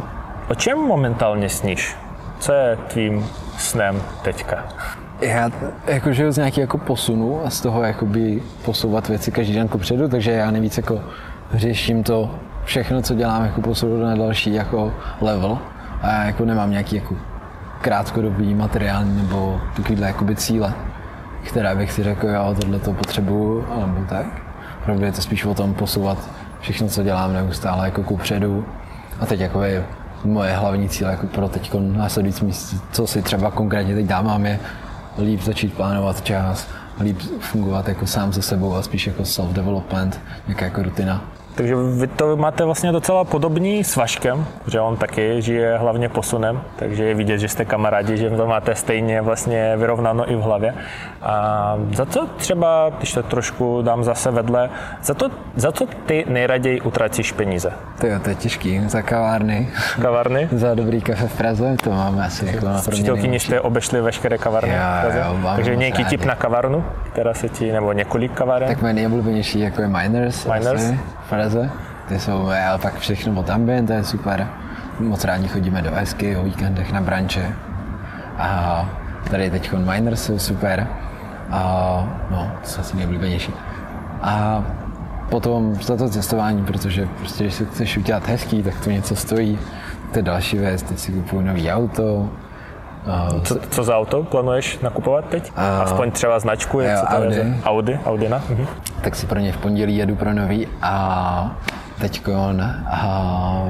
[0.49, 1.95] o čem momentálně sníš?
[2.39, 3.25] Co je tvým
[3.57, 4.63] snem teďka?
[5.21, 5.49] Já
[5.87, 10.07] jako žiju z nějaký jako posunu a z toho jakoby posouvat věci každý den kupředu,
[10.07, 11.01] takže já nejvíc jako
[11.53, 15.59] řeším to všechno, co dělám, jako posunu na další jako level
[16.01, 17.15] a já jako nemám nějaký jako
[17.81, 20.73] krátkodobý materiální nebo takovýhle jakoby cíle,
[21.43, 24.25] které bych si řekl, jo, tohle to potřebuju, nebo tak.
[24.81, 26.29] Opravdu je to spíš o tom posouvat
[26.59, 28.65] všechno, co dělám neustále jako kupředu
[29.19, 29.85] a teď jako je
[30.25, 32.51] moje hlavní cíle jako pro teď následující
[32.91, 34.59] co si třeba konkrétně teď dávám, je
[35.17, 36.67] líp začít plánovat čas,
[36.99, 40.11] líp fungovat jako sám se sebou a spíš jako self-development,
[40.47, 41.38] nějaká jako rutina.
[41.55, 46.61] Takže vy to máte vlastně docela podobný s Vaškem, že on taky žije hlavně posunem,
[46.75, 50.75] takže je vidět, že jste kamarádi, že to máte stejně vlastně vyrovnáno i v hlavě.
[51.21, 54.69] A za co třeba, když to trošku dám zase vedle,
[55.03, 57.71] za, to, za co ty nejraději utracíš peníze?
[57.99, 59.69] To je, to je těžký, za kavárny.
[60.01, 60.47] Kavárny?
[60.51, 64.73] za dobrý kafe v Praze, to máme asi jako na přítelkyni jste obešli veškeré kavárny
[64.73, 65.19] já, v Praze?
[65.19, 68.67] Jo, takže nějaký tip na kavárnu, která se ti, nebo několik kaváren?
[68.67, 70.45] Tak moje nejoblíbenější jako je Miners.
[70.45, 70.83] Miners?
[70.83, 70.99] Asi.
[71.29, 71.69] Praze.
[72.07, 74.47] Ty jsou, ale pak všechno od ambient, to je super.
[74.99, 77.55] Moc rádi chodíme do Esky o víkendech na branče.
[78.37, 78.89] A
[79.31, 80.87] tady teď Miners jsou super.
[81.51, 81.59] A
[82.31, 83.53] no, to jsou asi nejoblíbenější.
[84.21, 84.63] A
[85.29, 89.59] potom za to cestování, protože prostě, když si chceš udělat hezký, tak to něco stojí.
[90.11, 92.29] To je další věc, teď si kupuju nový auto,
[93.43, 95.51] co, co za auto plánuješ nakupovat teď?
[95.51, 97.39] Uh, Aspoň třeba značku, jak jo, se to Audi.
[97.39, 98.41] Audi, Audi, Audina.
[98.49, 98.67] Mhm.
[99.01, 101.57] Tak si pro ně v pondělí jedu pro nový a
[102.01, 102.21] teď
[102.91, 103.63] a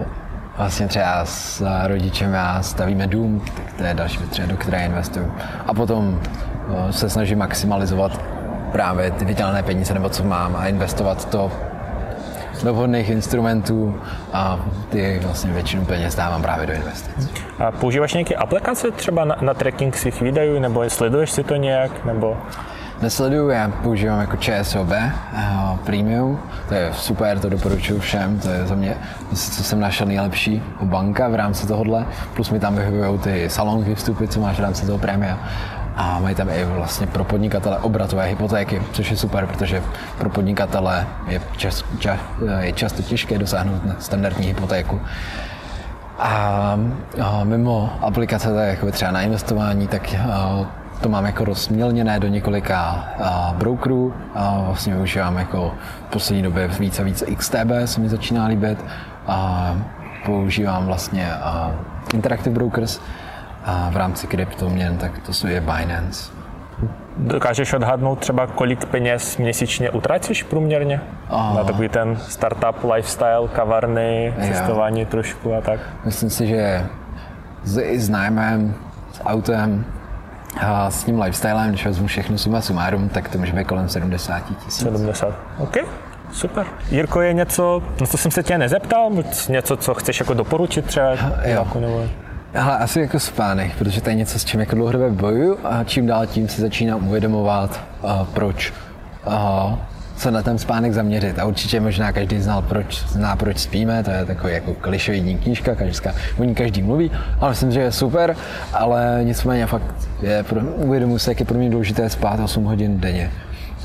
[0.58, 5.34] vlastně třeba s rodičem já stavíme dům, tak to je další věc, do které investuju.
[5.68, 6.20] A potom
[6.92, 8.22] se snažím maximalizovat
[8.72, 11.52] právě ty vydělané peníze, nebo co mám a investovat to
[12.64, 13.96] do vhodných instrumentů
[14.34, 14.60] a
[14.90, 17.32] ty vlastně většinu peněz dávám právě do investic.
[17.60, 22.06] A používáš nějaké aplikace třeba na, na tracking svých výdajů, nebo sleduješ si to nějak,
[22.06, 22.38] nebo...
[23.02, 28.66] Nesleduju, já používám jako ČSOB uh, Premium, to je super, to doporučuji všem, to je
[28.66, 28.96] za mě,
[29.34, 34.28] co jsem našel nejlepší banka v rámci tohohle, plus mi tam vyhovují ty salonky vstupy,
[34.28, 35.40] co máš v rámci toho prémia
[36.00, 39.84] a mají tam i vlastně pro podnikatele obratové hypotéky, což je super, protože
[40.18, 42.20] pro podnikatele je, čas, čas,
[42.60, 45.02] je často těžké dosáhnout standardní hypotéku.
[46.20, 46.30] A,
[47.22, 50.66] a mimo aplikace, tak jako třeba na investování, tak a,
[51.02, 54.14] to mám jako rozmělněné do několika a, brokerů.
[54.36, 55.74] A vlastně využívám jako
[56.08, 58.86] v poslední době více a více XTB, se mi začíná líbit.
[59.28, 59.76] A
[60.26, 61.72] používám vlastně a,
[62.14, 63.02] Interactive Brokers,
[63.66, 66.32] a v rámci kryptoměn, tak to je Binance.
[67.18, 71.02] Dokážeš odhadnout třeba, kolik peněz měsíčně utratíš průměrně?
[71.30, 71.54] Aha.
[71.54, 75.08] Na takový ten startup lifestyle, kavárny, cestování jo.
[75.12, 75.80] trošku a tak?
[76.06, 76.86] Myslím si, že
[77.64, 78.74] s, s nájmem,
[79.12, 79.86] s autem,
[80.62, 84.40] a s tím lifestylem, když vezmu všechno suma sumárum, tak to může být kolem 70
[84.40, 84.84] tisíc.
[84.84, 85.78] 70, OK.
[86.32, 86.66] Super.
[86.92, 89.12] Jirko, je něco, na co jsem se tě nezeptal?
[89.50, 91.12] Něco, co chceš jako doporučit třeba?
[91.12, 91.18] Jo.
[91.44, 92.04] Jako nebo...
[92.56, 96.08] Ale asi jako spánek, protože to je něco, s čím jako dlouhodobě bojuju a čím
[96.08, 98.74] dál tím si začínám uvědomovat, uh, proč
[99.28, 99.34] uh,
[100.18, 101.40] se na ten spánek zaměřit.
[101.40, 105.76] A určitě možná každý znal, proč, zná, proč spíme, to je takový jako klišovidní knížka,
[105.76, 108.36] každá, o ní každý mluví, ale myslím, že je super,
[108.74, 113.00] ale nicméně fakt je, pro, uvědomuji se, jak je pro mě důležité spát 8 hodin
[113.00, 113.32] denně.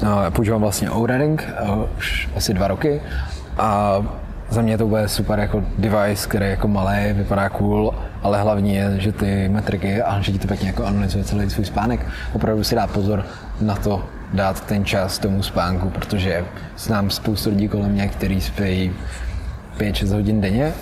[0.02, 3.00] No, já používám vlastně Ouraring uh, už asi dva roky
[3.58, 3.98] a
[4.54, 8.94] za mě to bude super jako device, který jako malý, vypadá cool, ale hlavní je,
[8.98, 12.06] že ty metriky a že ti to pěkně jako analyzuje celý svůj spánek.
[12.32, 13.24] Opravdu si dát pozor
[13.60, 16.44] na to, dát ten čas tomu spánku, protože
[16.78, 18.92] znám spoustu lidí kolem mě, kteří spí
[19.78, 20.72] 5-6 hodin denně,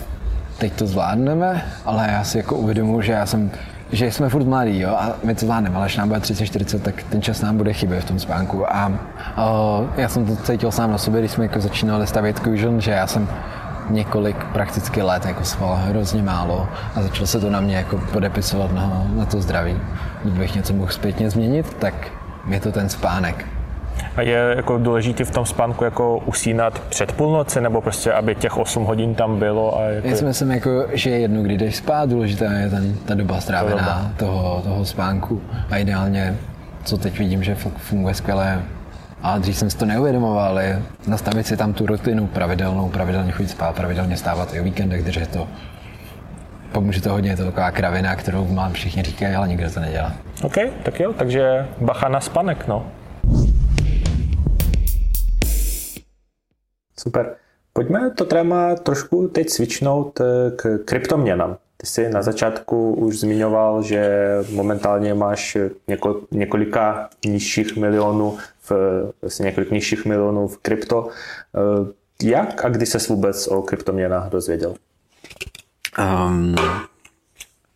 [0.58, 3.50] teď to zvládneme, ale já si jako uvědomuji, že já jsem
[3.92, 7.02] že jsme furt mladí, jo, a my to zvládneme, ale až nám bude 30-40, tak
[7.02, 8.74] ten čas nám bude chybět v tom spánku.
[8.74, 8.94] A uh,
[9.96, 13.06] já jsem to cítil sám na sobě, když jsme jako začínali stavět Fusion, že já
[13.06, 13.28] jsem
[13.90, 18.72] několik prakticky let jako spal hrozně málo a začalo se to na mě jako podepisovat
[18.72, 19.76] na, na to zdraví.
[20.24, 21.94] Kdybych něco mohl zpětně změnit, tak
[22.48, 23.46] je to ten spánek.
[24.16, 28.56] A je jako důležité v tom spánku jako usínat před půlnoci, nebo prostě, aby těch
[28.56, 29.78] 8 hodin tam bylo?
[29.78, 30.08] A jako...
[30.08, 33.76] Já si myslím, jako, že jedno, kdy jdeš spát, důležitá je ten, ta doba strávená
[33.76, 34.10] doba.
[34.16, 35.42] Toho, toho spánku.
[35.70, 36.36] A ideálně,
[36.84, 38.62] co teď vidím, že funguje skvěle,
[39.22, 43.48] a dřív jsem si to neuvědomoval, ale nastavit si tam tu rutinu pravidelnou, pravidelně chodit
[43.48, 45.48] spát, pravidelně stávat i o víkendech, držet to.
[46.72, 50.12] Pomůže to hodně, je to taková kravina, kterou mám všichni říkají, ale nikdo to nedělá.
[50.42, 52.86] OK, tak jo, takže bacha na spanek, no.
[56.98, 57.34] Super.
[57.72, 60.24] Pojďme to téma trošku teď svičnout eh,
[60.56, 61.56] k kryptoměnám.
[61.76, 65.56] Ty jsi na začátku už zmiňoval, že momentálně máš
[65.88, 68.38] něko, několika nižších milionů
[68.70, 68.72] v,
[69.22, 71.08] vlastně několik nižších milionů v krypto.
[71.08, 74.74] Eh, jak a kdy se vůbec o kryptoměnách dozvěděl?
[75.98, 76.56] Um,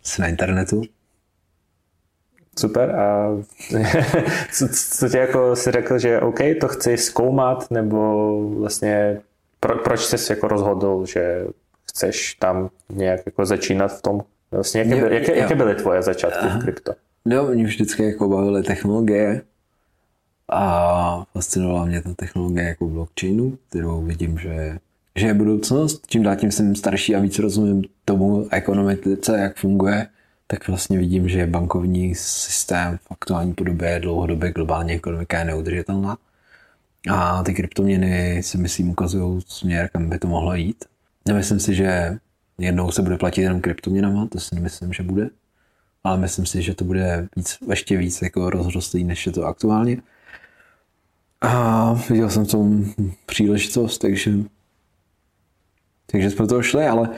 [0.02, 0.82] jsi na internetu.
[2.58, 2.90] Super.
[2.90, 3.28] A
[4.52, 9.20] co, co tě jako si řekl, že OK, to chci zkoumat, nebo vlastně
[9.60, 11.46] pro, proč jsi jako rozhodl, že
[11.88, 14.20] chceš tam nějak jako začínat v tom?
[14.50, 16.92] Vlastně jaké, byly, jaké, jaké byly tvoje začátky v krypto?
[17.24, 19.42] No, mě vždycky jako bavily technologie
[20.48, 24.78] a fascinovala mě ta technologie jako blockchainu, kterou vidím, že,
[25.16, 26.06] že je budoucnost.
[26.06, 30.06] Čím dál tím jsem starší a víc rozumím tomu ekonomice, jak funguje,
[30.46, 36.18] tak vlastně vidím, že bankovní systém v aktuální podobě dlouhodobě globální ekonomika je neudržitelná.
[37.10, 40.84] A ty kryptoměny si myslím ukazují směr, kam by to mohlo jít.
[41.26, 42.18] Nemyslím si, že
[42.58, 45.30] jednou se bude platit jenom kryptoměnama, to si nemyslím, že bude.
[46.04, 50.02] Ale myslím si, že to bude víc, ještě víc jako rozrostlý, než je to aktuálně.
[51.46, 52.84] A viděl jsem tom
[53.26, 54.32] příležitost, takže
[56.06, 57.08] takže jsme to šli, ale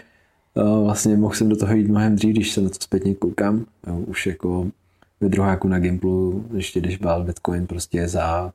[0.54, 3.66] uh, vlastně mohl jsem do toho jít mnohem dřív, když se na to zpětně koukám.
[3.86, 4.70] Jo, už jako
[5.20, 8.52] ve druháku na Gimplu, ještě když byl Bitcoin prostě za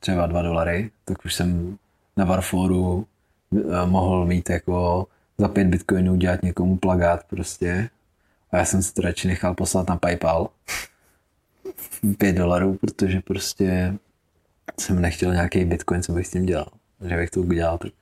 [0.00, 1.78] třeba 2 dolary, tak už jsem
[2.16, 3.06] na Warforu
[3.50, 5.06] uh, mohl mít jako
[5.38, 7.90] za 5 bitcoinů dělat někomu plagát prostě.
[8.50, 10.48] A já jsem si to radši nechal poslat na PayPal.
[12.18, 13.94] 5 dolarů, protože prostě
[14.80, 16.66] jsem nechtěl nějaký bitcoin, co bych s tím dělal.
[17.00, 17.92] Že bych to udělal, tak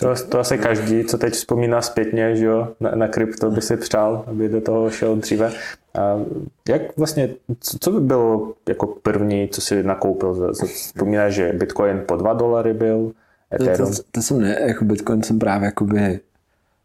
[0.00, 3.76] to, to asi každý, co teď vzpomíná zpětně, že jo, na, na krypto by si
[3.76, 5.52] přál, aby do toho šel dříve.
[5.98, 6.20] A
[6.68, 7.28] jak vlastně,
[7.60, 10.52] co, co by bylo jako první, co si nakoupil?
[10.52, 13.12] Vzpomínáš, že Bitcoin po 2 dolary byl?
[13.54, 13.90] Ethereum?
[13.90, 16.20] To, to, to, jsem ne, jako Bitcoin jsem právě jakoby,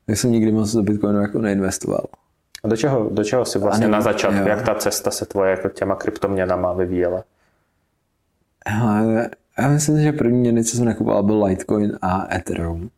[0.08, 2.06] já jsem nikdy moc do Bitcoinu jako neinvestoval.
[2.64, 5.70] A do čeho, do čeho si vlastně na začátku, jak ta cesta se tvoje jako
[5.70, 7.24] těma kryptoměnama vyvíjela?
[8.68, 12.90] Hele, já myslím, že první měny, co jsem nakupoval, byl Litecoin a Ethereum.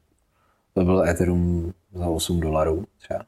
[0.73, 3.25] To byl Ethereum za 8 dolarů třeba.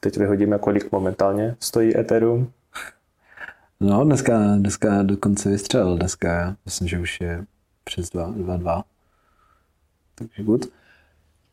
[0.00, 2.52] Teď vyhodíme, kolik momentálně stojí Ethereum.
[3.80, 5.96] No, dneska, dneska dokonce vystřelil.
[5.96, 7.44] Dneska myslím, že už je
[7.84, 8.82] přes 2,2.
[10.14, 10.66] Takže good.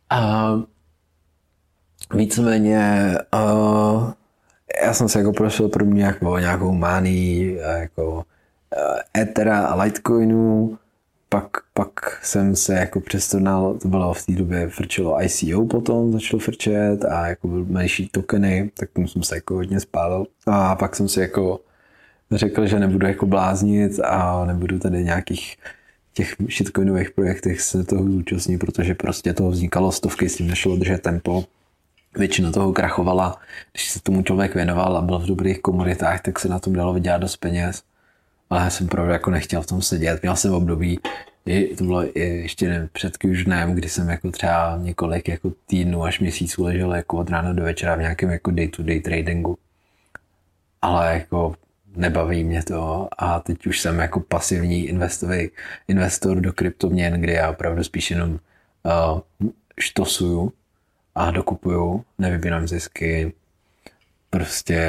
[0.09, 0.51] A
[2.13, 4.11] víceméně uh,
[4.83, 8.25] já jsem se jako prošel první jako nějakou mání jako
[9.13, 10.77] Ethera a Litecoinu
[11.29, 16.39] pak, pak jsem se jako přestonal, to bylo v té době frčelo ICO potom, začalo
[16.39, 20.25] frčet a jako byl menší tokeny, tak tomu jsem se jako hodně spálil.
[20.45, 21.59] A pak jsem si jako
[22.31, 25.57] řekl, že nebudu jako bláznit a nebudu tady nějakých
[26.13, 31.01] těch shitcoinových projektech se toho zúčastnit, protože prostě toho vznikalo stovky, s tím nešlo držet
[31.01, 31.43] tempo.
[32.17, 33.39] Většina toho krachovala,
[33.71, 36.93] když se tomu člověk věnoval a byl v dobrých komunitách, tak se na tom dalo
[36.93, 37.83] vydělat dost peněz
[38.49, 40.21] ale já jsem opravdu jako nechtěl v tom sedět.
[40.21, 40.99] Měl jsem období,
[41.77, 46.95] to bylo ještě před kůžnem, kdy jsem jako třeba několik jako týdnů až měsíců ležel
[46.95, 49.57] jako od rána do večera v nějakém jako day-to-day tradingu.
[50.81, 51.55] Ale jako
[51.95, 55.49] nebaví mě to a teď už jsem jako pasivní investový
[55.87, 59.49] investor do kryptoměn, kde já opravdu spíš jenom uh,
[59.79, 60.53] štosuju
[61.15, 63.33] a dokupuju, nevybírám zisky,
[64.29, 64.81] prostě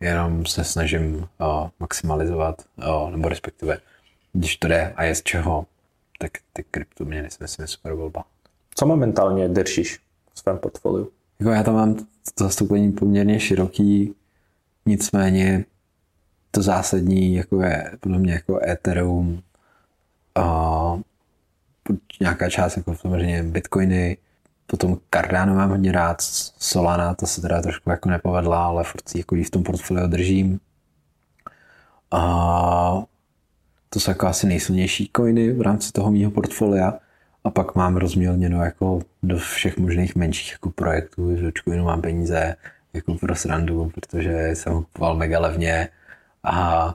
[0.00, 3.78] jenom se snažím o, maximalizovat, o, nebo respektive,
[4.32, 5.66] když to jde a je z čeho,
[6.18, 8.24] tak ty kryptoměny si myslím super volba.
[8.74, 10.00] Co momentálně držíš
[10.34, 11.10] v svém portfoliu?
[11.40, 14.14] Jako já tam mám to zastoupení poměrně široký,
[14.86, 15.64] nicméně
[16.50, 19.42] to zásadní jako je podle mě jako Ethereum,
[20.34, 21.00] a
[22.20, 24.16] nějaká část jako samozřejmě Bitcoiny,
[24.72, 26.16] Potom Cardano mám hodně rád,
[26.58, 30.60] Solana, to se teda trošku jako nepovedla, ale furt jako v tom portfoliu držím.
[32.10, 33.02] A
[33.90, 36.94] to jsou jako asi nejsilnější coiny v rámci toho mého portfolia.
[37.44, 41.26] A pak mám rozmělněno jako do všech možných menších jako projektů.
[41.26, 42.56] V Dogecoinu mám peníze
[42.92, 45.88] jako pro srandu, protože jsem ho kupoval mega levně
[46.44, 46.94] a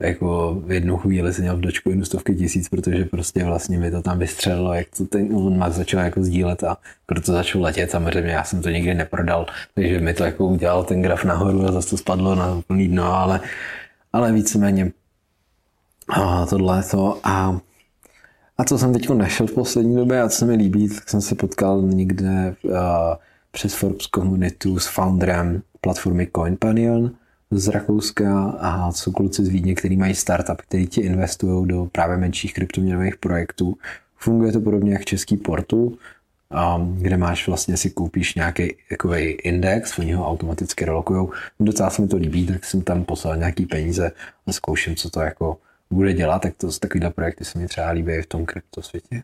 [0.00, 4.02] jako v jednu chvíli jsem měl v Dogecoinu stovky tisíc, protože prostě vlastně mi to
[4.02, 6.76] tam vystřelilo, jak to ten on má začal jako sdílet a
[7.06, 7.90] proto začal letět.
[7.90, 11.72] Samozřejmě já jsem to nikdy neprodal, takže mi to jako udělal ten graf nahoru a
[11.72, 13.40] zase to spadlo na plný dno, ale,
[14.12, 14.92] ale víceméně
[16.08, 17.60] a tohle to a
[18.58, 21.20] a co jsem teď našel v poslední době a co se mi líbí, tak jsem
[21.20, 22.54] se potkal někde
[23.50, 27.10] přes Forbes komunitu s founderem platformy CoinPanion
[27.50, 32.16] z Rakouska a jsou kluci z Vídně, který mají startup, který ti investují do právě
[32.16, 33.76] menších kryptoměnových projektů.
[34.16, 35.98] Funguje to podobně jak český portu,
[36.76, 41.32] um, kde máš vlastně si koupíš nějaký takový index, oni ho automaticky relokujou.
[41.60, 44.12] Docela se mi to líbí, tak jsem tam poslal nějaký peníze
[44.46, 45.58] a zkouším, co to jako
[45.90, 49.22] bude dělat, tak to takovýhle projekty se mi třeba líbí v tom kryptosvětě.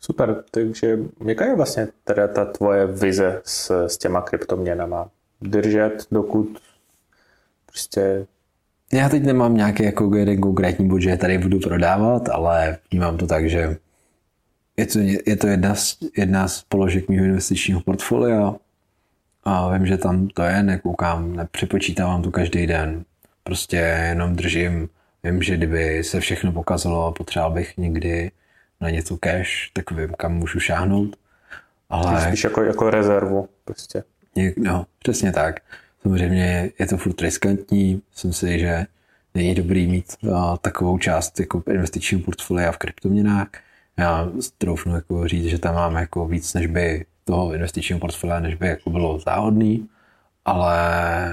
[0.00, 5.10] Super, takže jaká je vlastně teda ta tvoje vize s, s těma kryptoměnama?
[5.40, 6.58] Držet, dokud
[7.76, 8.26] prostě...
[8.92, 13.26] Já teď nemám nějaký jako jeden konkrétní bod, že tady budu prodávat, ale vnímám to
[13.26, 13.76] tak, že
[14.76, 18.54] je to, je to jedna, z, jedna z položek mého investičního portfolia
[19.44, 23.04] a vím, že tam to je, nekoukám, nepřipočítávám to každý den.
[23.44, 24.88] Prostě jenom držím
[25.26, 28.30] Vím, že kdyby se všechno pokazalo a potřeboval bych někdy
[28.80, 31.16] na něco cash, tak vím, kam můžu šáhnout.
[31.90, 32.20] Ale...
[32.20, 34.04] Spíš jako, jako rezervu prostě.
[34.56, 35.60] No, přesně tak.
[36.06, 38.02] Samozřejmě je to furt riskantní.
[38.10, 38.86] Myslím si, že
[39.34, 43.48] není dobrý mít uh, takovou část jako investičního portfolia v kryptoměnách.
[43.96, 44.28] Já
[44.58, 48.66] troufnu jako říct, že tam máme jako víc než by toho investičního portfolia, než by
[48.66, 49.88] jako bylo záhodný,
[50.44, 50.76] ale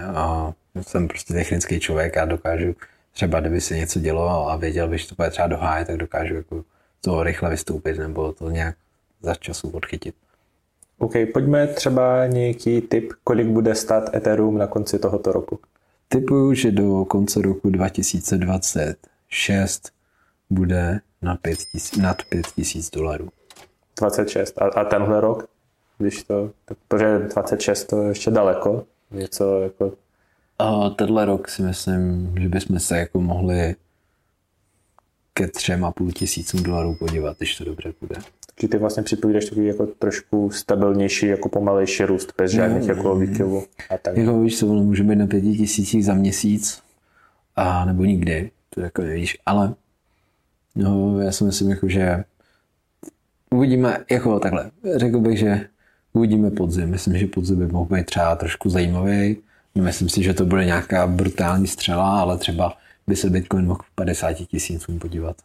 [0.10, 2.76] uh, jsem prostě technický člověk a dokážu
[3.12, 6.36] třeba kdyby se něco dělo a věděl bych, že to bude třeba dohájet, tak dokážu
[6.36, 6.64] jako
[7.02, 8.76] to rychle vystoupit nebo to nějak
[9.22, 10.16] za času odchytit.
[11.04, 15.60] OK, pojďme třeba nějaký tip, kolik bude stát Ethereum na konci tohoto roku.
[16.08, 19.92] Typuju, že do konce roku 2026
[20.50, 21.60] bude na 5
[21.98, 23.30] 000, nad 5000 dolarů.
[24.00, 24.62] 26.
[24.62, 25.50] A, a tenhle rok?
[25.98, 26.52] Když to,
[26.88, 29.94] protože 26 to je ještě daleko, něco jako
[30.60, 33.76] a tenhle rok si myslím, že bychom se jako mohli
[35.34, 38.16] ke třem a půl tisícům dolarů podívat, když to dobře bude.
[38.56, 43.16] Takže ty vlastně připovídáš takový jako trošku stabilnější, jako pomalejší růst, bez žádných no, jako
[43.16, 43.64] výkyvů.
[43.90, 44.18] A tak.
[44.18, 46.82] Jako víš co, ono může být na pěti tisících za měsíc,
[47.56, 49.74] a nebo nikdy, to jako nevíš, ale
[50.76, 52.24] no, já si myslím, jako, že
[53.52, 55.68] uvidíme, jako takhle, řekl bych, že
[56.14, 56.90] uvidíme podzim.
[56.90, 59.38] Myslím, že podzim by mohl být třeba trošku zajímavý
[59.76, 62.78] Myslím si, že to bude nějaká brutální střela, ale třeba
[63.08, 65.38] by se Bitcoin mohl 50 tisícům podívat.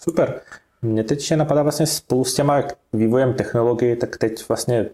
[0.00, 0.40] Super.
[0.82, 2.62] Mě teď napadá vlastně spolu s těma
[2.92, 4.86] vývojem technologií, tak teď vlastně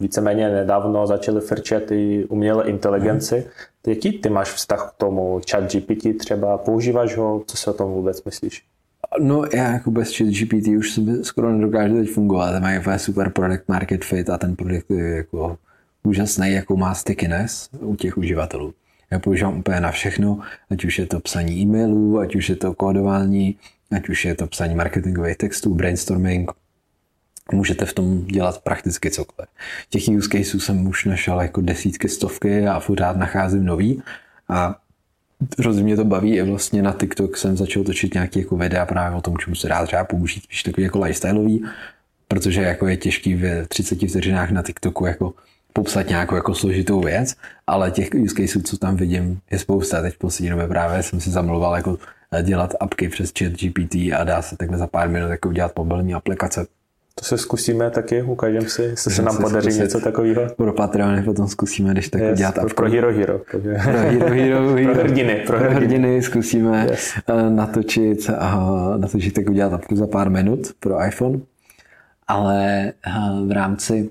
[0.00, 3.34] víceméně nedávno začaly frčet i umělé inteligenci.
[3.34, 3.94] Hmm.
[3.94, 5.40] Jaký ty máš vztah k tomu?
[5.50, 7.42] Chat GPT třeba, používáš ho?
[7.46, 8.62] Co si o tom vůbec myslíš?
[9.20, 12.62] No já jako bez chat GPT už skoro nedokážu teď fungovat.
[12.62, 15.56] Mají super product market fit a ten produkt je jako
[16.02, 18.74] úžasný, jakou má stickiness u těch uživatelů.
[19.10, 20.40] Já používám úplně na všechno,
[20.70, 23.56] ať už je to psaní e-mailů, ať už je to kódování,
[23.92, 26.50] ať už je to psaní marketingových textů, brainstorming.
[27.52, 29.48] Můžete v tom dělat prakticky cokoliv.
[29.90, 34.02] Těch use caseů jsem už našel jako desítky, stovky a pořád nacházím nový.
[34.48, 34.76] A
[35.58, 36.36] hrozně mě to baví.
[36.36, 39.68] I vlastně na TikTok jsem začal točit nějaké jako videa právě o tom, čemu se
[39.68, 41.64] dá třeba použít, spíš takový jako lifestyleový,
[42.28, 45.34] protože jako je těžký v 30 vteřinách na TikToku jako
[45.72, 47.34] popsat nějakou jako složitou věc,
[47.66, 50.02] ale těch use caseů, co tam vidím, je spousta.
[50.02, 51.98] Teď poslední době právě jsem si zamluval jako
[52.42, 56.14] dělat apky přes chat GPT a dá se takhle za pár minut jako udělat mobilní
[56.14, 56.66] aplikace.
[57.14, 60.42] To se zkusíme taky, ukážeme si, jestli se nám podaří něco takového.
[60.56, 62.74] Pro Patreony potom zkusíme, když tak yes, udělat apku.
[62.74, 63.38] Pro Hero Hero.
[63.38, 64.92] pro Hero Hero.
[64.92, 65.42] pro hrdiny.
[65.46, 67.12] Pro, pro hrdiny zkusíme yes.
[67.28, 71.38] Eh, natočit a natočit tak udělat apku za pár minut pro iPhone.
[72.28, 73.12] Ale eh,
[73.46, 74.10] v rámci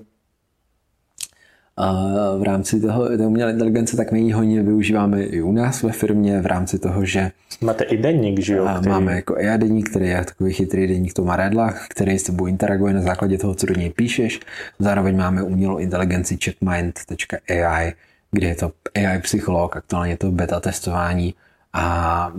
[2.38, 5.92] v rámci toho, té umělé inteligence, tak my ji hodně využíváme i u nás ve
[5.92, 7.30] firmě v rámci toho, že
[7.60, 8.68] Máte i denník, že jo?
[8.78, 8.90] Který...
[8.90, 12.94] Máme jako AI denník, který je takový chytrý denník to Redlach, který s tebou interaguje
[12.94, 14.40] na základě toho, co do něj píšeš.
[14.78, 17.92] Zároveň máme umělou inteligenci checkmind.ai,
[18.30, 21.34] kde je to AI psycholog, aktuálně je to beta testování
[21.72, 22.32] a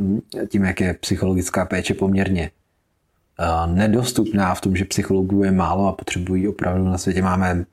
[0.50, 2.52] tím, jak je psychologická péče poměrně
[3.66, 7.66] nedostupná v tom, že psychologů je málo a potřebují opravdu na světě máme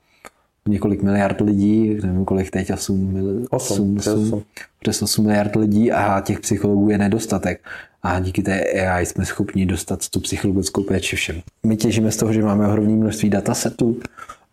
[0.67, 4.43] několik miliard lidí, nevím kolik teď, 8, mil, 8, 8, 8,
[4.79, 7.61] přes 8 miliard lidí a těch psychologů je nedostatek.
[8.03, 11.41] A díky té AI jsme schopni dostat tu psychologickou péči všem.
[11.63, 13.99] My těžíme z toho, že máme ohromné množství datasetů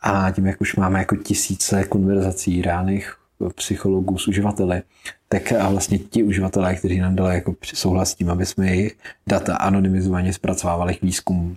[0.01, 3.15] a tím, jak už máme jako tisíce konverzací reálných
[3.55, 4.82] psychologů s uživateli,
[5.28, 8.97] tak a vlastně ti uživatelé, kteří nám dali jako souhlas s tím, aby jsme jejich
[9.27, 11.57] data anonymizovaně zpracovávali k výzkumu,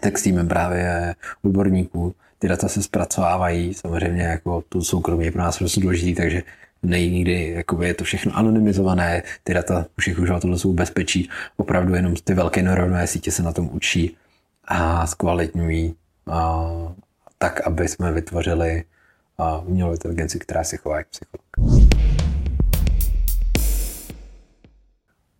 [0.00, 2.14] tak s týmem právě odborníků.
[2.38, 6.42] Ty data se zpracovávají, samozřejmě jako to soukromí je pro nás prostě důležité, takže
[6.82, 11.94] nejí nikdy, jakoby je to všechno anonymizované, ty data u všech uživatelů jsou bezpečí, opravdu
[11.94, 14.16] jenom ty velké neuronové sítě se na tom učí
[14.64, 15.94] a zkvalitňují
[16.26, 16.66] a,
[17.38, 18.84] tak, aby jsme vytvořili
[19.38, 21.46] a umělou inteligenci, která se chová jako psycholog.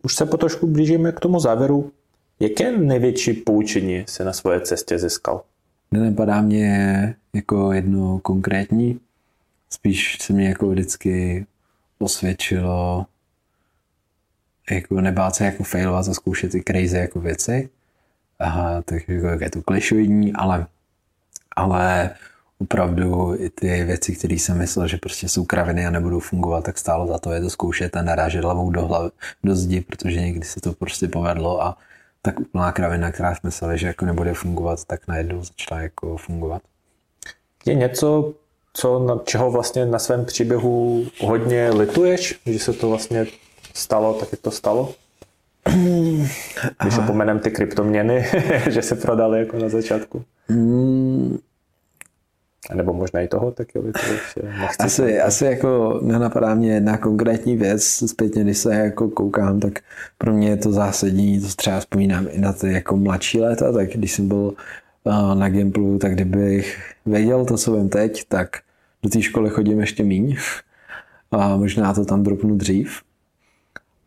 [0.03, 1.91] Už se potrošku blížíme k tomu závěru.
[2.39, 5.41] Jaké největší poučení se na své cestě získal?
[5.91, 8.99] Nenapadá mě jako jedno konkrétní,
[9.69, 11.45] spíš se mě jako vždycky
[11.99, 13.05] osvědčilo
[14.71, 17.69] jako nebát se jako failovat a zkoušet ty crazy jako věci.
[18.39, 20.67] Aha, tak jako je to klišoidní, ale,
[21.55, 22.15] ale
[22.57, 26.77] opravdu i ty věci, které jsem myslel, že prostě jsou kraviny a nebudou fungovat, tak
[26.77, 29.09] stálo za to je to zkoušet a narážet hlavou do, hlavy,
[29.43, 31.77] do zdi, protože někdy se to prostě povedlo a
[32.21, 36.61] tak úplná kravina, která jsme mysleli, že jako nebude fungovat, tak najednou začala jako fungovat.
[37.65, 38.33] Je něco,
[38.73, 43.25] co, na, čeho vlastně na svém příběhu hodně lituješ, že se to vlastně
[43.73, 44.93] stalo, tak jak to stalo?
[46.83, 48.25] Když opomenem ty kryptoměny,
[48.69, 50.23] že se prodaly jako na začátku.
[50.49, 51.37] Mm,
[52.73, 54.39] nebo možná i toho taky lituješ?
[54.79, 59.79] Asi, asi jako nenapadá mě jedna konkrétní věc, zpětně, když se jako koukám, tak
[60.17, 63.89] pro mě je to zásadní, to třeba vzpomínám i na ty jako mladší léta, tak
[63.89, 64.53] když jsem byl
[65.03, 68.49] uh, na Gimplu, tak kdybych věděl to, co vím teď, tak
[69.03, 70.35] do té školy chodím ještě míň
[71.31, 73.01] a možná to tam dropnu dřív.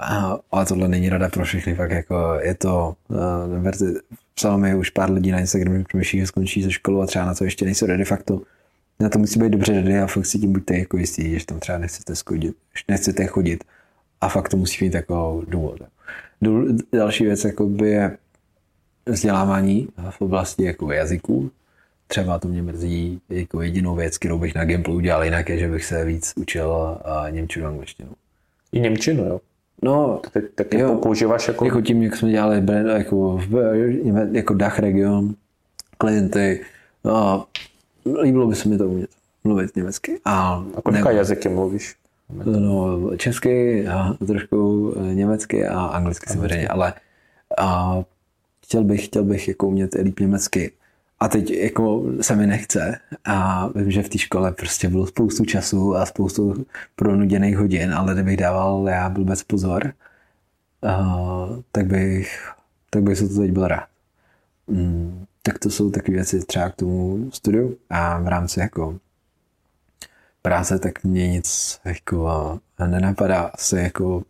[0.03, 3.95] A, tohle není rada pro všechny, fakt jako je to, uh,
[4.35, 7.35] psalo mi už pár lidí na Instagramu, že přemýšlí, skončí ze školu a třeba na
[7.35, 8.41] to ještě nejsou ready, fakt to,
[9.01, 11.61] na to musí být dobře ready a fakt si tím buďte jako jistí, že tam
[11.61, 12.57] třeba nechcete, skodit,
[12.89, 13.65] nechcete chodit
[14.21, 15.81] a fakt to musí mít jako důvod.
[16.93, 18.17] Další věc jako by je
[19.07, 21.51] vzdělávání v oblasti jako jazyků.
[22.07, 25.69] Třeba to mě mrzí jako jedinou věc, kterou bych na Gimplu udělal jinak, je, že
[25.69, 26.99] bych se víc učil
[27.31, 28.09] němčinu a angličtinu.
[28.73, 29.41] I němčinu, jo?
[29.83, 31.65] No, tak, tak jo, používáš jako...
[31.65, 33.41] Jako tím, jak jsme dělali brand, jako,
[34.33, 35.35] jako Dach region,
[35.99, 36.61] klienty,
[37.05, 37.47] no,
[38.23, 39.11] líbilo by se mi to umět
[39.45, 40.21] mluvit německy.
[40.25, 41.95] A, a kolika nebo, jazyky mluvíš?
[42.45, 46.95] No, česky, a trošku eh, německy a anglicky samozřejmě, ale
[47.59, 48.03] a,
[48.65, 50.73] chtěl bych, chtěl bych jako umět líp německy.
[51.23, 55.45] A teď jako se mi nechce a vím, že v té škole prostě bylo spoustu
[55.45, 56.67] času a spoustu
[56.97, 59.93] pronuděných hodin, ale kdybych dával já byl bez pozor,
[60.81, 62.53] uh, tak bych,
[62.91, 63.89] tak bych se to teď byl rád.
[64.67, 68.99] Mm, tak to jsou takové věci třeba k tomu studiu a v rámci jako
[70.43, 74.23] práce, tak mě nic jako nenapadá asi jako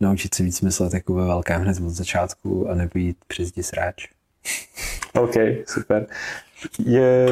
[0.00, 4.08] naučit se víc myslet jako ve velkém hned od začátku a nebýt přes sráč.
[5.14, 5.34] OK,
[5.66, 6.06] super.
[6.78, 7.26] Je,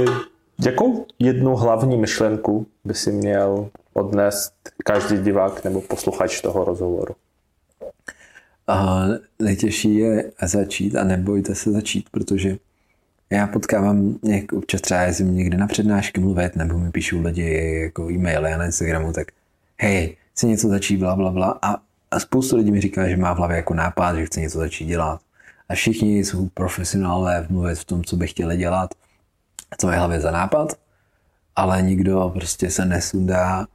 [0.64, 4.52] jakou jednu hlavní myšlenku by si měl odnést
[4.84, 7.14] každý divák nebo posluchač toho rozhovoru?
[8.66, 9.04] A
[9.38, 12.56] nejtěžší je začít a nebojte se začít, protože
[13.30, 18.10] já potkávám jak občas třeba, jestli někde na přednášky mluvit, nebo mi píšou lidi jako
[18.10, 19.26] e-maily na Instagramu, tak
[19.78, 21.58] hej, chci něco začít, bla, bla, bla.
[21.62, 21.76] A,
[22.10, 24.84] a spoustu lidí mi říká, že má v hlavě jako nápad, že chce něco začít
[24.84, 25.20] dělat
[25.70, 28.94] a všichni jsou profesionálové v mluvit v tom, co by chtěli dělat,
[29.78, 30.78] co je hlavě za nápad,
[31.56, 33.66] ale nikdo prostě se nesundá,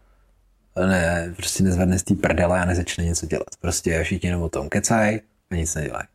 [0.88, 3.48] ne, prostě nezvedne z té prdele a nezačne něco dělat.
[3.62, 6.08] Prostě všichni jenom o tom kecají a nic nedělají.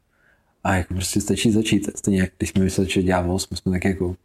[0.64, 1.98] A jako prostě stačí začít.
[1.98, 4.16] Stejně jak když jsme mysleli, že dělá jsme jsme tak jako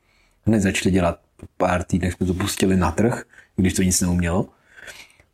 [0.46, 1.20] hned začali dělat.
[1.38, 3.24] Po pár týdnech jsme to pustili na trh,
[3.56, 4.50] když to nic neumělo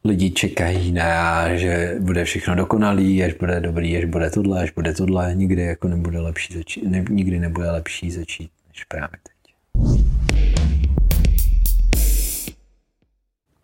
[0.03, 4.94] lidi čekají na, že bude všechno dokonalý, až bude dobrý, až bude tohle, až bude
[4.94, 9.56] tohle, nikdy jako nebude lepší začít, ne, nikdy nebude lepší začít, než právě teď.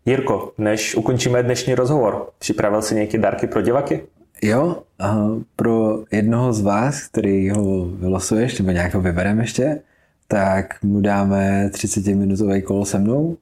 [0.06, 4.00] Jirko, než ukončíme dnešní rozhovor, připravil jsi nějaké dárky pro diváky?
[4.42, 9.80] Jo, a pro jednoho z vás, který ho vylosuješ, nebo nějak ho vybereme ještě,
[10.28, 13.36] tak mu dáme 30-minutový kolo se mnou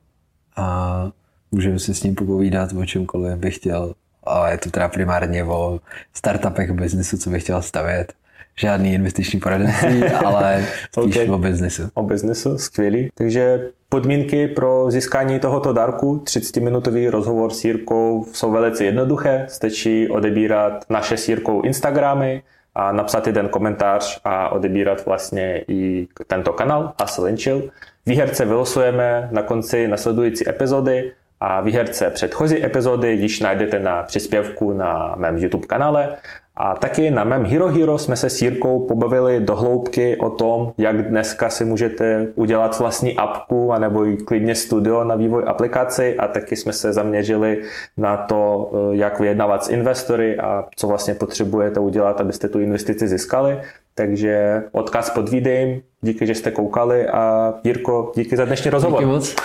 [0.56, 1.10] a
[1.56, 5.80] můžeme si s ním popovídat o čemkoliv bych chtěl, ale je to teda primárně o
[6.14, 8.12] startupech, biznesu, co bych chtěl stavět.
[8.58, 11.30] žádný investiční poradenství, ale spíš Okay.
[11.30, 11.82] o biznesu.
[11.94, 13.08] o biznesu, skvělý.
[13.14, 19.46] Takže podmínky pro získání tohoto dárku, 30-minutový rozhovor s Jirkou, jsou velice jednoduché.
[19.48, 22.42] Stačí odebírat naše s Jirkou Instagramy
[22.74, 27.70] a napsat jeden komentář a odebírat vlastně i tento kanál Hustle and Chill.
[28.06, 35.14] Výherce vylosujeme na konci nasledující epizody a výherce předchozí epizody již najdete na příspěvku na
[35.16, 36.16] mém YouTube kanále.
[36.58, 40.72] A taky na mém Hero Hero jsme se s Jirkou pobavili do hloubky o tom,
[40.78, 46.28] jak dneska si můžete udělat vlastní apku anebo i klidně studio na vývoj aplikaci a
[46.28, 47.62] taky jsme se zaměřili
[47.96, 53.08] na to, eh, jak vyjednávat s investory a co vlastně potřebujete udělat, abyste tu investici
[53.08, 53.60] získali.
[53.94, 59.00] Takže odkaz pod videem, díky, že jste koukali a Jirko, díky za dnešní rozhovor.
[59.00, 59.36] Díky moc.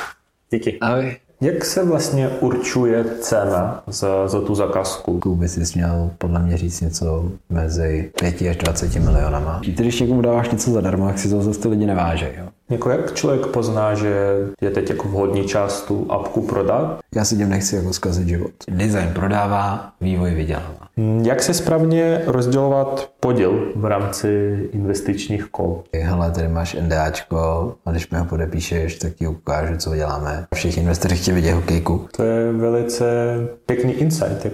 [0.51, 0.77] Díky.
[0.81, 1.15] Ahoj.
[1.41, 5.35] Jak se vlastně určuje cena za, za tu zakázku?
[5.35, 9.61] By si měl podle mě říct něco mezi 5 až 20 milionama.
[9.65, 12.31] Když někomu dáváš něco zadarmo, jak si to zase ty lidi nevážejí.
[12.37, 12.45] Jo?
[12.71, 16.99] Jako jak člověk pozná, že je teď jako vhodný čas tu apku prodat?
[17.15, 18.51] Já si tím nechci jako zkazit život.
[18.67, 20.87] Design prodává, vývoj vydělává.
[20.97, 25.83] Hmm, Jak se správně rozdělovat podíl v rámci investičních kol?
[26.01, 30.45] Hele, tady máš NDAčko a když mi ho podepíšeš, tak ti ukážu, co děláme.
[30.55, 32.07] Všichni investoři chtějí vidět hokejku.
[32.17, 33.05] To je velice
[33.65, 34.45] pěkný insight.
[34.45, 34.49] Jak